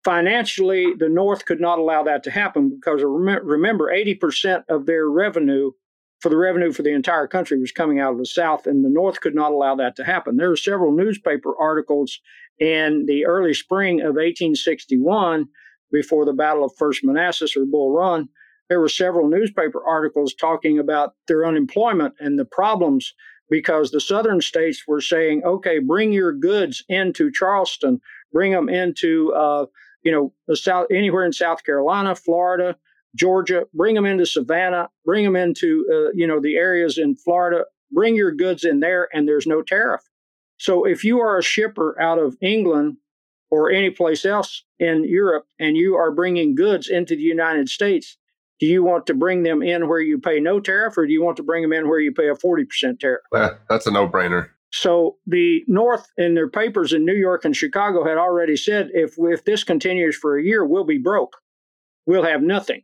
Financially, 0.03 0.93
the 0.97 1.09
North 1.09 1.45
could 1.45 1.59
not 1.59 1.79
allow 1.79 2.03
that 2.03 2.23
to 2.23 2.31
happen 2.31 2.69
because 2.69 3.01
remember, 3.03 3.91
80% 3.91 4.63
of 4.69 4.85
their 4.85 5.09
revenue 5.09 5.71
for 6.21 6.29
the 6.29 6.37
revenue 6.37 6.71
for 6.71 6.83
the 6.83 6.93
entire 6.93 7.27
country 7.27 7.57
was 7.59 7.71
coming 7.71 7.99
out 7.99 8.11
of 8.11 8.19
the 8.19 8.25
South, 8.25 8.67
and 8.67 8.83
the 8.83 8.89
North 8.89 9.21
could 9.21 9.35
not 9.35 9.51
allow 9.51 9.73
that 9.75 9.95
to 9.95 10.03
happen. 10.03 10.35
There 10.35 10.49
were 10.49 10.57
several 10.57 10.91
newspaper 10.91 11.55
articles 11.57 12.19
in 12.59 13.05
the 13.07 13.25
early 13.25 13.53
spring 13.53 14.01
of 14.01 14.15
1861, 14.15 15.47
before 15.91 16.25
the 16.25 16.33
Battle 16.33 16.63
of 16.63 16.75
First 16.77 17.03
Manassas 17.03 17.55
or 17.55 17.65
Bull 17.65 17.91
Run. 17.91 18.29
There 18.69 18.79
were 18.79 18.89
several 18.89 19.27
newspaper 19.27 19.83
articles 19.83 20.33
talking 20.33 20.77
about 20.77 21.15
their 21.27 21.45
unemployment 21.45 22.13
and 22.19 22.37
the 22.37 22.45
problems 22.45 23.13
because 23.49 23.91
the 23.91 23.99
southern 23.99 24.41
states 24.41 24.83
were 24.87 25.01
saying, 25.01 25.43
okay, 25.43 25.79
bring 25.79 26.11
your 26.11 26.31
goods 26.31 26.83
into 26.89 27.31
Charleston, 27.31 27.99
bring 28.31 28.51
them 28.51 28.69
into, 28.69 29.33
uh, 29.33 29.65
you 30.03 30.11
know, 30.11 30.33
the 30.47 30.55
south 30.55 30.87
anywhere 30.91 31.25
in 31.25 31.33
South 31.33 31.63
Carolina, 31.63 32.15
Florida, 32.15 32.75
Georgia, 33.15 33.65
bring 33.73 33.95
them 33.95 34.05
into 34.05 34.25
Savannah, 34.25 34.89
bring 35.03 35.25
them 35.25 35.35
into, 35.35 35.85
uh, 35.91 36.11
you 36.13 36.27
know, 36.27 36.39
the 36.39 36.55
areas 36.55 36.97
in 36.97 37.15
Florida, 37.15 37.65
bring 37.91 38.15
your 38.15 38.31
goods 38.31 38.63
in 38.63 38.79
there, 38.79 39.09
and 39.13 39.27
there's 39.27 39.47
no 39.47 39.61
tariff. 39.61 40.01
So 40.57 40.85
if 40.85 41.03
you 41.03 41.19
are 41.19 41.37
a 41.37 41.43
shipper 41.43 41.99
out 41.99 42.19
of 42.19 42.37
England 42.41 42.97
or 43.49 43.71
any 43.71 43.89
place 43.89 44.25
else 44.25 44.63
in 44.77 45.05
Europe 45.05 45.45
and 45.59 45.75
you 45.75 45.95
are 45.95 46.11
bringing 46.11 46.53
goods 46.53 46.87
into 46.87 47.15
the 47.15 47.23
United 47.23 47.69
States, 47.69 48.17
do 48.59 48.65
you 48.65 48.83
want 48.83 49.05
to 49.07 49.13
bring 49.13 49.43
them 49.43 49.61
in 49.61 49.87
where 49.87 50.01
you 50.01 50.19
pay 50.19 50.39
no 50.39 50.59
tariff 50.59 50.97
or 50.97 51.05
do 51.05 51.13
you 51.13 51.23
want 51.23 51.37
to 51.37 51.43
bring 51.43 51.61
them 51.61 51.73
in 51.73 51.87
where 51.87 51.99
you 51.99 52.11
pay 52.11 52.27
a 52.29 52.35
40% 52.35 52.99
tariff? 52.99 53.21
Well, 53.31 53.57
that's 53.69 53.87
a 53.87 53.91
no 53.91 54.07
brainer. 54.07 54.49
So 54.71 55.17
the 55.25 55.63
North 55.67 56.07
in 56.17 56.35
their 56.35 56.49
papers 56.49 56.93
in 56.93 57.05
New 57.05 57.15
York 57.15 57.45
and 57.45 57.55
Chicago 57.55 58.05
had 58.05 58.17
already 58.17 58.55
said 58.55 58.89
if, 58.93 59.15
if 59.17 59.45
this 59.45 59.63
continues 59.63 60.15
for 60.15 60.37
a 60.37 60.43
year, 60.43 60.65
we'll 60.65 60.83
be 60.83 60.99
broke. 60.99 61.37
We'll 62.05 62.23
have 62.23 62.41
nothing. 62.41 62.81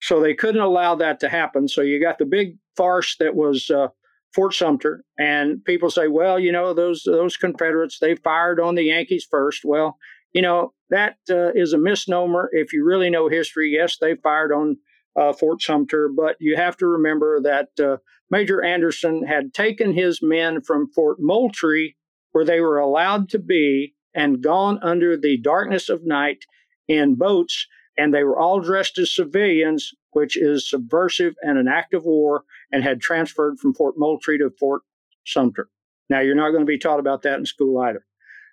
So 0.00 0.20
they 0.20 0.34
couldn't 0.34 0.60
allow 0.60 0.94
that 0.96 1.20
to 1.20 1.28
happen. 1.28 1.68
So 1.68 1.80
you 1.80 2.00
got 2.00 2.18
the 2.18 2.26
big 2.26 2.58
farce 2.76 3.16
that 3.18 3.34
was 3.34 3.70
uh, 3.70 3.88
Fort 4.34 4.52
Sumter, 4.52 5.02
and 5.18 5.64
people 5.64 5.90
say, 5.90 6.08
well, 6.08 6.38
you 6.38 6.52
know, 6.52 6.74
those 6.74 7.02
those 7.04 7.36
Confederates 7.36 7.98
they 7.98 8.16
fired 8.16 8.60
on 8.60 8.74
the 8.74 8.84
Yankees 8.84 9.26
first. 9.28 9.64
Well, 9.64 9.96
you 10.32 10.42
know, 10.42 10.74
that 10.90 11.16
uh, 11.30 11.52
is 11.54 11.72
a 11.72 11.78
misnomer. 11.78 12.48
If 12.52 12.72
you 12.72 12.84
really 12.84 13.10
know 13.10 13.28
history, 13.28 13.72
yes, 13.76 13.98
they 13.98 14.14
fired 14.16 14.52
on 14.52 14.78
uh, 15.16 15.32
Fort 15.32 15.62
Sumter, 15.62 16.08
but 16.08 16.36
you 16.40 16.56
have 16.56 16.76
to 16.78 16.86
remember 16.86 17.40
that 17.40 17.68
uh, 17.80 17.96
Major 18.30 18.62
Anderson 18.62 19.24
had 19.24 19.54
taken 19.54 19.92
his 19.92 20.20
men 20.22 20.60
from 20.60 20.90
Fort 20.90 21.18
Moultrie, 21.20 21.96
where 22.32 22.44
they 22.44 22.60
were 22.60 22.78
allowed 22.78 23.28
to 23.30 23.38
be, 23.38 23.94
and 24.14 24.42
gone 24.42 24.78
under 24.82 25.16
the 25.16 25.38
darkness 25.38 25.88
of 25.88 26.06
night 26.06 26.44
in 26.88 27.14
boats, 27.14 27.66
and 27.98 28.12
they 28.12 28.24
were 28.24 28.38
all 28.38 28.60
dressed 28.60 28.98
as 28.98 29.14
civilians, 29.14 29.92
which 30.12 30.36
is 30.36 30.68
subversive 30.68 31.34
and 31.42 31.58
an 31.58 31.68
act 31.68 31.94
of 31.94 32.04
war, 32.04 32.44
and 32.72 32.82
had 32.82 33.00
transferred 33.00 33.58
from 33.58 33.74
Fort 33.74 33.94
Moultrie 33.96 34.38
to 34.38 34.50
Fort 34.58 34.82
Sumter. 35.24 35.68
Now, 36.08 36.20
you're 36.20 36.34
not 36.34 36.50
going 36.50 36.62
to 36.62 36.66
be 36.66 36.78
taught 36.78 37.00
about 37.00 37.22
that 37.22 37.38
in 37.38 37.46
school 37.46 37.80
either. 37.80 38.04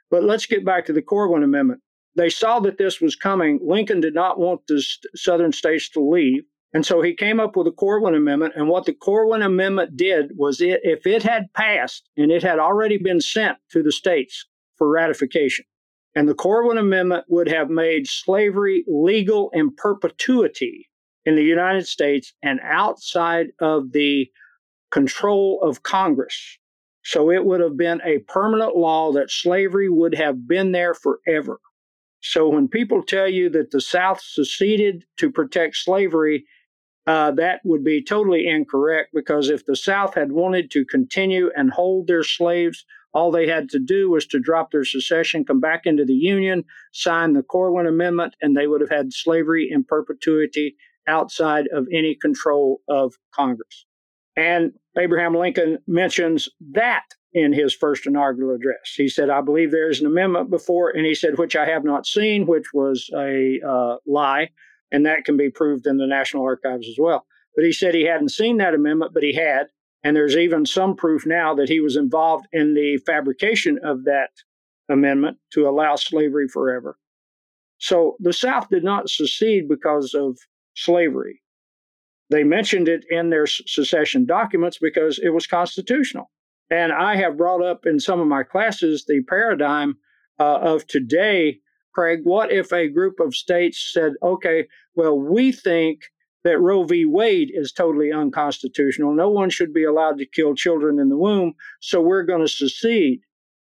But 0.09 0.23
let's 0.23 0.45
get 0.45 0.65
back 0.65 0.85
to 0.85 0.93
the 0.93 1.01
Corwin 1.01 1.43
Amendment. 1.43 1.81
They 2.15 2.29
saw 2.29 2.59
that 2.59 2.77
this 2.77 3.01
was 3.01 3.15
coming. 3.15 3.59
Lincoln 3.63 3.99
did 3.99 4.13
not 4.13 4.39
want 4.39 4.61
the 4.67 4.83
southern 5.15 5.51
states 5.51 5.89
to 5.89 5.99
leave. 5.99 6.43
And 6.73 6.85
so 6.85 7.01
he 7.01 7.15
came 7.15 7.39
up 7.39 7.55
with 7.55 7.65
the 7.65 7.71
Corwin 7.71 8.15
Amendment. 8.15 8.53
And 8.55 8.67
what 8.67 8.85
the 8.85 8.93
Corwin 8.93 9.41
Amendment 9.41 9.95
did 9.95 10.31
was 10.35 10.61
it, 10.61 10.81
if 10.83 11.05
it 11.05 11.23
had 11.23 11.53
passed 11.53 12.09
and 12.17 12.31
it 12.31 12.43
had 12.43 12.59
already 12.59 12.97
been 12.97 13.21
sent 13.21 13.57
to 13.71 13.83
the 13.83 13.91
states 13.91 14.45
for 14.77 14.89
ratification, 14.89 15.65
and 16.15 16.27
the 16.27 16.35
Corwin 16.35 16.77
Amendment 16.77 17.25
would 17.27 17.47
have 17.47 17.69
made 17.69 18.07
slavery 18.07 18.83
legal 18.87 19.49
in 19.53 19.75
perpetuity 19.75 20.89
in 21.25 21.35
the 21.35 21.43
United 21.43 21.87
States 21.87 22.33
and 22.43 22.59
outside 22.63 23.47
of 23.59 23.91
the 23.91 24.29
control 24.91 25.59
of 25.63 25.83
Congress. 25.83 26.57
So 27.03 27.31
it 27.31 27.45
would 27.45 27.59
have 27.59 27.77
been 27.77 28.01
a 28.05 28.19
permanent 28.19 28.77
law 28.77 29.11
that 29.13 29.31
slavery 29.31 29.89
would 29.89 30.15
have 30.15 30.47
been 30.47 30.71
there 30.71 30.93
forever. 30.93 31.59
So 32.23 32.47
when 32.47 32.69
people 32.69 33.03
tell 33.03 33.27
you 33.27 33.49
that 33.49 33.71
the 33.71 33.81
South 33.81 34.21
seceded 34.21 35.03
to 35.17 35.29
protect 35.29 35.75
slavery, 35.75 36.45
uh, 37.05 37.31
that 37.31 37.59
would 37.65 37.83
be 37.83 38.01
totally 38.01 38.47
incorrect 38.47 39.09
because 39.13 39.49
if 39.49 39.65
the 39.65 39.75
South 39.75 40.15
had 40.15 40.31
wanted 40.31 40.71
to 40.71 40.85
continue 40.85 41.51
and 41.55 41.69
hold 41.69 42.07
their 42.07 42.23
slaves, 42.23 42.85
all 43.13 43.29
they 43.29 43.45
had 43.45 43.69
to 43.69 43.79
do 43.79 44.09
was 44.09 44.25
to 44.27 44.39
drop 44.39 44.71
their 44.71 44.85
secession, 44.85 45.43
come 45.43 45.59
back 45.59 45.81
into 45.85 46.05
the 46.05 46.13
Union, 46.13 46.63
sign 46.93 47.33
the 47.33 47.43
Corwin 47.43 47.87
Amendment, 47.87 48.35
and 48.41 48.55
they 48.55 48.67
would 48.67 48.79
have 48.79 48.89
had 48.89 49.11
slavery 49.11 49.67
in 49.69 49.83
perpetuity 49.83 50.77
outside 51.07 51.67
of 51.73 51.85
any 51.91 52.15
control 52.15 52.79
of 52.87 53.13
Congress. 53.35 53.85
And 54.37 54.71
Abraham 54.97 55.35
Lincoln 55.35 55.79
mentions 55.87 56.47
that 56.71 57.03
in 57.33 57.51
his 57.53 57.73
first 57.73 58.05
inaugural 58.05 58.55
address. 58.55 58.93
He 58.95 59.07
said, 59.07 59.29
I 59.29 59.41
believe 59.41 59.71
there 59.71 59.89
is 59.89 59.99
an 59.99 60.07
amendment 60.07 60.49
before, 60.49 60.89
and 60.89 61.05
he 61.05 61.15
said, 61.15 61.37
which 61.37 61.55
I 61.55 61.65
have 61.65 61.83
not 61.83 62.05
seen, 62.05 62.45
which 62.45 62.73
was 62.73 63.09
a 63.15 63.59
uh, 63.67 63.97
lie, 64.05 64.49
and 64.91 65.05
that 65.05 65.25
can 65.25 65.37
be 65.37 65.49
proved 65.49 65.87
in 65.87 65.97
the 65.97 66.07
National 66.07 66.43
Archives 66.43 66.87
as 66.87 66.95
well. 66.99 67.25
But 67.55 67.65
he 67.65 67.71
said 67.71 67.93
he 67.93 68.05
hadn't 68.05 68.29
seen 68.29 68.57
that 68.57 68.75
amendment, 68.75 69.13
but 69.13 69.23
he 69.23 69.33
had. 69.33 69.67
And 70.03 70.15
there's 70.15 70.35
even 70.35 70.65
some 70.65 70.95
proof 70.95 71.25
now 71.25 71.55
that 71.55 71.69
he 71.69 71.79
was 71.79 71.95
involved 71.95 72.45
in 72.51 72.73
the 72.73 72.97
fabrication 73.05 73.79
of 73.83 74.03
that 74.03 74.29
amendment 74.89 75.37
to 75.53 75.67
allow 75.67 75.95
slavery 75.95 76.47
forever. 76.47 76.97
So 77.77 78.15
the 78.19 78.33
South 78.33 78.69
did 78.69 78.83
not 78.83 79.09
secede 79.09 79.67
because 79.67 80.13
of 80.13 80.37
slavery. 80.75 81.41
They 82.29 82.43
mentioned 82.43 82.87
it 82.87 83.05
in 83.09 83.29
their 83.29 83.45
secession 83.45 84.25
documents 84.25 84.77
because 84.79 85.19
it 85.19 85.29
was 85.29 85.47
constitutional. 85.47 86.29
And 86.73 86.91
I 86.91 87.17
have 87.17 87.37
brought 87.37 87.63
up 87.63 87.85
in 87.85 87.99
some 87.99 88.19
of 88.19 88.25
my 88.25 88.41
classes 88.41 89.05
the 89.05 89.21
paradigm 89.29 89.95
uh, 90.39 90.55
of 90.55 90.87
today, 90.87 91.59
Craig. 91.93 92.21
What 92.23 92.51
if 92.51 92.73
a 92.73 92.87
group 92.87 93.19
of 93.19 93.35
states 93.35 93.91
said, 93.93 94.13
okay, 94.23 94.65
well, 94.95 95.15
we 95.15 95.51
think 95.51 96.05
that 96.43 96.59
Roe 96.59 96.83
v. 96.83 97.05
Wade 97.05 97.51
is 97.53 97.71
totally 97.71 98.11
unconstitutional. 98.11 99.13
No 99.13 99.29
one 99.29 99.51
should 99.51 99.71
be 99.71 99.83
allowed 99.83 100.17
to 100.17 100.25
kill 100.25 100.55
children 100.55 100.97
in 100.97 101.09
the 101.09 101.15
womb, 101.15 101.53
so 101.79 102.01
we're 102.01 102.23
going 102.23 102.41
to 102.41 102.47
secede. 102.47 103.19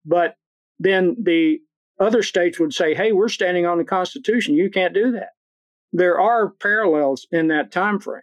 But 0.06 0.36
then 0.78 1.16
the 1.24 1.60
other 2.02 2.22
states 2.22 2.60
would 2.60 2.74
say, 2.74 2.94
hey, 2.94 3.14
we're 3.14 3.30
standing 3.30 3.66
on 3.66 3.78
the 3.78 3.86
Constitution. 3.86 4.54
You 4.56 4.70
can't 4.70 4.94
do 4.94 5.14
that. 5.14 5.30
There 5.94 6.20
are 6.20 6.50
parallels 6.50 7.26
in 7.32 7.48
that 7.48 7.72
time 7.72 8.02
frame. 8.02 8.22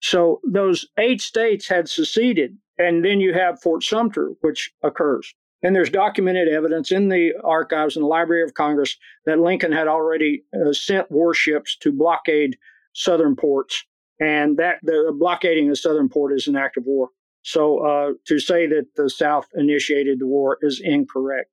So 0.00 0.40
those 0.48 0.86
eight 0.96 1.20
states 1.20 1.66
had 1.66 1.88
seceded, 1.88 2.56
and 2.78 3.04
then 3.04 3.20
you 3.20 3.34
have 3.34 3.60
Fort 3.60 3.82
Sumter, 3.82 4.32
which 4.40 4.70
occurs. 4.82 5.34
And 5.62 5.74
there's 5.74 5.90
documented 5.90 6.48
evidence 6.48 6.92
in 6.92 7.08
the 7.08 7.32
archives 7.42 7.96
in 7.96 8.02
the 8.02 8.08
Library 8.08 8.44
of 8.44 8.54
Congress 8.54 8.96
that 9.26 9.40
Lincoln 9.40 9.72
had 9.72 9.88
already 9.88 10.44
uh, 10.54 10.72
sent 10.72 11.10
warships 11.10 11.76
to 11.78 11.90
blockade 11.90 12.56
southern 12.94 13.34
ports, 13.34 13.84
and 14.20 14.56
that 14.58 14.76
the 14.82 15.12
blockading 15.18 15.68
of 15.68 15.78
southern 15.78 16.08
port 16.08 16.32
is 16.32 16.46
an 16.46 16.56
act 16.56 16.76
of 16.76 16.84
war. 16.86 17.08
So 17.42 17.78
uh, 17.78 18.12
to 18.26 18.38
say 18.38 18.66
that 18.66 18.86
the 18.96 19.10
South 19.10 19.46
initiated 19.54 20.20
the 20.20 20.26
war 20.26 20.58
is 20.60 20.80
incorrect. 20.82 21.50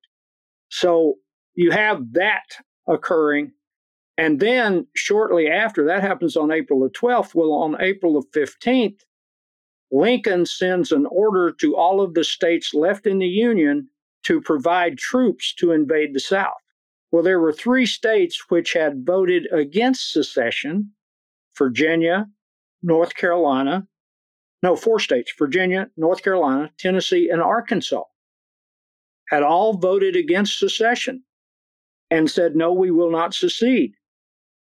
So 0.69 1.15
you 1.55 1.71
have 1.71 2.13
that 2.13 2.43
occurring. 2.87 3.53
And 4.17 4.39
then 4.39 4.87
shortly 4.95 5.47
after, 5.47 5.85
that 5.85 6.01
happens 6.01 6.37
on 6.37 6.51
April 6.51 6.79
the 6.79 6.89
12th. 6.89 7.33
Well, 7.33 7.53
on 7.53 7.81
April 7.81 8.21
the 8.21 8.39
15th, 8.39 8.99
Lincoln 9.91 10.45
sends 10.45 10.91
an 10.91 11.05
order 11.11 11.51
to 11.59 11.75
all 11.75 12.01
of 12.01 12.13
the 12.13 12.23
states 12.23 12.73
left 12.73 13.05
in 13.05 13.19
the 13.19 13.27
Union 13.27 13.87
to 14.23 14.41
provide 14.41 14.97
troops 14.97 15.53
to 15.55 15.71
invade 15.71 16.13
the 16.13 16.19
South. 16.19 16.53
Well, 17.11 17.23
there 17.23 17.39
were 17.39 17.53
three 17.53 17.85
states 17.85 18.49
which 18.49 18.73
had 18.73 19.05
voted 19.05 19.47
against 19.51 20.11
secession 20.11 20.91
Virginia, 21.57 22.27
North 22.83 23.15
Carolina, 23.15 23.87
no, 24.61 24.75
four 24.75 24.99
states 24.99 25.31
Virginia, 25.37 25.89
North 25.95 26.23
Carolina, 26.23 26.71
Tennessee, 26.77 27.29
and 27.29 27.41
Arkansas 27.41 28.03
had 29.29 29.43
all 29.43 29.77
voted 29.77 30.15
against 30.15 30.59
secession 30.59 31.23
and 32.09 32.29
said, 32.29 32.55
no, 32.55 32.73
we 32.73 32.91
will 32.91 33.11
not 33.11 33.33
secede. 33.33 33.93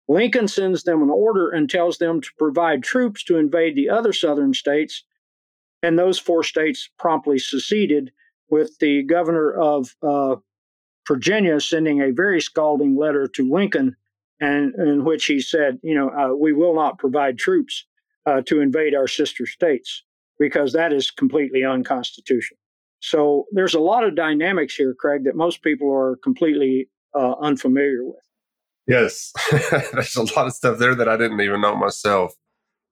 Lincoln 0.10 0.48
sends 0.48 0.84
them 0.84 1.04
an 1.04 1.12
order 1.12 1.50
and 1.52 1.70
tells 1.70 2.00
them 2.00 2.20
to 2.20 2.30
provide 2.38 2.82
troops 2.84 3.24
to 3.26 3.38
invade 3.38 3.76
the 3.76 3.90
other 3.90 4.12
southern 4.12 4.56
states, 4.56 5.04
and 5.84 5.98
those 5.98 6.18
four 6.18 6.44
states 6.44 6.90
promptly 6.98 7.38
seceded, 7.38 8.12
with 8.50 8.80
the 8.80 9.04
governor 9.04 9.54
of 9.54 9.96
uh, 10.02 10.36
Virginia 11.08 11.62
sending 11.62 12.02
a 12.02 12.12
very 12.12 12.42
scalding 12.42 12.98
letter 12.98 13.28
to 13.28 13.50
Lincoln 13.50 13.96
and 14.40 14.74
in 14.76 15.04
which 15.04 15.26
he 15.26 15.40
said, 15.40 15.78
you 15.84 15.94
know, 15.94 16.10
uh, 16.10 16.34
we 16.34 16.54
will 16.54 16.74
not 16.74 16.98
provide 16.98 17.38
troops 17.38 17.86
uh, 18.26 18.42
to 18.48 18.62
invade 18.62 18.96
our 18.96 19.08
sister 19.08 19.46
states 19.46 20.04
because 20.40 20.74
that 20.74 20.94
is 20.94 21.12
completely 21.12 21.64
unconstitutional. 21.64 22.58
So 23.02 23.46
there's 23.52 23.76
a 23.76 23.80
lot 23.80 24.04
of 24.04 24.16
dynamics 24.16 24.76
here, 24.76 24.96
Craig, 24.98 25.26
that 25.26 25.36
most 25.36 25.62
people 25.62 25.94
are 25.94 26.18
completely 26.24 26.90
uh, 27.14 27.36
unfamiliar 27.40 28.04
with. 28.04 28.29
Yes, 28.90 29.32
there's 29.72 30.16
a 30.16 30.24
lot 30.36 30.48
of 30.48 30.54
stuff 30.54 30.80
there 30.80 30.96
that 30.96 31.08
I 31.08 31.16
didn't 31.16 31.40
even 31.42 31.62
know 31.62 31.76
myself. 31.76 32.34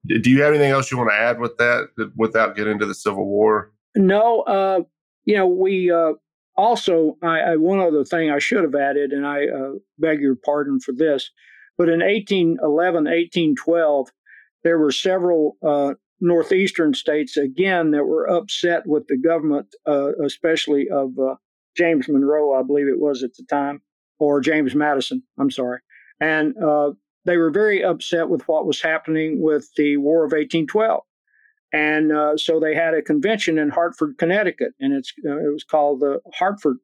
Do 0.05 0.29
you 0.29 0.43
have 0.43 0.53
anything 0.53 0.71
else 0.71 0.91
you 0.91 0.97
want 0.97 1.09
to 1.09 1.15
add 1.15 1.39
with 1.39 1.57
that 1.57 1.87
without 2.15 2.55
getting 2.55 2.73
into 2.73 2.85
the 2.85 2.93
Civil 2.93 3.25
War? 3.25 3.73
No, 3.95 4.41
uh, 4.41 4.81
you 5.25 5.35
know, 5.35 5.47
we 5.47 5.91
uh, 5.91 6.13
also, 6.55 7.17
I, 7.23 7.39
I, 7.39 7.55
one 7.55 7.79
other 7.79 8.05
thing 8.05 8.29
I 8.29 8.37
should 8.37 8.63
have 8.63 8.75
added, 8.75 9.11
and 9.11 9.25
I 9.25 9.47
uh, 9.47 9.71
beg 9.97 10.21
your 10.21 10.35
pardon 10.35 10.79
for 10.79 10.91
this, 10.91 11.31
but 11.79 11.89
in 11.89 11.99
1811, 11.99 13.05
1812, 13.05 14.07
there 14.63 14.77
were 14.77 14.91
several 14.91 15.57
uh, 15.65 15.95
northeastern 16.19 16.93
states 16.93 17.37
again 17.37 17.91
that 17.91 18.05
were 18.05 18.29
upset 18.29 18.83
with 18.85 19.07
the 19.07 19.17
government, 19.17 19.67
uh, 19.87 20.11
especially 20.23 20.89
of 20.89 21.17
uh, 21.19 21.35
James 21.75 22.07
Monroe, 22.07 22.53
I 22.53 22.63
believe 22.63 22.87
it 22.87 22.99
was 22.99 23.23
at 23.23 23.35
the 23.35 23.45
time, 23.49 23.81
or 24.19 24.41
James 24.41 24.73
Madison. 24.73 25.23
I'm 25.39 25.51
sorry, 25.51 25.79
and 26.19 26.55
uh, 26.57 26.91
they 27.25 27.37
were 27.37 27.51
very 27.51 27.83
upset 27.83 28.29
with 28.29 28.47
what 28.47 28.65
was 28.65 28.81
happening 28.81 29.41
with 29.41 29.69
the 29.75 29.97
War 29.97 30.23
of 30.23 30.31
1812. 30.31 31.01
And 31.73 32.11
uh, 32.11 32.37
so 32.37 32.59
they 32.59 32.73
had 32.73 32.93
a 32.93 33.01
convention 33.01 33.57
in 33.57 33.69
Hartford, 33.69 34.17
Connecticut, 34.17 34.73
and 34.79 34.93
it's 34.93 35.13
uh, 35.25 35.37
it 35.37 35.51
was 35.51 35.63
called 35.63 35.99
the 35.99 36.21
Hartford. 36.33 36.77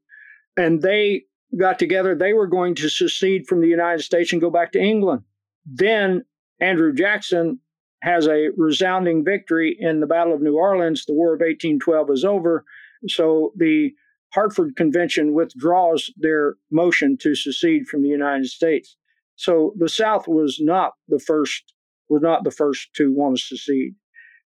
And 0.57 0.81
they 0.81 1.23
got 1.57 1.79
together. 1.79 2.15
They 2.15 2.33
were 2.33 2.47
going 2.47 2.75
to 2.75 2.89
secede 2.89 3.47
from 3.47 3.61
the 3.61 3.67
United 3.67 4.03
States 4.03 4.31
and 4.33 4.41
go 4.41 4.49
back 4.49 4.71
to 4.73 4.81
England. 4.81 5.23
Then 5.65 6.25
Andrew 6.59 6.93
Jackson 6.93 7.59
has 8.01 8.27
a 8.27 8.49
resounding 8.57 9.23
victory 9.23 9.77
in 9.79 10.01
the 10.01 10.07
Battle 10.07 10.33
of 10.33 10.41
New 10.41 10.57
Orleans. 10.57 11.05
The 11.05 11.13
War 11.13 11.33
of 11.33 11.39
1812 11.39 12.09
is 12.11 12.25
over. 12.25 12.65
So 13.07 13.53
the 13.55 13.91
Hartford 14.33 14.75
Convention 14.75 15.33
withdraws 15.33 16.11
their 16.17 16.55
motion 16.71 17.17
to 17.19 17.35
secede 17.35 17.87
from 17.87 18.03
the 18.03 18.09
United 18.09 18.47
States. 18.47 18.97
So 19.43 19.73
the 19.77 19.89
South 19.89 20.25
was 20.25 20.59
not 20.61 20.93
the 21.09 21.19
first 21.19 21.73
was 22.07 22.21
not 22.21 22.45
the 22.45 22.51
first 22.51 22.93
to 22.95 23.13
want 23.13 23.35
to 23.35 23.43
secede. 23.43 23.93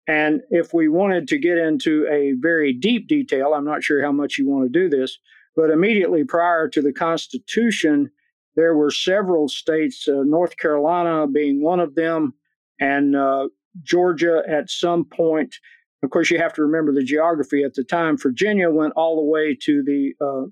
And 0.06 0.42
if 0.50 0.74
we 0.74 0.89
wanted 0.89 1.30
to 1.30 1.38
get 1.38 1.58
into 1.58 2.06
a 2.12 2.34
very 2.42 2.74
deep 2.74 3.08
detail, 3.08 3.54
I'm 3.54 3.64
not 3.64 3.84
sure 3.84 4.02
how 4.02 4.12
much 4.12 4.38
you 4.38 4.50
want 4.50 4.66
to 4.66 4.80
do 4.80 4.89
this, 4.89 5.18
but 5.56 5.70
immediately 5.70 6.26
prior 6.26 6.68
to 6.70 6.82
the 6.82 6.92
Constitution, 6.92 8.10
there 8.58 8.76
were 8.76 8.92
several 8.92 9.48
states, 9.48 10.08
uh, 10.10 10.24
North 10.26 10.58
Carolina 10.58 11.26
being 11.26 11.64
one 11.64 11.80
of 11.80 11.96
them, 11.96 12.34
and 12.80 13.16
uh, 13.16 13.48
Georgia 13.84 14.44
at 14.50 14.70
some 14.70 15.06
point. 15.06 15.56
Of 16.04 16.10
course, 16.10 16.32
you 16.32 16.38
have 16.39 16.54
to 16.56 16.64
remember 16.64 16.92
the 16.92 17.04
geography 17.04 17.64
at 17.64 17.76
the 17.76 17.86
time. 17.86 18.18
Virginia 18.18 18.70
went 18.70 18.94
all 18.98 19.16
the 19.16 19.32
way 19.32 19.56
to 19.62 19.84
the 19.84 20.14
uh, 20.20 20.50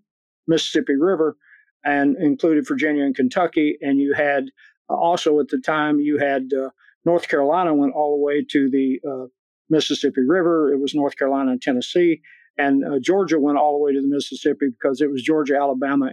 Mississippi 0.48 0.96
River 0.96 1.36
and 1.84 2.18
included 2.18 2.68
Virginia 2.68 3.04
and 3.04 3.16
Kentucky. 3.16 3.78
And 3.82 4.00
you 4.00 4.14
had 4.14 4.46
also 4.90 5.40
at 5.40 5.50
the 5.50 5.60
time, 5.60 6.00
you 6.00 6.18
had 6.18 6.50
uh, 6.54 6.70
North 7.06 7.28
Carolina 7.28 7.74
went 7.74 7.94
all 7.94 8.18
the 8.18 8.24
way 8.24 8.44
to 8.52 8.70
the 8.70 9.00
uh, 9.08 9.28
Mississippi 9.70 10.22
River. 10.26 10.74
It 10.74 10.80
was 10.80 10.96
North 10.96 11.18
Carolina 11.18 11.52
and 11.52 11.62
Tennessee. 11.62 12.22
And 12.58 12.84
uh, 12.84 13.00
Georgia 13.00 13.40
went 13.40 13.58
all 13.58 13.74
the 13.74 13.84
way 13.84 13.94
to 13.94 14.02
the 14.02 14.08
Mississippi 14.08 14.68
because 14.70 15.00
it 15.02 15.10
was 15.10 15.24
Georgia, 15.24 15.56
Alabama, 15.56 16.12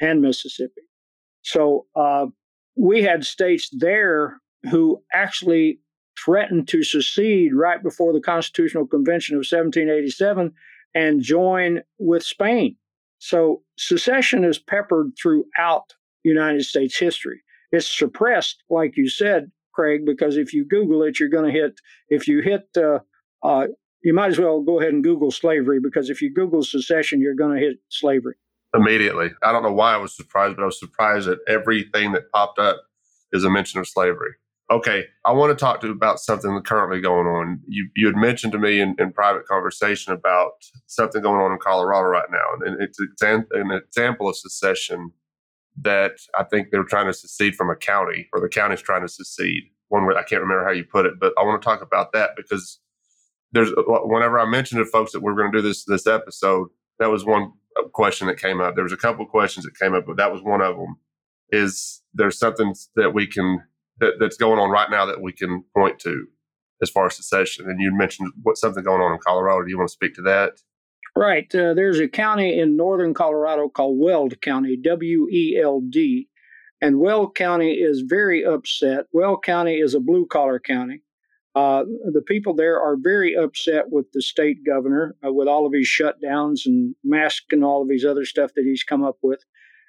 and 0.00 0.20
Mississippi. 0.20 0.82
So 1.42 1.86
uh, 1.94 2.26
we 2.76 3.02
had 3.02 3.24
states 3.24 3.68
there 3.70 4.40
who 4.70 5.02
actually 5.12 5.78
threatened 6.22 6.68
to 6.68 6.82
secede 6.82 7.54
right 7.54 7.82
before 7.82 8.12
the 8.12 8.20
Constitutional 8.20 8.86
Convention 8.86 9.34
of 9.34 9.40
1787 9.40 10.52
and 10.94 11.22
join 11.22 11.82
with 11.98 12.22
Spain. 12.22 12.76
So 13.24 13.62
secession 13.78 14.44
is 14.44 14.58
peppered 14.58 15.12
throughout 15.18 15.94
United 16.24 16.62
States 16.64 16.98
history. 16.98 17.40
It's 17.72 17.88
suppressed, 17.88 18.62
like 18.68 18.98
you 18.98 19.08
said, 19.08 19.50
Craig, 19.72 20.02
because 20.04 20.36
if 20.36 20.52
you 20.52 20.66
Google 20.66 21.02
it, 21.04 21.18
you're 21.18 21.30
going 21.30 21.50
to 21.50 21.58
hit, 21.58 21.80
if 22.10 22.28
you 22.28 22.42
hit 22.42 22.68
uh, 22.76 22.98
uh, 23.42 23.68
you 24.02 24.12
might 24.12 24.28
as 24.28 24.38
well 24.38 24.60
go 24.60 24.78
ahead 24.78 24.92
and 24.92 25.02
Google 25.02 25.30
slavery 25.30 25.80
because 25.82 26.10
if 26.10 26.20
you 26.20 26.30
Google 26.30 26.62
secession, 26.62 27.22
you're 27.22 27.34
going 27.34 27.58
to 27.58 27.66
hit 27.66 27.78
slavery 27.88 28.34
immediately. 28.74 29.30
I 29.42 29.52
don't 29.52 29.62
know 29.62 29.72
why 29.72 29.94
I 29.94 29.96
was 29.96 30.14
surprised, 30.14 30.56
but 30.56 30.62
I 30.62 30.66
was 30.66 30.78
surprised 30.78 31.26
that 31.26 31.38
everything 31.48 32.12
that 32.12 32.30
popped 32.30 32.58
up 32.58 32.82
is 33.32 33.42
a 33.44 33.50
mention 33.50 33.80
of 33.80 33.88
slavery. 33.88 34.34
Okay, 34.70 35.04
I 35.26 35.32
want 35.32 35.50
to 35.50 35.62
talk 35.62 35.82
to 35.82 35.88
you 35.88 35.92
about 35.92 36.18
something 36.18 36.58
currently 36.62 37.00
going 37.00 37.26
on. 37.26 37.60
You 37.68 37.90
you 37.96 38.06
had 38.06 38.16
mentioned 38.16 38.52
to 38.54 38.58
me 38.58 38.80
in, 38.80 38.96
in 38.98 39.12
private 39.12 39.46
conversation 39.46 40.14
about 40.14 40.52
something 40.86 41.20
going 41.20 41.40
on 41.40 41.52
in 41.52 41.58
Colorado 41.58 42.08
right 42.08 42.30
now, 42.30 42.66
and 42.66 42.80
it's 42.80 42.98
an, 43.20 43.46
example 43.70 44.26
of 44.26 44.36
secession 44.36 45.12
that 45.82 46.12
I 46.38 46.44
think 46.44 46.68
they're 46.70 46.84
trying 46.84 47.06
to 47.06 47.12
secede 47.12 47.56
from 47.56 47.68
a 47.68 47.76
county, 47.76 48.28
or 48.32 48.40
the 48.40 48.48
county's 48.48 48.80
trying 48.80 49.02
to 49.02 49.08
secede. 49.08 49.64
One 49.88 50.06
way 50.06 50.14
I 50.14 50.22
can't 50.22 50.40
remember 50.40 50.64
how 50.64 50.72
you 50.72 50.84
put 50.84 51.04
it, 51.04 51.20
but 51.20 51.34
I 51.38 51.42
want 51.42 51.60
to 51.60 51.64
talk 51.64 51.82
about 51.82 52.12
that 52.12 52.30
because 52.34 52.80
there's 53.52 53.70
uh, 53.70 53.82
whenever 54.04 54.38
I 54.38 54.46
mentioned 54.46 54.78
to 54.78 54.90
folks 54.90 55.12
that 55.12 55.20
we 55.20 55.30
are 55.30 55.36
going 55.36 55.52
to 55.52 55.58
do 55.58 55.62
this 55.62 55.84
this 55.84 56.06
episode, 56.06 56.68
that 56.98 57.10
was 57.10 57.26
one 57.26 57.52
uh, 57.78 57.86
question 57.88 58.28
that 58.28 58.40
came 58.40 58.62
up. 58.62 58.76
There 58.76 58.84
was 58.84 58.94
a 58.94 58.96
couple 58.96 59.26
questions 59.26 59.66
that 59.66 59.78
came 59.78 59.94
up, 59.94 60.06
but 60.06 60.16
that 60.16 60.32
was 60.32 60.42
one 60.42 60.62
of 60.62 60.76
them. 60.76 60.96
Is 61.50 62.00
there 62.14 62.30
something 62.30 62.74
that 62.96 63.12
we 63.12 63.26
can 63.26 63.60
that, 64.00 64.14
that's 64.18 64.36
going 64.36 64.58
on 64.58 64.70
right 64.70 64.90
now 64.90 65.06
that 65.06 65.20
we 65.20 65.32
can 65.32 65.64
point 65.76 65.98
to 66.00 66.26
as 66.82 66.90
far 66.90 67.06
as 67.06 67.16
secession? 67.16 67.68
And 67.68 67.80
you 67.80 67.92
mentioned 67.92 68.32
what 68.42 68.56
something 68.56 68.82
going 68.82 69.00
on 69.00 69.12
in 69.12 69.18
Colorado. 69.18 69.62
Do 69.62 69.70
you 69.70 69.78
want 69.78 69.88
to 69.88 69.94
speak 69.94 70.14
to 70.14 70.22
that? 70.22 70.60
Right. 71.16 71.52
Uh, 71.54 71.74
there's 71.74 72.00
a 72.00 72.08
county 72.08 72.58
in 72.58 72.76
northern 72.76 73.14
Colorado 73.14 73.68
called 73.68 73.98
Weld 74.00 74.40
County, 74.40 74.76
W 74.76 75.28
E 75.30 75.60
L 75.62 75.80
D. 75.88 76.28
And 76.82 76.98
Weld 76.98 77.34
County 77.34 77.74
is 77.74 78.02
very 78.06 78.44
upset. 78.44 79.06
Weld 79.12 79.44
County 79.44 79.76
is 79.76 79.94
a 79.94 80.00
blue 80.00 80.26
collar 80.26 80.58
county. 80.58 81.02
Uh, 81.54 81.84
the 82.12 82.20
people 82.20 82.52
there 82.52 82.80
are 82.80 82.96
very 83.00 83.34
upset 83.34 83.84
with 83.90 84.10
the 84.12 84.20
state 84.20 84.66
governor 84.66 85.14
uh, 85.24 85.32
with 85.32 85.46
all 85.46 85.66
of 85.66 85.72
his 85.72 85.86
shutdowns 85.86 86.66
and 86.66 86.96
masks 87.04 87.46
and 87.52 87.64
all 87.64 87.80
of 87.80 87.88
his 87.88 88.04
other 88.04 88.24
stuff 88.24 88.50
that 88.56 88.64
he's 88.64 88.82
come 88.82 89.04
up 89.04 89.16
with. 89.22 89.44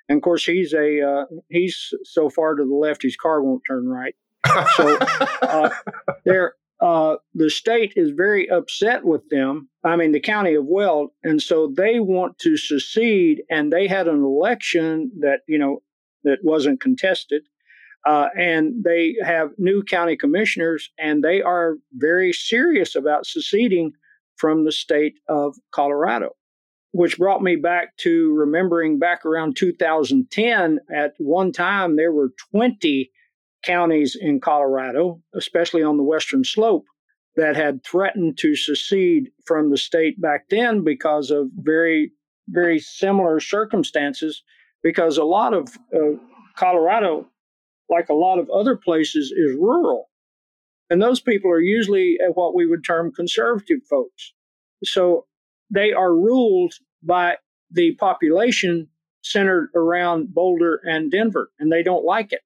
And 0.10 0.18
of 0.18 0.24
course, 0.24 0.46
he's 0.46 0.74
a 0.74 1.02
uh, 1.02 1.26
he's 1.50 1.94
so 2.04 2.30
far 2.30 2.56
to 2.56 2.64
the 2.64 2.76
left 2.76 3.04
his 3.04 3.16
car 3.16 3.44
won't 3.44 3.64
turn 3.68 3.88
right. 3.88 4.16
So 4.76 4.98
uh, 5.42 5.70
there, 6.26 6.54
uh, 6.80 7.16
the 7.34 7.50
state 7.50 7.94
is 7.96 8.12
very 8.12 8.50
upset 8.50 9.04
with 9.04 9.28
them. 9.30 9.70
I 9.84 9.96
mean, 9.96 10.12
the 10.12 10.20
county 10.20 10.54
of 10.54 10.66
Weld, 10.66 11.10
and 11.24 11.42
so 11.42 11.74
they 11.76 12.00
want 12.00 12.38
to 12.40 12.58
secede. 12.58 13.42
And 13.50 13.74
they 13.74 13.88
had 13.88 14.08
an 14.08 14.24
election 14.24 15.12
that 15.20 15.42
you 15.48 15.58
know 15.58 15.82
that 16.24 16.40
wasn't 16.44 16.82
contested 16.82 17.44
uh, 18.06 18.28
and 18.38 18.84
they 18.84 19.16
have 19.24 19.50
new 19.58 19.84
county 19.84 20.16
commissioners, 20.16 20.92
and 21.00 21.24
they 21.24 21.42
are 21.42 21.78
very 21.94 22.32
serious 22.32 22.96
about 22.96 23.26
seceding 23.26 23.92
from 24.38 24.64
the 24.64 24.72
state 24.72 25.16
of 25.28 25.56
Colorado, 25.72 26.36
which 26.96 27.18
brought 27.18 27.42
me 27.42 27.56
back 27.56 27.98
to 27.98 28.34
remembering 28.34 29.00
back 29.00 29.26
around 29.26 29.58
2010. 29.58 30.80
At 30.94 31.14
one 31.18 31.52
time, 31.52 31.96
there 31.96 32.12
were 32.12 32.32
20 32.52 33.12
counties 33.64 34.16
in 34.20 34.40
Colorado, 34.40 35.22
especially 35.34 35.84
on 35.84 35.98
the 35.98 36.04
western 36.04 36.44
slope, 36.44 36.86
that 37.36 37.56
had 37.56 37.84
threatened 37.84 38.38
to 38.38 38.56
secede 38.56 39.30
from 39.46 39.72
the 39.72 39.78
state 39.78 40.22
back 40.22 40.46
then 40.50 40.84
because 40.84 41.32
of 41.32 41.48
very, 41.56 42.12
very 42.48 42.80
similar 42.80 43.40
circumstances. 43.40 44.44
Because 44.82 45.18
a 45.18 45.24
lot 45.24 45.54
of 45.54 45.76
uh, 45.94 46.18
Colorado 46.56 47.28
like 47.90 48.10
a 48.10 48.14
lot 48.14 48.40
of 48.40 48.50
other 48.50 48.76
places, 48.76 49.32
is 49.32 49.56
rural. 49.56 50.10
And 50.90 51.02
those 51.02 51.20
people 51.20 51.52
are 51.52 51.60
usually 51.60 52.18
what 52.34 52.56
we 52.56 52.66
would 52.66 52.84
term 52.86 53.12
conservative 53.12 53.80
folks. 53.90 54.34
So 54.84 55.26
they 55.70 55.94
are 55.94 56.14
ruled 56.14 56.74
by 57.06 57.38
the 57.72 57.96
population 57.96 58.88
centered 59.22 59.70
around 59.76 60.34
Boulder 60.34 60.82
and 60.84 61.12
Denver, 61.12 61.52
and 61.60 61.72
they 61.72 61.84
don't 61.84 62.06
like 62.06 62.32
it. 62.32 62.42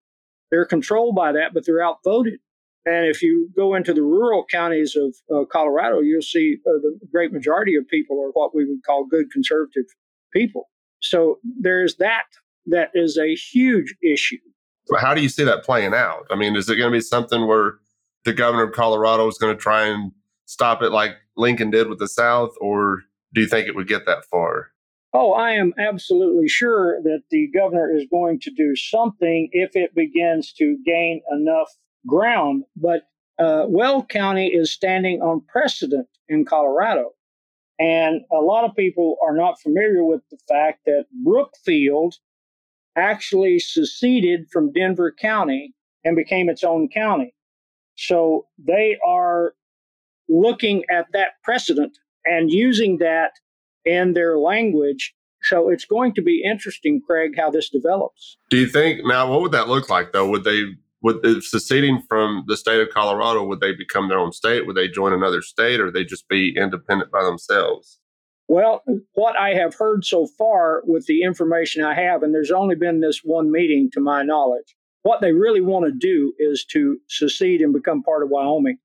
They're 0.52 0.66
controlled 0.66 1.16
by 1.16 1.32
that, 1.34 1.54
but 1.54 1.66
they're 1.66 1.84
outvoted. 1.84 2.40
And 2.86 3.06
if 3.06 3.22
you 3.22 3.50
go 3.56 3.76
into 3.76 3.94
the 3.94 4.02
rural 4.02 4.46
counties 4.50 4.96
of 4.96 5.14
uh, 5.34 5.46
Colorado, 5.46 6.00
you'll 6.00 6.22
see 6.22 6.58
uh, 6.66 6.80
the 6.82 6.98
great 7.12 7.32
majority 7.32 7.76
of 7.76 7.88
people 7.88 8.18
are 8.24 8.32
what 8.32 8.56
we 8.56 8.66
would 8.66 8.84
call 8.86 9.06
good 9.06 9.32
conservative 9.32 9.86
people. 10.34 10.70
So 11.02 11.40
there's 11.60 11.98
that 11.98 12.24
that 12.66 12.92
is 12.94 13.18
a 13.18 13.36
huge 13.36 13.96
issue 14.02 14.38
how 14.98 15.14
do 15.14 15.22
you 15.22 15.30
see 15.30 15.44
that 15.44 15.64
playing 15.64 15.94
out? 15.94 16.26
I 16.32 16.36
mean, 16.36 16.56
is 16.56 16.70
it 16.70 16.76
going 16.76 16.92
to 16.92 16.98
be 16.98 17.02
something 17.02 17.48
where 17.48 17.76
the 18.26 18.34
governor 18.34 18.64
of 18.64 18.74
Colorado 18.74 19.28
is 19.28 19.38
going 19.38 19.56
to 19.56 19.62
try 19.62 19.86
and 19.86 20.12
stop 20.46 20.82
it 20.82 20.92
like 20.92 21.12
Lincoln 21.38 21.70
did 21.70 21.88
with 21.88 22.00
the 22.00 22.08
South, 22.08 22.52
or 22.60 23.02
do 23.34 23.42
you 23.42 23.48
think 23.48 23.68
it 23.68 23.76
would 23.76 23.88
get 23.88 24.06
that 24.06 24.26
far? 24.26 24.72
Oh, 25.12 25.34
I 25.34 25.52
am 25.52 25.74
absolutely 25.80 26.48
sure 26.48 27.02
that 27.02 27.24
the 27.32 27.50
governor 27.52 27.92
is 27.96 28.06
going 28.12 28.40
to 28.42 28.52
do 28.52 28.76
something 28.76 29.50
if 29.52 29.76
it 29.76 29.96
begins 29.96 30.54
to 30.54 30.78
gain 30.86 31.22
enough 31.32 31.70
ground. 32.06 32.64
But 32.76 33.04
uh, 33.40 33.66
Weld 33.68 34.10
County 34.10 34.48
is 34.48 34.72
standing 34.72 35.22
on 35.22 35.42
precedent 35.48 36.08
in 36.28 36.46
Colorado. 36.46 37.12
And 37.80 38.22
a 38.32 38.42
lot 38.42 38.66
of 38.66 38.76
people 38.76 39.16
are 39.26 39.36
not 39.36 39.60
familiar 39.62 40.04
with 40.04 40.22
the 40.30 40.38
fact 40.48 40.82
that 40.86 41.06
Broomfield 41.24 42.16
actually 42.96 43.60
seceded 43.60 44.48
from 44.52 44.74
Denver 44.74 45.16
County 45.20 45.74
and 46.04 46.16
became 46.16 46.50
its 46.50 46.64
own 46.64 46.90
county. 46.90 47.34
So 47.96 48.48
they 48.58 48.98
are 49.06 49.54
looking 50.28 50.84
at 50.90 51.08
that 51.14 51.42
precedent 51.44 51.98
and 52.26 52.52
using 52.52 52.98
that 52.98 53.32
in 53.86 54.14
their 54.14 54.38
language. 54.38 55.14
So 55.42 55.70
it's 55.70 55.86
going 55.86 56.14
to 56.16 56.22
be 56.22 56.44
interesting, 56.44 57.02
Craig, 57.06 57.32
how 57.38 57.50
this 57.50 57.70
develops. 57.70 58.38
Do 58.50 58.58
you 58.58 58.68
think 58.68 59.02
now 59.06 59.30
what 59.30 59.42
would 59.42 59.52
that 59.54 59.70
look 59.70 59.90
like 59.90 60.12
though? 60.12 60.30
Would 60.30 60.44
they 60.44 60.64
would 61.02 61.20
if 61.24 61.46
seceding 61.46 62.02
from 62.10 62.44
the 62.48 62.58
state 62.58 62.82
of 62.82 62.90
Colorado, 62.94 63.46
would 63.46 63.62
they 63.62 63.74
become 63.74 64.10
their 64.10 64.20
own 64.20 64.34
state? 64.34 64.68
Would 64.68 64.76
they 64.76 64.90
join 64.90 65.14
another 65.14 65.42
state 65.42 65.80
or 65.80 65.86
would 65.86 65.94
they 65.94 66.04
just 66.04 66.28
be 66.28 66.56
independent 66.58 67.12
by 67.12 67.24
themselves? 67.24 68.00
Well, 68.50 68.84
what 69.14 69.38
I 69.38 69.54
have 69.54 69.76
heard 69.76 70.04
so 70.04 70.26
far 70.26 70.82
with 70.86 71.06
the 71.06 71.22
information 71.22 71.84
I 71.84 71.94
have, 71.94 72.24
and 72.24 72.34
there's 72.34 72.52
only 72.52 72.76
been 72.76 73.00
this 73.00 73.22
one 73.24 73.52
meeting 73.52 73.90
to 73.94 74.02
my 74.02 74.24
knowledge, 74.24 74.76
what 75.04 75.22
they 75.22 75.32
really 75.32 75.62
want 75.62 75.86
to 75.86 75.92
do 75.92 76.34
is 76.40 76.66
to 76.72 77.00
secede 77.08 77.62
and 77.62 77.72
become 77.72 78.04
part 78.04 78.24
of 78.24 78.30
Wyoming. 78.30 78.80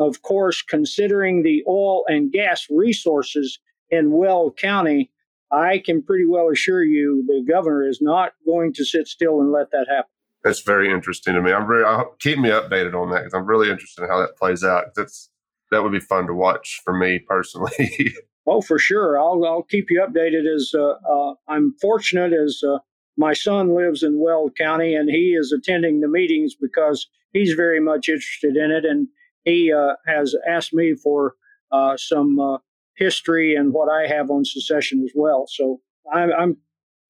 Of 0.00 0.22
course, 0.22 0.62
considering 0.62 1.42
the 1.42 1.62
oil 1.68 2.04
and 2.08 2.32
gas 2.32 2.66
resources 2.70 3.58
in 3.90 4.12
Weld 4.12 4.56
County, 4.56 5.10
I 5.52 5.82
can 5.84 6.02
pretty 6.02 6.24
well 6.26 6.48
assure 6.48 6.82
you 6.82 7.22
the 7.26 7.44
governor 7.46 7.86
is 7.86 8.00
not 8.00 8.32
going 8.46 8.72
to 8.74 8.84
sit 8.84 9.06
still 9.06 9.40
and 9.40 9.52
let 9.52 9.70
that 9.72 9.86
happen. 9.88 10.10
That's 10.42 10.62
very 10.62 10.90
interesting 10.90 11.34
to 11.34 11.42
me. 11.42 11.52
I'm 11.52 11.66
very 11.66 11.84
I'll 11.84 12.16
keep 12.18 12.38
me 12.38 12.48
updated 12.48 12.94
on 12.94 13.10
that 13.10 13.18
because 13.18 13.34
I'm 13.34 13.44
really 13.44 13.70
interested 13.70 14.04
in 14.04 14.08
how 14.08 14.20
that 14.20 14.38
plays 14.38 14.64
out. 14.64 14.94
That's 14.96 15.28
that 15.70 15.82
would 15.82 15.92
be 15.92 16.00
fun 16.00 16.26
to 16.28 16.34
watch 16.34 16.80
for 16.82 16.96
me 16.96 17.18
personally. 17.18 18.14
Oh, 18.46 18.62
for 18.62 18.78
sure. 18.78 19.20
I'll 19.20 19.44
I'll 19.44 19.62
keep 19.62 19.90
you 19.90 20.04
updated. 20.04 20.52
As 20.52 20.72
uh, 20.74 20.94
uh, 21.08 21.34
I'm 21.46 21.74
fortunate 21.80 22.32
as 22.32 22.60
uh, 22.66 22.78
my 23.16 23.34
son 23.34 23.76
lives 23.76 24.02
in 24.02 24.18
Weld 24.18 24.56
County 24.56 24.94
and 24.94 25.10
he 25.10 25.36
is 25.38 25.52
attending 25.52 26.00
the 26.00 26.08
meetings 26.08 26.54
because 26.54 27.06
he's 27.32 27.52
very 27.52 27.80
much 27.80 28.08
interested 28.08 28.56
in 28.56 28.70
it, 28.70 28.84
and 28.84 29.06
he 29.44 29.72
uh, 29.72 29.94
has 30.06 30.34
asked 30.48 30.72
me 30.72 30.94
for 30.94 31.34
uh, 31.72 31.96
some 31.96 32.38
uh, 32.38 32.58
history 32.96 33.54
and 33.54 33.72
what 33.72 33.88
I 33.88 34.06
have 34.06 34.30
on 34.30 34.44
secession 34.44 35.02
as 35.04 35.12
well. 35.14 35.46
So 35.48 35.80
I'm, 36.12 36.32
I'm 36.32 36.56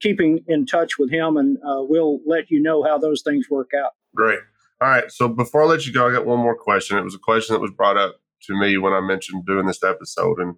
keeping 0.00 0.44
in 0.48 0.66
touch 0.66 0.98
with 0.98 1.10
him, 1.10 1.36
and 1.36 1.58
we'll 1.62 2.20
let 2.26 2.50
you 2.50 2.60
know 2.62 2.82
how 2.82 2.98
those 2.98 3.22
things 3.22 3.46
work 3.50 3.70
out. 3.78 3.92
Great. 4.14 4.40
All 4.80 4.88
right. 4.88 5.10
So 5.10 5.28
before 5.28 5.62
I 5.62 5.66
let 5.66 5.86
you 5.86 5.92
go, 5.92 6.08
I 6.08 6.12
got 6.12 6.24
one 6.24 6.38
more 6.38 6.56
question. 6.56 6.96
It 6.96 7.04
was 7.04 7.14
a 7.14 7.18
question 7.18 7.54
that 7.54 7.60
was 7.60 7.70
brought 7.70 7.98
up 7.98 8.16
to 8.44 8.58
me 8.58 8.78
when 8.78 8.94
I 8.94 9.00
mentioned 9.00 9.44
doing 9.44 9.66
this 9.66 9.84
episode, 9.84 10.38
and 10.38 10.56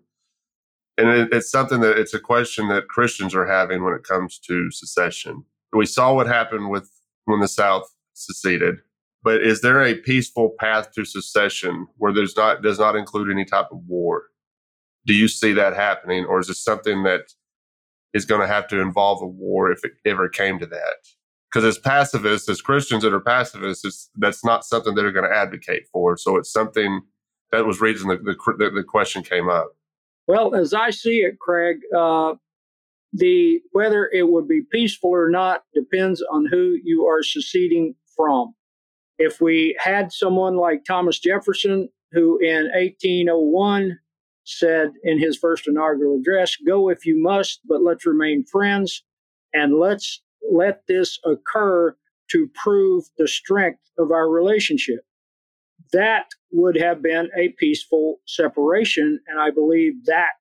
and 0.98 1.08
it, 1.08 1.28
it's 1.32 1.50
something 1.50 1.80
that 1.80 1.98
it's 1.98 2.14
a 2.14 2.20
question 2.20 2.68
that 2.68 2.88
Christians 2.88 3.34
are 3.34 3.46
having 3.46 3.82
when 3.82 3.94
it 3.94 4.04
comes 4.04 4.38
to 4.40 4.70
secession. 4.70 5.44
We 5.72 5.86
saw 5.86 6.14
what 6.14 6.26
happened 6.26 6.70
with 6.70 6.90
when 7.24 7.40
the 7.40 7.48
South 7.48 7.92
seceded, 8.12 8.76
but 9.22 9.42
is 9.42 9.60
there 9.60 9.82
a 9.82 9.94
peaceful 9.94 10.54
path 10.58 10.92
to 10.92 11.04
secession 11.04 11.86
where 11.96 12.12
there's 12.12 12.36
not 12.36 12.62
does 12.62 12.78
not 12.78 12.96
include 12.96 13.30
any 13.30 13.44
type 13.44 13.68
of 13.70 13.78
war? 13.86 14.24
Do 15.06 15.14
you 15.14 15.28
see 15.28 15.52
that 15.52 15.74
happening, 15.74 16.24
or 16.24 16.40
is 16.40 16.48
it 16.48 16.56
something 16.56 17.02
that 17.04 17.32
is 18.14 18.24
going 18.24 18.40
to 18.40 18.46
have 18.46 18.68
to 18.68 18.80
involve 18.80 19.22
a 19.22 19.26
war 19.26 19.70
if 19.70 19.84
it 19.84 19.92
ever 20.04 20.28
came 20.28 20.58
to 20.58 20.66
that? 20.66 20.96
Because 21.50 21.64
as 21.64 21.78
pacifists, 21.78 22.48
as 22.48 22.62
Christians 22.62 23.02
that 23.02 23.12
are 23.12 23.20
pacifists, 23.20 24.10
that's 24.16 24.44
not 24.44 24.64
something 24.64 24.94
they're 24.94 25.12
going 25.12 25.28
to 25.28 25.36
advocate 25.36 25.86
for. 25.92 26.16
So 26.16 26.36
it's 26.36 26.52
something 26.52 27.02
that 27.50 27.66
was 27.66 27.80
reason 27.80 28.08
the, 28.08 28.16
the, 28.16 28.70
the 28.70 28.84
question 28.84 29.22
came 29.22 29.48
up. 29.50 29.76
Well, 30.26 30.54
as 30.54 30.72
I 30.72 30.90
see 30.90 31.18
it, 31.18 31.38
Craig, 31.38 31.78
uh, 31.96 32.34
the 33.12 33.60
whether 33.72 34.08
it 34.12 34.28
would 34.30 34.48
be 34.48 34.62
peaceful 34.70 35.10
or 35.10 35.28
not 35.28 35.64
depends 35.74 36.22
on 36.30 36.46
who 36.46 36.78
you 36.82 37.06
are 37.06 37.22
seceding 37.22 37.94
from. 38.16 38.54
If 39.22 39.40
we 39.40 39.76
had 39.78 40.12
someone 40.12 40.56
like 40.56 40.84
Thomas 40.84 41.20
Jefferson, 41.20 41.88
who 42.10 42.40
in 42.40 42.64
1801 42.74 43.96
said 44.44 44.90
in 45.04 45.20
his 45.20 45.38
first 45.38 45.68
inaugural 45.68 46.18
address 46.18 46.56
go 46.66 46.88
if 46.88 47.06
you 47.06 47.22
must, 47.22 47.60
but 47.64 47.84
let's 47.84 48.04
remain 48.04 48.44
friends 48.44 49.04
and 49.54 49.78
let's 49.78 50.20
let 50.50 50.82
this 50.88 51.20
occur 51.24 51.94
to 52.32 52.50
prove 52.64 53.04
the 53.16 53.28
strength 53.28 53.78
of 53.96 54.10
our 54.10 54.28
relationship. 54.28 55.04
That 55.92 56.26
would 56.50 56.76
have 56.76 57.00
been 57.00 57.28
a 57.38 57.54
peaceful 57.58 58.16
separation, 58.26 59.20
and 59.28 59.38
I 59.38 59.50
believe 59.50 60.04
that 60.06 60.34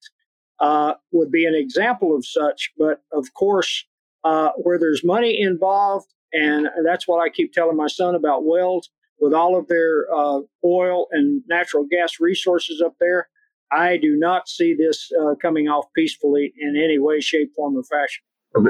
uh, 0.60 0.94
would 1.12 1.32
be 1.32 1.46
an 1.46 1.54
example 1.54 2.16
of 2.16 2.26
such. 2.26 2.72
But 2.80 3.04
of 3.14 3.28
course, 3.36 3.86
uh, 4.24 4.50
where 4.58 4.80
there's 4.80 5.04
money 5.04 5.40
involved, 5.40 6.08
and 6.34 6.68
that's 6.86 7.08
what 7.08 7.22
I 7.22 7.30
keep 7.30 7.54
telling 7.54 7.78
my 7.78 7.88
son 7.88 8.16
about 8.16 8.46
Wells. 8.46 8.90
with 9.20 9.34
all 9.34 9.58
of 9.58 9.68
their 9.68 10.08
uh, 10.14 10.40
oil 10.66 11.08
and 11.12 11.44
natural 11.48 11.86
gas 11.90 12.20
resources 12.20 12.82
up 12.82 12.96
there, 13.00 13.30
I 13.72 13.98
do 13.98 14.16
not 14.18 14.50
see 14.50 14.74
this 14.74 15.12
uh, 15.22 15.36
coming 15.42 15.68
off 15.68 15.86
peacefully 15.96 16.54
in 16.60 16.76
any 16.76 17.00
way, 17.00 17.22
shape, 17.22 17.54
form, 17.56 17.78
or 17.78 17.84
fashion. 17.84 18.24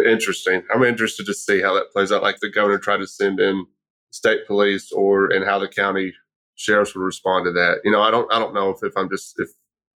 Interesting. 0.05 0.63
I'm 0.73 0.83
interested 0.83 1.25
to 1.25 1.33
see 1.33 1.61
how 1.61 1.73
that 1.73 1.91
plays 1.91 2.11
out. 2.11 2.21
Like 2.21 2.39
the 2.39 2.51
governor 2.51 2.77
tried 2.77 2.97
to 2.97 3.07
send 3.07 3.39
in 3.39 3.65
state 4.11 4.45
police, 4.45 4.91
or 4.91 5.31
and 5.31 5.43
how 5.43 5.57
the 5.57 5.67
county 5.67 6.13
sheriffs 6.55 6.93
would 6.93 7.01
respond 7.01 7.45
to 7.45 7.51
that. 7.53 7.79
You 7.83 7.91
know, 7.91 8.01
I 8.01 8.11
don't. 8.11 8.31
I 8.31 8.37
don't 8.37 8.53
know 8.53 8.69
if, 8.69 8.83
if 8.83 8.93
I'm 8.95 9.09
just 9.09 9.33
if 9.39 9.49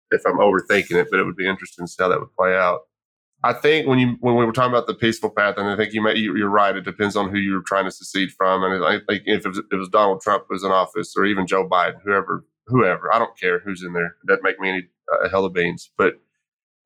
if 0.10 0.22
I'm 0.26 0.38
overthinking 0.38 0.96
it, 0.96 1.08
but 1.12 1.20
it 1.20 1.26
would 1.26 1.36
be 1.36 1.48
interesting 1.48 1.86
to 1.86 1.92
see 1.92 2.02
how 2.02 2.10
that 2.10 2.20
would 2.20 2.34
play 2.36 2.56
out. 2.56 2.82
I 3.46 3.54
think 3.54 3.88
when 3.88 4.00
you 4.00 4.18
when 4.22 4.36
we 4.36 4.44
were 4.44 4.52
talking 4.52 4.72
about 4.72 4.88
the 4.88 4.96
peaceful 4.96 5.30
path, 5.30 5.56
and 5.58 5.70
I 5.70 5.76
think 5.76 5.94
you 5.94 6.02
may, 6.02 6.16
you're 6.16 6.50
right. 6.50 6.76
It 6.76 6.84
depends 6.84 7.16
on 7.16 7.30
who 7.30 7.38
you're 7.38 7.62
trying 7.62 7.86
to 7.86 7.92
secede 7.92 8.32
from, 8.32 8.64
and 8.64 8.84
I 8.84 8.98
think 9.08 9.24
if 9.26 9.46
it 9.46 9.50
was, 9.50 9.62
it 9.72 9.76
was 9.76 9.88
Donald 9.90 10.22
Trump 10.22 10.46
was 10.50 10.64
in 10.64 10.72
office, 10.72 11.14
or 11.16 11.26
even 11.26 11.46
Joe 11.46 11.68
Biden, 11.70 12.02
whoever, 12.04 12.44
whoever, 12.66 13.14
I 13.14 13.20
don't 13.20 13.38
care 13.40 13.60
who's 13.60 13.84
in 13.84 13.94
there. 13.94 14.16
It 14.24 14.28
doesn't 14.28 14.44
make 14.44 14.60
me 14.60 14.70
any 14.70 14.88
uh, 15.14 15.30
hell 15.30 15.46
of 15.46 15.54
beans. 15.54 15.92
But 15.96 16.16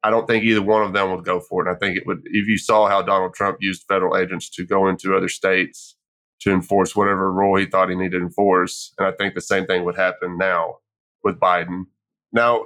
I 0.04 0.10
don't 0.10 0.28
think 0.28 0.44
either 0.44 0.62
one 0.62 0.84
of 0.84 0.92
them 0.92 1.12
would 1.12 1.24
go 1.24 1.40
for 1.40 1.64
it. 1.64 1.70
And 1.70 1.76
I 1.76 1.80
think 1.80 1.98
it 1.98 2.04
would, 2.06 2.24
if 2.26 2.48
you 2.48 2.58
saw 2.58 2.90
how 2.90 3.02
Donald 3.02 3.34
Trump 3.34 3.60
used 3.62 3.86
federal 3.88 4.18
agents 4.18 4.50
to 4.52 4.66
go 4.66 4.90
into 4.90 5.16
other 5.16 5.30
states 5.30 5.96
to 6.42 6.52
enforce 6.52 6.96
whatever 6.96 7.32
rule 7.32 7.58
he 7.58 7.66
thought 7.66 7.90
he 7.90 7.96
needed 7.96 8.20
to 8.20 8.26
enforce. 8.26 8.94
And 8.98 9.08
I 9.08 9.12
think 9.12 9.34
the 9.34 9.42
same 9.42 9.66
thing 9.66 9.84
would 9.86 9.98
happen 9.98 10.38
now 10.38 10.76
with 11.24 11.40
Biden. 11.40 11.84
Now, 12.32 12.66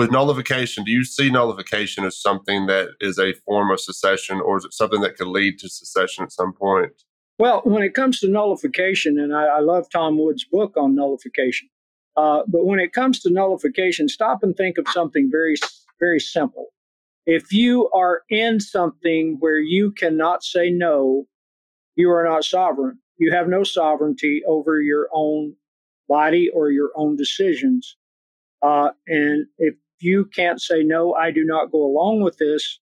with 0.00 0.10
nullification, 0.10 0.82
do 0.82 0.90
you 0.90 1.04
see 1.04 1.28
nullification 1.28 2.06
as 2.06 2.18
something 2.18 2.64
that 2.64 2.88
is 3.02 3.18
a 3.18 3.34
form 3.44 3.70
of 3.70 3.78
secession, 3.78 4.40
or 4.40 4.56
is 4.56 4.64
it 4.64 4.72
something 4.72 5.02
that 5.02 5.14
could 5.14 5.26
lead 5.26 5.58
to 5.58 5.68
secession 5.68 6.24
at 6.24 6.32
some 6.32 6.54
point? 6.54 6.90
Well, 7.38 7.60
when 7.64 7.82
it 7.82 7.92
comes 7.92 8.18
to 8.20 8.30
nullification, 8.30 9.18
and 9.18 9.36
I, 9.36 9.44
I 9.44 9.60
love 9.60 9.88
Tom 9.92 10.18
Woods' 10.18 10.46
book 10.50 10.74
on 10.78 10.94
nullification, 10.94 11.68
uh, 12.16 12.44
but 12.48 12.64
when 12.64 12.80
it 12.80 12.94
comes 12.94 13.20
to 13.20 13.30
nullification, 13.30 14.08
stop 14.08 14.38
and 14.42 14.56
think 14.56 14.78
of 14.78 14.88
something 14.88 15.28
very, 15.30 15.56
very 15.98 16.18
simple. 16.18 16.68
If 17.26 17.52
you 17.52 17.90
are 17.90 18.22
in 18.30 18.58
something 18.58 19.36
where 19.38 19.60
you 19.60 19.92
cannot 19.92 20.42
say 20.42 20.70
no, 20.70 21.26
you 21.94 22.10
are 22.10 22.24
not 22.24 22.44
sovereign. 22.44 23.00
You 23.18 23.32
have 23.32 23.48
no 23.48 23.64
sovereignty 23.64 24.40
over 24.48 24.80
your 24.80 25.08
own 25.12 25.56
body 26.08 26.48
or 26.48 26.70
your 26.70 26.88
own 26.96 27.16
decisions. 27.16 27.98
Uh, 28.62 28.90
and 29.06 29.46
if 29.58 29.74
you 30.00 30.26
can't 30.34 30.60
say, 30.60 30.82
no, 30.82 31.14
I 31.14 31.30
do 31.30 31.44
not 31.44 31.70
go 31.70 31.82
along 31.84 32.22
with 32.22 32.38
this, 32.38 32.80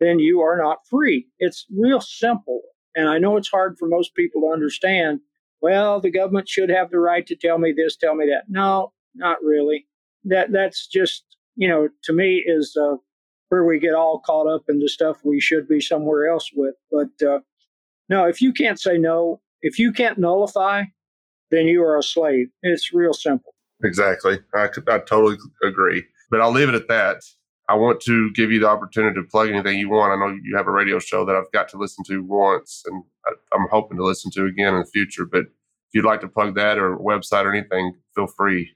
then 0.00 0.18
you 0.18 0.40
are 0.40 0.58
not 0.58 0.86
free. 0.88 1.26
It's 1.38 1.66
real 1.76 2.00
simple. 2.00 2.62
And 2.94 3.08
I 3.08 3.18
know 3.18 3.36
it's 3.36 3.50
hard 3.50 3.76
for 3.78 3.88
most 3.88 4.14
people 4.14 4.42
to 4.42 4.52
understand. 4.52 5.20
Well, 5.60 6.00
the 6.00 6.10
government 6.10 6.48
should 6.48 6.70
have 6.70 6.90
the 6.90 6.98
right 6.98 7.26
to 7.26 7.36
tell 7.36 7.58
me 7.58 7.72
this, 7.76 7.96
tell 7.96 8.14
me 8.14 8.26
that. 8.26 8.44
No, 8.48 8.92
not 9.14 9.38
really. 9.42 9.86
That 10.24 10.52
that's 10.52 10.86
just 10.86 11.24
you 11.54 11.68
know 11.68 11.88
to 12.04 12.12
me 12.12 12.42
is 12.44 12.76
uh, 12.80 12.96
where 13.48 13.64
we 13.64 13.78
get 13.78 13.94
all 13.94 14.20
caught 14.24 14.48
up 14.48 14.64
into 14.68 14.88
stuff 14.88 15.18
we 15.24 15.40
should 15.40 15.68
be 15.68 15.80
somewhere 15.80 16.28
else 16.28 16.50
with. 16.54 16.74
But 16.90 17.26
uh, 17.26 17.40
no, 18.08 18.24
if 18.24 18.40
you 18.40 18.52
can't 18.52 18.80
say 18.80 18.98
no, 18.98 19.40
if 19.62 19.78
you 19.78 19.92
can't 19.92 20.18
nullify, 20.18 20.84
then 21.50 21.66
you 21.66 21.82
are 21.82 21.98
a 21.98 22.02
slave. 22.02 22.48
It's 22.62 22.92
real 22.92 23.12
simple. 23.12 23.54
Exactly. 23.84 24.38
I, 24.54 24.68
I 24.88 24.98
totally 24.98 25.36
agree. 25.62 26.04
But 26.30 26.40
I'll 26.40 26.52
leave 26.52 26.68
it 26.68 26.74
at 26.74 26.88
that. 26.88 27.22
I 27.68 27.74
want 27.74 28.00
to 28.02 28.32
give 28.32 28.52
you 28.52 28.60
the 28.60 28.68
opportunity 28.68 29.20
to 29.20 29.26
plug 29.26 29.48
anything 29.48 29.78
you 29.78 29.90
want. 29.90 30.12
I 30.12 30.16
know 30.16 30.38
you 30.42 30.56
have 30.56 30.68
a 30.68 30.72
radio 30.72 30.98
show 30.98 31.24
that 31.24 31.34
I've 31.34 31.50
got 31.52 31.68
to 31.70 31.78
listen 31.78 32.04
to 32.04 32.22
once, 32.22 32.84
and 32.86 33.02
I, 33.26 33.56
am 33.56 33.66
hoping 33.70 33.98
to 33.98 34.04
listen 34.04 34.30
to 34.32 34.46
again 34.46 34.74
in 34.74 34.80
the 34.80 34.86
future. 34.86 35.24
But 35.24 35.42
if 35.42 35.94
you'd 35.94 36.04
like 36.04 36.20
to 36.20 36.28
plug 36.28 36.54
that 36.54 36.78
or 36.78 36.96
website 36.96 37.44
or 37.44 37.52
anything, 37.52 37.94
feel 38.14 38.28
free. 38.28 38.72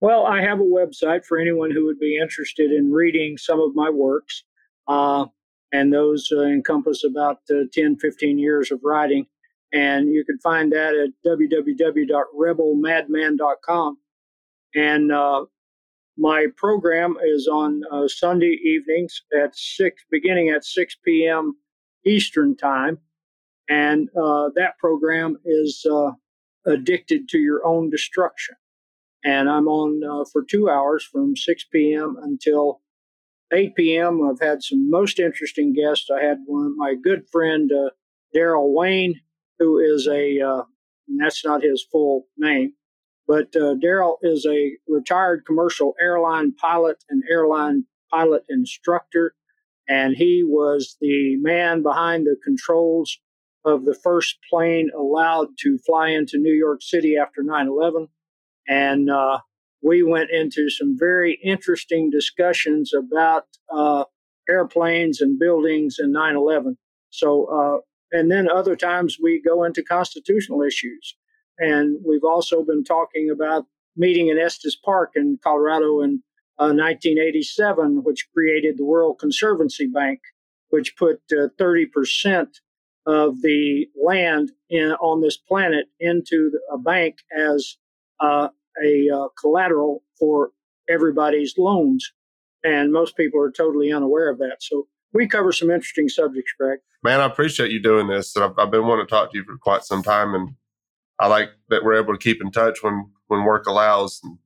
Well, 0.00 0.26
I 0.26 0.40
have 0.40 0.60
a 0.60 0.64
website 0.64 1.26
for 1.26 1.38
anyone 1.38 1.70
who 1.70 1.84
would 1.84 1.98
be 1.98 2.16
interested 2.16 2.72
in 2.72 2.90
reading 2.90 3.36
some 3.36 3.60
of 3.60 3.74
my 3.74 3.90
works. 3.90 4.44
Uh, 4.88 5.26
and 5.72 5.92
those 5.92 6.32
uh, 6.32 6.40
encompass 6.42 7.04
about 7.04 7.40
uh, 7.50 7.64
10, 7.72 7.98
15 7.98 8.38
years 8.38 8.72
of 8.72 8.80
writing. 8.82 9.26
And 9.72 10.08
you 10.08 10.24
can 10.24 10.38
find 10.38 10.72
that 10.72 10.94
at 10.94 11.10
www.rebelmadman.com. 11.24 13.98
And 14.74 15.12
uh, 15.12 15.44
my 16.20 16.46
program 16.58 17.16
is 17.24 17.48
on 17.48 17.80
uh, 17.90 18.06
Sunday 18.06 18.58
evenings 18.62 19.22
at 19.42 19.56
six, 19.56 20.04
beginning 20.10 20.50
at 20.50 20.66
6 20.66 20.96
p.m. 21.02 21.54
Eastern 22.04 22.54
time, 22.54 22.98
and 23.70 24.10
uh, 24.10 24.50
that 24.54 24.76
program 24.78 25.38
is 25.46 25.86
uh, 25.90 26.10
addicted 26.66 27.26
to 27.30 27.38
your 27.38 27.66
own 27.66 27.88
destruction. 27.88 28.54
And 29.24 29.48
I'm 29.48 29.66
on 29.66 30.02
uh, 30.04 30.24
for 30.30 30.44
two 30.44 30.68
hours 30.68 31.08
from 31.10 31.36
6 31.36 31.64
p.m. 31.72 32.16
until 32.22 32.82
8 33.50 33.74
p.m. 33.74 34.20
I've 34.22 34.46
had 34.46 34.62
some 34.62 34.90
most 34.90 35.18
interesting 35.18 35.72
guests. 35.72 36.08
I 36.10 36.22
had 36.22 36.38
one, 36.44 36.76
my 36.76 36.96
good 37.02 37.22
friend 37.32 37.70
uh, 37.72 37.90
Daryl 38.36 38.74
Wayne, 38.74 39.20
who 39.58 39.78
is 39.78 40.06
a, 40.06 40.38
uh, 40.38 40.62
that's 41.18 41.44
not 41.46 41.62
his 41.62 41.82
full 41.90 42.26
name, 42.36 42.74
but 43.30 43.54
uh, 43.54 43.76
Daryl 43.76 44.16
is 44.22 44.44
a 44.44 44.76
retired 44.88 45.44
commercial 45.46 45.94
airline 46.00 46.52
pilot 46.52 47.04
and 47.08 47.22
airline 47.30 47.84
pilot 48.10 48.42
instructor, 48.48 49.36
and 49.88 50.16
he 50.16 50.42
was 50.44 50.96
the 51.00 51.36
man 51.36 51.84
behind 51.84 52.26
the 52.26 52.34
controls 52.42 53.20
of 53.64 53.84
the 53.84 53.94
first 53.94 54.38
plane 54.50 54.90
allowed 54.98 55.46
to 55.60 55.78
fly 55.78 56.08
into 56.08 56.38
New 56.38 56.52
York 56.52 56.82
City 56.82 57.16
after 57.16 57.44
9 57.44 57.68
11. 57.68 58.08
And 58.66 59.08
uh, 59.08 59.38
we 59.80 60.02
went 60.02 60.30
into 60.30 60.68
some 60.68 60.96
very 60.98 61.38
interesting 61.40 62.10
discussions 62.10 62.92
about 62.92 63.44
uh, 63.72 64.06
airplanes 64.48 65.20
and 65.20 65.38
buildings 65.38 66.00
and 66.00 66.12
9 66.12 66.34
11. 66.34 66.76
So, 67.10 67.44
uh, 67.44 67.78
and 68.10 68.28
then 68.28 68.50
other 68.50 68.74
times 68.74 69.18
we 69.22 69.40
go 69.40 69.62
into 69.62 69.84
constitutional 69.84 70.62
issues. 70.62 71.14
And 71.58 71.98
we've 72.04 72.24
also 72.24 72.64
been 72.64 72.84
talking 72.84 73.30
about 73.30 73.66
meeting 73.96 74.28
in 74.28 74.38
Estes 74.38 74.76
Park 74.76 75.12
in 75.14 75.38
Colorado 75.42 76.00
in 76.00 76.22
uh, 76.58 76.72
1987, 76.72 78.02
which 78.04 78.28
created 78.32 78.78
the 78.78 78.84
World 78.84 79.18
Conservation 79.18 79.92
Bank, 79.92 80.20
which 80.70 80.96
put 80.96 81.20
uh, 81.32 81.48
30% 81.58 82.46
of 83.06 83.40
the 83.42 83.86
land 84.00 84.52
in, 84.68 84.92
on 84.92 85.20
this 85.20 85.36
planet 85.36 85.86
into 85.98 86.50
a 86.72 86.78
bank 86.78 87.18
as 87.36 87.76
uh, 88.20 88.48
a 88.82 89.08
uh, 89.10 89.28
collateral 89.40 90.02
for 90.18 90.50
everybody's 90.88 91.54
loans. 91.56 92.12
And 92.62 92.92
most 92.92 93.16
people 93.16 93.40
are 93.40 93.50
totally 93.50 93.90
unaware 93.90 94.30
of 94.30 94.38
that. 94.38 94.58
So 94.60 94.86
we 95.12 95.26
cover 95.26 95.52
some 95.52 95.70
interesting 95.70 96.08
subjects, 96.08 96.52
Greg. 96.58 96.80
Man, 97.02 97.20
I 97.20 97.24
appreciate 97.24 97.70
you 97.70 97.82
doing 97.82 98.06
this. 98.06 98.36
I've, 98.36 98.58
I've 98.58 98.70
been 98.70 98.86
wanting 98.86 99.06
to 99.06 99.10
talk 99.10 99.32
to 99.32 99.38
you 99.38 99.44
for 99.44 99.56
quite 99.56 99.84
some 99.84 100.02
time, 100.02 100.34
and 100.34 100.54
I 101.20 101.26
like 101.26 101.50
that 101.68 101.84
we're 101.84 102.00
able 102.00 102.14
to 102.14 102.18
keep 102.18 102.40
in 102.42 102.50
touch 102.50 102.82
when 102.82 103.10
when 103.28 103.44
work 103.44 103.66
allows 103.66 104.20
and 104.24 104.38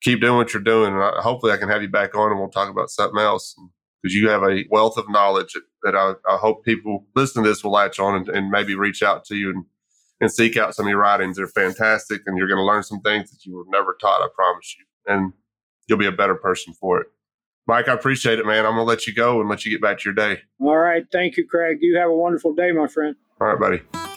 keep 0.00 0.20
doing 0.20 0.36
what 0.36 0.54
you're 0.54 0.62
doing. 0.62 0.94
And 0.94 1.02
I, 1.02 1.20
hopefully, 1.20 1.52
I 1.52 1.56
can 1.56 1.68
have 1.68 1.82
you 1.82 1.88
back 1.88 2.14
on 2.14 2.30
and 2.30 2.38
we'll 2.38 2.48
talk 2.48 2.70
about 2.70 2.90
something 2.90 3.20
else 3.20 3.56
because 4.02 4.14
you 4.14 4.28
have 4.28 4.42
a 4.42 4.64
wealth 4.70 4.96
of 4.96 5.10
knowledge 5.10 5.56
that 5.82 5.96
I, 5.96 6.12
I, 6.30 6.36
hope 6.36 6.64
people 6.64 7.06
listening 7.16 7.44
to 7.44 7.50
this 7.50 7.64
will 7.64 7.72
latch 7.72 7.98
on 7.98 8.14
and, 8.14 8.28
and, 8.28 8.50
maybe 8.50 8.74
reach 8.74 9.02
out 9.02 9.24
to 9.26 9.34
you 9.34 9.48
and, 9.48 9.64
and 10.20 10.30
seek 10.30 10.58
out 10.58 10.74
some 10.74 10.84
of 10.84 10.90
your 10.90 11.00
writings. 11.00 11.36
They're 11.36 11.46
fantastic, 11.46 12.20
and 12.26 12.36
you're 12.36 12.46
going 12.48 12.58
to 12.58 12.64
learn 12.64 12.82
some 12.82 13.00
things 13.00 13.30
that 13.30 13.46
you 13.46 13.56
were 13.56 13.64
never 13.68 13.96
taught. 13.98 14.20
I 14.20 14.28
promise 14.34 14.76
you, 14.78 14.84
and 15.12 15.32
you'll 15.88 15.98
be 15.98 16.06
a 16.06 16.12
better 16.12 16.34
person 16.34 16.74
for 16.74 17.00
it. 17.00 17.06
Mike, 17.66 17.88
I 17.88 17.94
appreciate 17.94 18.38
it, 18.38 18.44
man. 18.44 18.66
I'm 18.66 18.74
going 18.74 18.84
to 18.86 18.88
let 18.88 19.06
you 19.06 19.14
go 19.14 19.40
and 19.40 19.48
let 19.48 19.64
you 19.64 19.70
get 19.70 19.80
back 19.80 19.98
to 20.00 20.04
your 20.04 20.14
day. 20.14 20.42
All 20.60 20.76
right. 20.76 21.06
Thank 21.10 21.38
you, 21.38 21.46
Craig. 21.46 21.78
You 21.80 21.96
have 21.96 22.10
a 22.10 22.14
wonderful 22.14 22.54
day, 22.54 22.72
my 22.72 22.86
friend. 22.86 23.16
All 23.40 23.48
right, 23.48 23.58
buddy. 23.58 24.13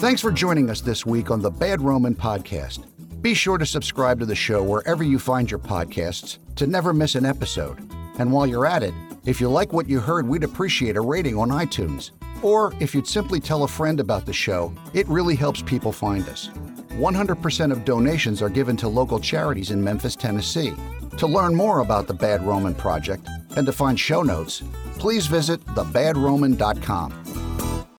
Thanks 0.00 0.22
for 0.22 0.32
joining 0.32 0.70
us 0.70 0.80
this 0.80 1.04
week 1.04 1.30
on 1.30 1.42
the 1.42 1.50
Bad 1.50 1.82
Roman 1.82 2.14
Podcast. 2.14 2.86
Be 3.20 3.34
sure 3.34 3.58
to 3.58 3.66
subscribe 3.66 4.18
to 4.20 4.24
the 4.24 4.34
show 4.34 4.62
wherever 4.62 5.04
you 5.04 5.18
find 5.18 5.50
your 5.50 5.60
podcasts 5.60 6.38
to 6.56 6.66
never 6.66 6.94
miss 6.94 7.16
an 7.16 7.26
episode. 7.26 7.78
And 8.18 8.32
while 8.32 8.46
you're 8.46 8.64
at 8.64 8.82
it, 8.82 8.94
if 9.26 9.42
you 9.42 9.50
like 9.50 9.74
what 9.74 9.90
you 9.90 10.00
heard, 10.00 10.26
we'd 10.26 10.42
appreciate 10.42 10.96
a 10.96 11.02
rating 11.02 11.36
on 11.36 11.50
iTunes. 11.50 12.12
Or 12.42 12.72
if 12.80 12.94
you'd 12.94 13.06
simply 13.06 13.40
tell 13.40 13.64
a 13.64 13.68
friend 13.68 14.00
about 14.00 14.24
the 14.24 14.32
show, 14.32 14.72
it 14.94 15.06
really 15.06 15.36
helps 15.36 15.60
people 15.60 15.92
find 15.92 16.26
us. 16.30 16.48
100% 16.92 17.70
of 17.70 17.84
donations 17.84 18.40
are 18.40 18.48
given 18.48 18.78
to 18.78 18.88
local 18.88 19.20
charities 19.20 19.70
in 19.70 19.84
Memphis, 19.84 20.16
Tennessee. 20.16 20.72
To 21.18 21.26
learn 21.26 21.54
more 21.54 21.80
about 21.80 22.06
the 22.06 22.14
Bad 22.14 22.42
Roman 22.42 22.74
Project 22.74 23.28
and 23.54 23.66
to 23.66 23.72
find 23.72 24.00
show 24.00 24.22
notes, 24.22 24.62
please 24.98 25.26
visit 25.26 25.62
thebadroman.com. 25.66 27.49